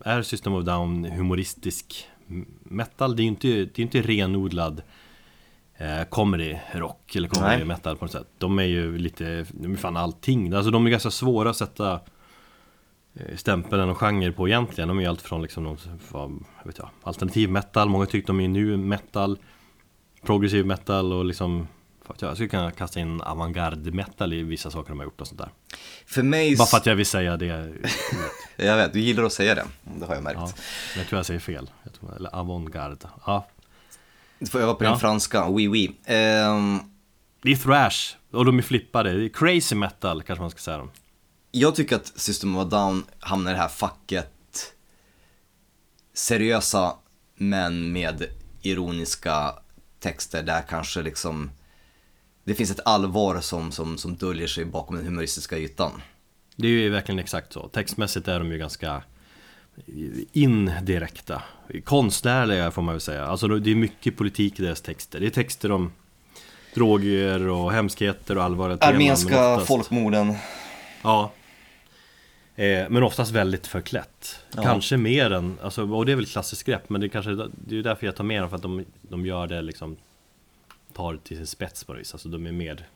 [0.10, 2.08] Är System of Down humoristisk
[2.64, 3.16] metal?
[3.16, 4.82] Det är ju inte, det är inte renodlad
[5.78, 7.66] eh, comedy rock eller comedy Nej.
[7.66, 8.28] metal på något sätt.
[8.38, 10.54] De är ju lite, de är fan allting.
[10.54, 12.00] Alltså de är ganska svåra att sätta
[13.14, 14.88] eh, stämpeln och genre på egentligen.
[14.88, 15.78] De är ju allt från liksom någon,
[16.12, 19.38] vad vet jag, alternativ metal, många tycker de är nu metal,
[20.22, 21.68] progressiv metal och liksom
[22.14, 25.28] att jag skulle kunna kasta in avantgarde metal i vissa saker de har gjort och
[25.28, 25.50] sånt där.
[26.06, 26.56] För mig...
[26.58, 27.74] Bara för att jag vill säga det.
[28.56, 29.66] Jag vet, du gillar att säga det.
[30.00, 30.40] Det har jag märkt.
[30.40, 30.52] Ja,
[30.98, 31.70] jag tror jag säger fel.
[31.84, 32.96] Jag tror, eller avantgarde.
[33.26, 33.48] Ja,
[34.40, 34.90] Du får öva på Ja.
[34.90, 35.92] din franska, oui oui.
[36.06, 36.80] Ehm,
[37.42, 38.16] det är thrash.
[38.32, 39.14] Och de är flippade.
[39.14, 40.92] Det är crazy metal kanske man ska säga dem.
[41.52, 44.74] jag tycker att System of a Down hamnar i det här facket
[46.14, 46.96] seriösa
[47.36, 48.26] men med
[48.62, 49.54] ironiska
[50.00, 51.52] texter där kanske liksom
[52.50, 56.02] det finns ett allvar som, som, som döljer sig bakom den humoristiska ytan.
[56.56, 57.68] Det är ju verkligen exakt så.
[57.68, 59.02] Textmässigt är de ju ganska
[60.32, 61.42] indirekta.
[61.84, 63.26] Konstnärliga får man väl säga.
[63.26, 65.20] Alltså det är mycket politik i deras texter.
[65.20, 65.92] Det är texter om
[66.74, 68.94] droger och hemskheter och allvarliga teman.
[68.94, 70.34] men Armeniska oftast- folkmorden.
[71.02, 71.32] Ja.
[72.56, 74.40] Eh, men oftast väldigt förklätt.
[74.56, 74.64] Ja.
[74.64, 77.78] Kanske mer än, alltså, och det är väl klassiskt grepp, men det är kanske det
[77.78, 79.98] är därför jag tar med dem, för att de, de gör det liksom
[81.00, 82.88] Tar till sin spets på vis, alltså de är mer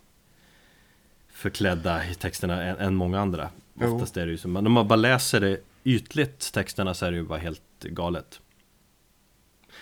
[1.27, 3.49] Förklädda i texterna än, än många andra.
[3.73, 3.95] Jo.
[3.95, 7.11] Oftast är det ju så, men om man bara läser det ytligt texterna så är
[7.11, 8.39] det ju bara helt galet.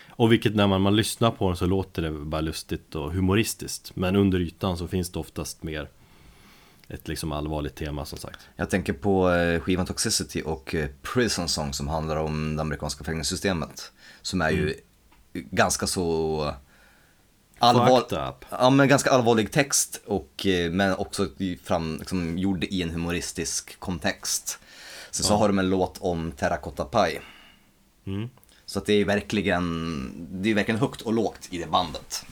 [0.07, 3.95] Och vilket när man, man lyssnar på dem så låter det bara lustigt och humoristiskt.
[3.95, 5.89] Men under ytan så finns det oftast mer
[6.88, 8.39] Ett liksom allvarligt tema som sagt.
[8.56, 13.03] Jag tänker på eh, skivan Toxicity och eh, Prison Song som handlar om det amerikanska
[13.03, 13.91] fängelsesystemet.
[14.22, 14.76] Som är ju
[15.34, 16.56] ganska så
[17.62, 18.04] allvar...
[18.50, 21.28] Ja, men ganska allvarlig text och eh, men också
[21.64, 24.60] fram, liksom, gjord i en humoristisk kontext.
[25.12, 25.38] Sen så Ja.
[25.38, 27.22] har de en låt om Terracotta Pie.
[28.06, 28.30] Mm.
[28.66, 32.26] Så att det är verkligen, det är verkligen högt och lågt i det bandet.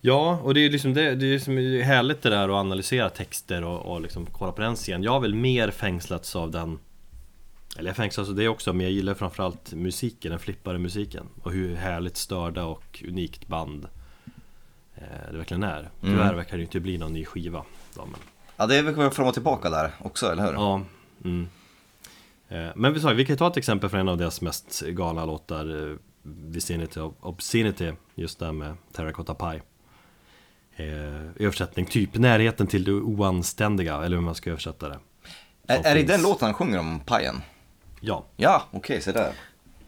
[0.00, 3.64] Ja, och det är liksom det, det är liksom härligt det där att analysera texter
[3.64, 5.02] och, och liksom kolla på den scenen.
[5.02, 6.78] Jag har väl mer fängslats av den
[7.76, 11.52] Eller jag fängslas av det också, men jag gillar framförallt musiken, den flippade musiken Och
[11.52, 13.88] hur härligt störda och unikt band
[14.94, 16.36] eh, det verkligen är Tyvärr Mm.
[16.36, 17.64] verkar det inte bli någon ny skiva
[17.94, 18.20] då, men,
[18.56, 20.52] Ja, det är väl fram och tillbaka där också, eller hur?
[20.52, 20.82] Ja,
[21.24, 21.48] mm.
[22.48, 25.24] Eh, Men vi sa, vi kan ta ett exempel från en av deras mest galna
[25.24, 29.62] låtar eh, Vicinity of Obscenity Just där med Terracotta Pie
[31.36, 34.98] översättning, typ närheten till det oanständiga, eller hur man ska översätta det.
[35.66, 37.42] Är, är det den låten han sjunger om pajen?
[38.06, 39.32] Ja, Ja, okej, så där.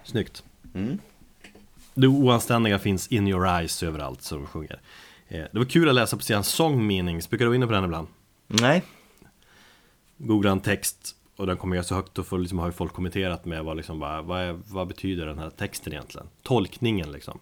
[0.05, 0.45] snyggt.
[0.75, 0.99] Mm.
[1.95, 4.81] Det oanständiga finns in your eyes överallt som de sjunger.
[5.29, 7.73] Eh, det var kul att läsa på sidan song meanings, brukar du vara inne på
[7.73, 8.09] den ibland?
[8.47, 8.83] Nej.
[10.17, 12.93] Googla en text och den kommer jag så högt, då får, liksom, har ju folk
[12.93, 16.29] kommenterat med vad, liksom, bara, vad, är, vad betyder den här texten egentligen?
[16.43, 17.39] Tolkningen liksom.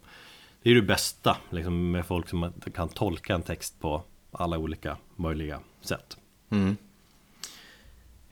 [0.63, 4.03] Det är ju det bästa liksom, med folk som kan tolka en text på
[4.33, 6.17] alla olika möjliga sätt.
[6.51, 6.77] Mm.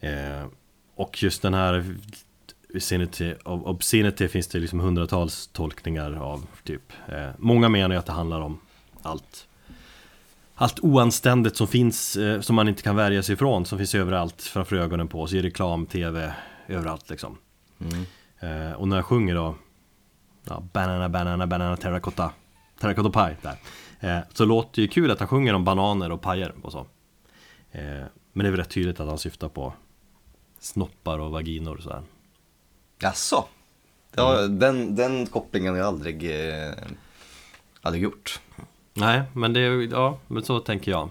[0.00, 0.46] Eh,
[0.94, 1.94] och just den här
[2.74, 6.92] Vicinity of Obscenity finns det liksom hundratals tolkningar av typ.
[7.08, 8.60] Eh, många menar ju att det handlar om
[9.02, 9.46] allt
[10.54, 14.42] allt oanständigt som finns, eh, som man inte kan värja sig ifrån, som finns överallt
[14.42, 16.34] framför ögonen på oss, i reklam, tv,
[16.68, 17.38] överallt liksom.
[17.80, 18.06] Mm.
[18.40, 19.54] Eh, och när jag sjunger då,
[20.44, 22.30] ja, banana, banana, banana, terracotta,
[22.80, 23.56] terracotta pie där.
[24.00, 26.86] Eh, så låter det ju kul att han sjunger om bananer och pajer och så.
[27.70, 29.72] Eh, men det är väl rätt tydligt att han syftar på
[30.58, 32.02] snoppar och vaginor och sådär.
[33.02, 33.44] Jaså?
[34.14, 36.72] Ja, den, den kopplingen har jag aldrig, eh,
[37.80, 38.40] aldrig gjort.
[38.94, 41.10] Nej, men det ja, men så tänker jag.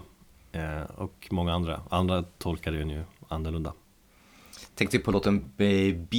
[0.52, 1.80] Eh, och många andra.
[1.90, 3.72] Andra tolkar den ju annorlunda.
[4.74, 6.16] Tänkte på låten BYOB,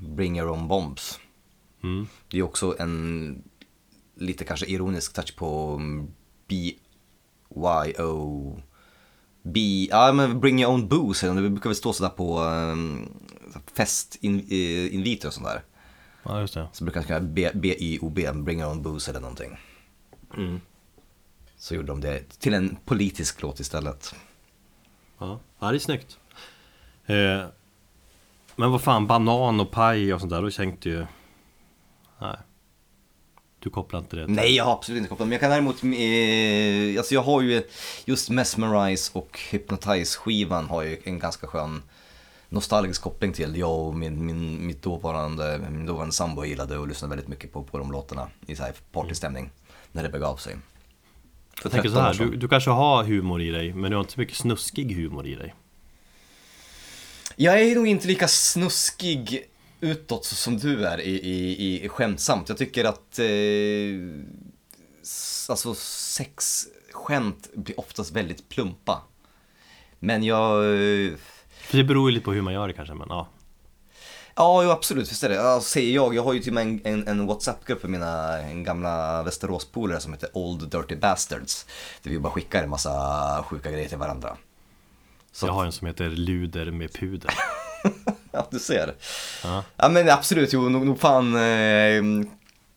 [0.00, 1.20] Bring Your Own Bombs.
[1.82, 2.06] Mm.
[2.28, 3.42] Det är också en
[4.14, 6.08] lite kanske ironisk touch på mm,
[6.48, 8.60] BYO...
[9.42, 13.08] B, ja men Bring Your Own Booze, det brukar väl stå sådär på um,
[13.74, 15.62] festinviter och sånt där.
[16.22, 16.68] Ja, just det.
[16.72, 19.58] Så brukar det skriva B- B-Y-O-B, Bring Your Own Booze eller någonting.
[20.36, 20.60] Mm.
[21.58, 24.14] Så gjorde de det till en politisk låt istället.
[25.18, 26.18] Ja, ja det är snyggt.
[27.06, 27.44] Eh,
[28.56, 31.06] men vad fan, banan och paj och sånt där, då tänkte ju...
[32.20, 32.36] Nej.
[33.58, 35.28] Du kopplar inte det till- Nej, jag har absolut inte kopplat.
[35.28, 37.62] Men jag kan däremot, eh, alltså jag har ju
[38.04, 41.82] just Mesmerize och Hypnotize skivan har ju en ganska skön
[42.48, 43.56] nostalgisk koppling till.
[43.56, 47.62] Jag och min, min, mitt dåvarande, min dåvarande sambo gillade och lyssnade väldigt mycket på,
[47.62, 49.50] på de låtarna i så här partystämning
[49.92, 50.56] när det begav sig.
[51.56, 53.96] För Jag tänker 13 så här, du, du kanske har humor i dig, men du
[53.96, 55.54] har inte så mycket snuskig humor i dig.
[57.36, 59.46] Jag är nog inte lika snuskig
[59.80, 62.48] utåt som du är i, i, i skämtsamt.
[62.48, 63.26] Jag tycker att eh,
[65.48, 69.02] alltså sexskämt blir oftast väldigt plumpa.
[69.98, 70.64] Men jag...
[71.66, 73.28] För det beror ju lite på hur man gör det kanske, men ja.
[74.38, 75.34] Ja, jo, absolut, visst är det.
[75.34, 76.14] Ja, säger jag.
[76.14, 80.12] Jag har ju till och med en, en, en WhatsApp-grupp med mina gamla Västeråspolare som
[80.12, 81.66] heter Old Dirty Bastards.
[82.02, 84.36] Där vi bara skickar en massa sjuka grejer till varandra.
[85.42, 87.30] Jag har en som heter Luder med puder.
[88.32, 88.94] Ja, du ser.
[89.44, 89.64] Ja.
[89.76, 92.02] Ja men absolut, jo, nog, nog fan eh,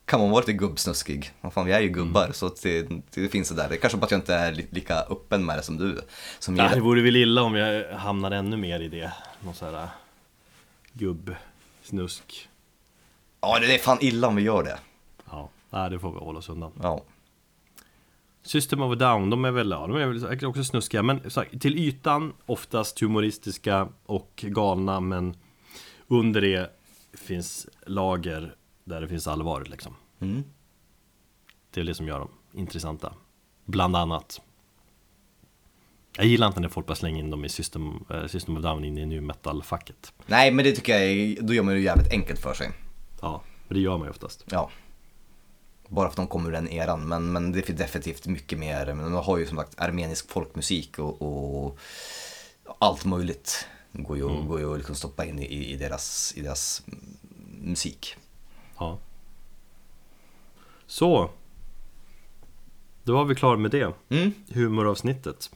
[0.10, 1.32] kan man vara lite gubbsnuskig.
[1.42, 3.70] Vad fan, vi är ju gubbar så att det, det finns det där.
[3.70, 6.02] Det är kanske bara att jag inte är li, lika öppen med det som du.
[6.40, 9.14] Som Nej, det vore väl illa om jag hamnar ännu mer i det.
[9.40, 9.88] Någon sån här
[10.94, 11.36] gubb,
[11.84, 12.50] snusk.
[13.42, 14.80] Ja, det är fan illa om vi gör det.
[15.32, 16.72] Ja, nej, det får vi hålla oss undan.
[16.82, 17.04] Ja.
[18.44, 21.40] System of a Down, de är väl, ja, de är väl också snuskiga Men så,
[21.40, 25.36] här, till ytan oftast humoristiska och galna Men
[26.08, 26.70] under det
[27.14, 28.56] finns lager
[28.90, 30.44] där det finns allvar liksom Mm.
[31.72, 33.14] Det är det som gör dem intressanta
[33.66, 34.42] Bland annat
[36.18, 38.84] Jag gillar inte när folk bara slänger in dem i System, eh, System of Down
[38.84, 42.12] in i nu metal-facket Nej, men det tycker jag är, då gör man det jävligt
[42.12, 42.72] enkelt för sig.
[43.22, 44.70] Ja, för det gör man ju oftast Ja.
[45.88, 48.86] Bara för att de kommer ur den eran, men, men det finns definitivt mycket mer.
[48.94, 51.80] Men de har ju som sagt armenisk folkmusik och, och
[52.80, 53.68] allt möjligt.
[53.92, 54.48] Går ju, Mm.
[54.48, 56.84] går ju att liksom stoppa in i, i, deras, i deras
[57.62, 58.16] musik.
[58.80, 58.98] Ja
[60.88, 61.30] Så
[63.04, 64.34] Då var vi klara med det Mm.
[64.54, 65.52] Humoravsnittet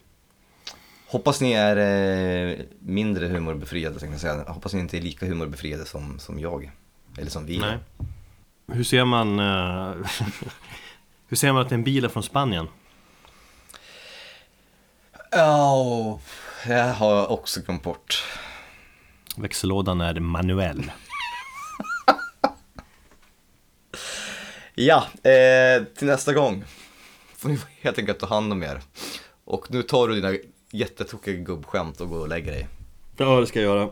[1.07, 4.53] Hoppas ni är eh, mindre humorbefriade, tänkte jag säga.
[4.53, 6.71] Hoppas ni inte är lika humorbefriade som, som jag.
[7.17, 7.59] Eller som vi.
[7.59, 7.77] Nej.
[8.67, 9.95] Hur ser man eh,
[11.27, 12.67] Hur ser man att en bil är från Spanien?
[15.31, 16.19] Ja,
[16.65, 18.23] det har jag också glömt bort.
[19.37, 20.91] Växellådan är manuell
[24.75, 26.63] Ja, eh, till nästa gång
[27.37, 28.81] får ni helt enkelt ta hand om er.
[29.45, 30.37] Och nu tar du dina
[30.71, 32.67] jättetokiga gubbskämt och går och lägger dig.
[33.17, 33.89] Ja det ska jag göra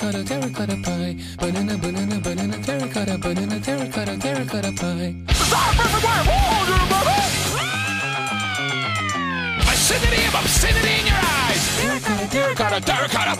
[0.00, 1.16] terracotta, terracotta pie.
[1.36, 5.14] Banana, banana, banana, terracotta, banana, terracotta, terracotta pie.
[9.60, 11.76] Obscenity of obscenity in your eyes!
[11.76, 13.39] Terracotta, terracotta, terracotta